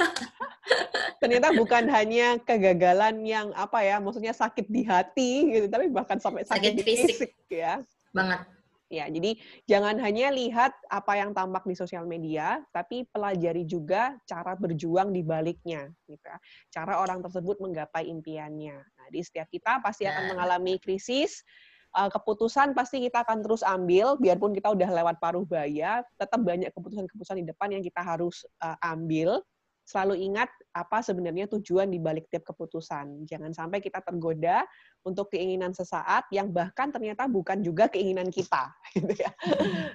Ternyata 1.22 1.47
bukan 1.55 1.84
hanya 1.89 2.38
kegagalan 2.43 3.24
yang 3.24 3.49
apa 3.55 3.82
ya, 3.82 3.97
maksudnya 4.03 4.36
sakit 4.36 4.68
di 4.68 4.82
hati 4.84 5.32
gitu, 5.55 5.68
tapi 5.72 5.88
bahkan 5.89 6.20
sampai 6.20 6.43
sakit, 6.43 6.55
sakit 6.55 6.72
di 6.76 6.84
fisik. 6.84 7.16
fisik 7.16 7.32
ya. 7.47 7.80
Banget. 8.11 8.55
Ya, 8.86 9.09
jadi 9.09 9.34
jangan 9.66 9.97
hanya 9.97 10.30
lihat 10.30 10.70
apa 10.93 11.18
yang 11.18 11.34
tampak 11.34 11.66
di 11.66 11.74
sosial 11.74 12.05
media, 12.05 12.61
tapi 12.70 13.01
pelajari 13.09 13.66
juga 13.66 14.13
cara 14.30 14.53
berjuang 14.53 15.09
di 15.09 15.26
baliknya, 15.26 15.89
gitu 16.05 16.22
ya. 16.22 16.38
Cara 16.70 17.01
orang 17.01 17.26
tersebut 17.26 17.57
menggapai 17.66 18.05
impiannya. 18.05 18.78
Nah, 19.05 19.13
di 19.13 19.21
setiap 19.21 19.45
kita 19.53 19.85
pasti 19.85 20.09
akan 20.09 20.23
nah. 20.25 20.29
mengalami 20.33 20.81
krisis, 20.81 21.45
uh, 21.93 22.09
keputusan 22.09 22.73
pasti 22.73 23.05
kita 23.05 23.21
akan 23.21 23.45
terus 23.45 23.61
ambil, 23.61 24.17
biarpun 24.17 24.57
kita 24.57 24.73
udah 24.73 24.89
lewat 24.89 25.21
paruh 25.21 25.45
baya, 25.45 26.01
tetap 26.17 26.41
banyak 26.41 26.73
keputusan-keputusan 26.73 27.45
di 27.45 27.45
depan 27.45 27.69
yang 27.77 27.85
kita 27.85 28.01
harus 28.01 28.41
uh, 28.65 28.75
ambil. 28.81 29.45
selalu 29.85 30.17
ingat 30.17 30.49
apa 30.73 31.05
sebenarnya 31.05 31.45
tujuan 31.45 31.85
di 31.93 32.01
balik 32.01 32.25
tiap 32.33 32.41
keputusan. 32.41 33.21
Jangan 33.29 33.53
sampai 33.53 33.85
kita 33.85 34.01
tergoda 34.01 34.65
untuk 35.05 35.29
keinginan 35.29 35.77
sesaat 35.77 36.25
yang 36.33 36.49
bahkan 36.49 36.89
ternyata 36.89 37.29
bukan 37.29 37.61
juga 37.61 37.85
keinginan 37.85 38.33
kita. 38.33 38.73
Gitu 38.97 39.13
ya. 39.13 39.29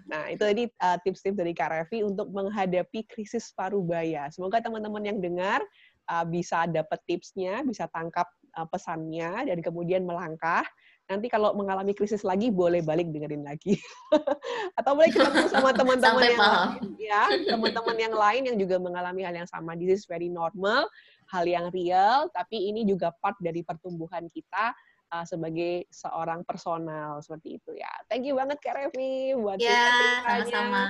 Nah, 0.06 0.30
itu 0.30 0.46
tadi 0.46 0.70
uh, 0.78 0.94
tips-tips 1.02 1.34
dari 1.34 1.50
Kak 1.50 1.74
Revi 1.74 2.06
untuk 2.06 2.30
menghadapi 2.30 3.02
krisis 3.10 3.50
paruh 3.50 3.82
baya. 3.82 4.30
Semoga 4.30 4.62
teman-teman 4.62 5.02
yang 5.02 5.18
dengar 5.18 5.58
uh, 6.06 6.22
bisa 6.22 6.70
dapat 6.70 7.02
tipsnya, 7.10 7.66
bisa 7.66 7.90
tangkap 7.90 8.30
pesannya, 8.70 9.46
dan 9.48 9.58
kemudian 9.60 10.04
melangkah. 10.04 10.64
Nanti 11.10 11.26
kalau 11.26 11.50
mengalami 11.58 11.90
krisis 11.90 12.22
lagi 12.22 12.54
boleh 12.54 12.86
balik 12.86 13.10
dengerin 13.10 13.42
lagi. 13.42 13.74
Atau 14.78 14.94
boleh 14.94 15.10
ketemu 15.10 15.50
sama 15.50 15.74
teman-teman 15.78 16.22
yang 16.22 16.38
lain 16.38 16.82
ya 17.02 17.22
teman-teman 17.50 17.96
yang 17.98 18.14
lain 18.14 18.42
yang 18.46 18.56
juga 18.62 18.78
mengalami 18.78 19.26
hal 19.26 19.34
yang 19.34 19.50
sama. 19.50 19.74
This 19.74 20.02
is 20.02 20.04
very 20.06 20.30
normal 20.30 20.86
hal 21.30 21.44
yang 21.46 21.66
real 21.74 22.30
tapi 22.30 22.70
ini 22.70 22.86
juga 22.86 23.10
part 23.18 23.34
dari 23.42 23.66
pertumbuhan 23.66 24.30
kita 24.30 24.74
uh, 25.10 25.26
sebagai 25.26 25.86
seorang 25.90 26.46
personal 26.46 27.18
seperti 27.20 27.58
itu 27.58 27.76
ya. 27.76 27.90
Thank 28.06 28.26
you 28.26 28.38
banget 28.38 28.58
Kak 28.62 28.74
Revi 28.78 29.34
buat 29.36 29.58
ya, 29.58 30.22
sama-sama. 30.24 30.82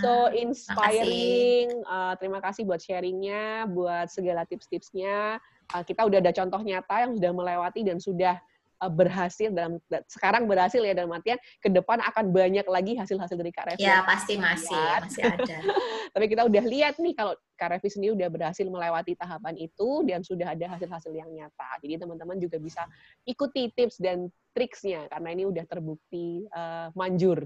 So 0.00 0.32
inspiring. 0.32 1.68
Uh, 1.84 2.14
terima 2.18 2.40
kasih 2.40 2.64
buat 2.64 2.80
sharingnya, 2.80 3.68
buat 3.70 4.08
segala 4.08 4.48
tips-tipsnya. 4.48 5.38
Uh, 5.72 5.82
kita 5.84 6.04
udah 6.04 6.18
ada 6.18 6.32
contoh 6.32 6.60
nyata 6.64 6.96
yang 7.06 7.12
sudah 7.16 7.32
melewati 7.32 7.80
dan 7.84 7.98
sudah 8.00 8.34
uh, 8.80 8.92
berhasil 8.92 9.52
dalam 9.52 9.78
sekarang 10.08 10.48
berhasil 10.48 10.80
ya 10.80 10.96
dalam 10.96 11.12
artian 11.12 11.38
ke 11.60 11.68
depan 11.68 12.00
akan 12.00 12.32
banyak 12.32 12.66
lagi 12.66 12.96
hasil-hasil 12.96 13.36
dari 13.36 13.52
Kak 13.52 13.76
Revi. 13.76 13.84
Ya 13.84 14.02
pasti 14.04 14.40
masih 14.40 14.76
lihat. 14.76 15.00
masih 15.06 15.22
ada. 15.24 15.58
Tapi 16.16 16.32
kita 16.32 16.48
udah 16.48 16.64
lihat 16.64 16.96
nih 16.96 17.12
kalau 17.12 17.36
Kak 17.60 17.76
Revi 17.76 17.92
sendiri 17.92 18.16
udah 18.16 18.32
berhasil 18.32 18.64
melewati 18.64 19.12
tahapan 19.20 19.52
itu 19.60 20.00
dan 20.08 20.24
sudah 20.24 20.56
ada 20.56 20.64
hasil-hasil 20.72 21.12
yang 21.12 21.28
nyata. 21.28 21.76
Jadi 21.84 22.00
teman-teman 22.00 22.40
juga 22.40 22.56
bisa 22.56 22.88
ikuti 23.28 23.68
tips 23.76 24.00
dan 24.00 24.32
triksnya 24.56 25.12
karena 25.12 25.36
ini 25.36 25.44
udah 25.44 25.68
terbukti 25.68 26.48
uh, 26.56 26.88
manjur. 26.96 27.44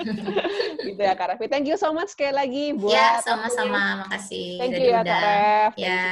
gitu 0.88 0.96
ya 0.96 1.12
Kak 1.12 1.36
Revi. 1.36 1.52
Thank 1.52 1.68
you 1.68 1.76
so 1.76 1.92
much 1.92 2.16
sekali 2.16 2.32
lagi 2.32 2.64
buat 2.72 2.96
Ya, 2.96 3.20
sama-sama. 3.20 4.08
Makasih. 4.08 4.56
Thank 4.56 4.80
you 4.80 4.96
ya 4.96 5.04
Kak 5.04 5.20
Rev. 5.20 5.72
Ya. 5.76 6.08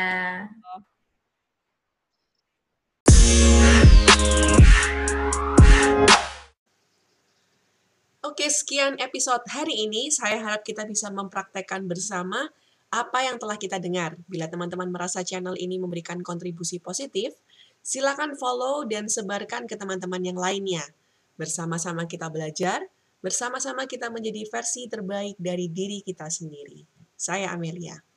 Oke, 8.18 8.50
sekian 8.50 8.98
episode 8.98 9.46
hari 9.46 9.86
ini. 9.86 10.10
Saya 10.10 10.42
harap 10.42 10.66
kita 10.66 10.82
bisa 10.82 11.06
mempraktekkan 11.06 11.86
bersama 11.86 12.50
apa 12.90 13.22
yang 13.22 13.38
telah 13.38 13.54
kita 13.54 13.78
dengar. 13.78 14.18
Bila 14.26 14.50
teman-teman 14.50 14.90
merasa 14.90 15.22
channel 15.22 15.54
ini 15.54 15.78
memberikan 15.78 16.18
kontribusi 16.26 16.82
positif, 16.82 17.30
silakan 17.78 18.34
follow 18.34 18.82
dan 18.90 19.06
sebarkan 19.06 19.70
ke 19.70 19.78
teman-teman 19.78 20.18
yang 20.26 20.34
lainnya. 20.34 20.82
Bersama-sama 21.38 22.10
kita 22.10 22.26
belajar, 22.26 22.82
bersama-sama 23.22 23.86
kita 23.86 24.10
menjadi 24.10 24.50
versi 24.50 24.90
terbaik 24.90 25.38
dari 25.38 25.70
diri 25.70 26.02
kita 26.02 26.26
sendiri. 26.26 26.82
Saya 27.14 27.54
Amelia. 27.54 28.07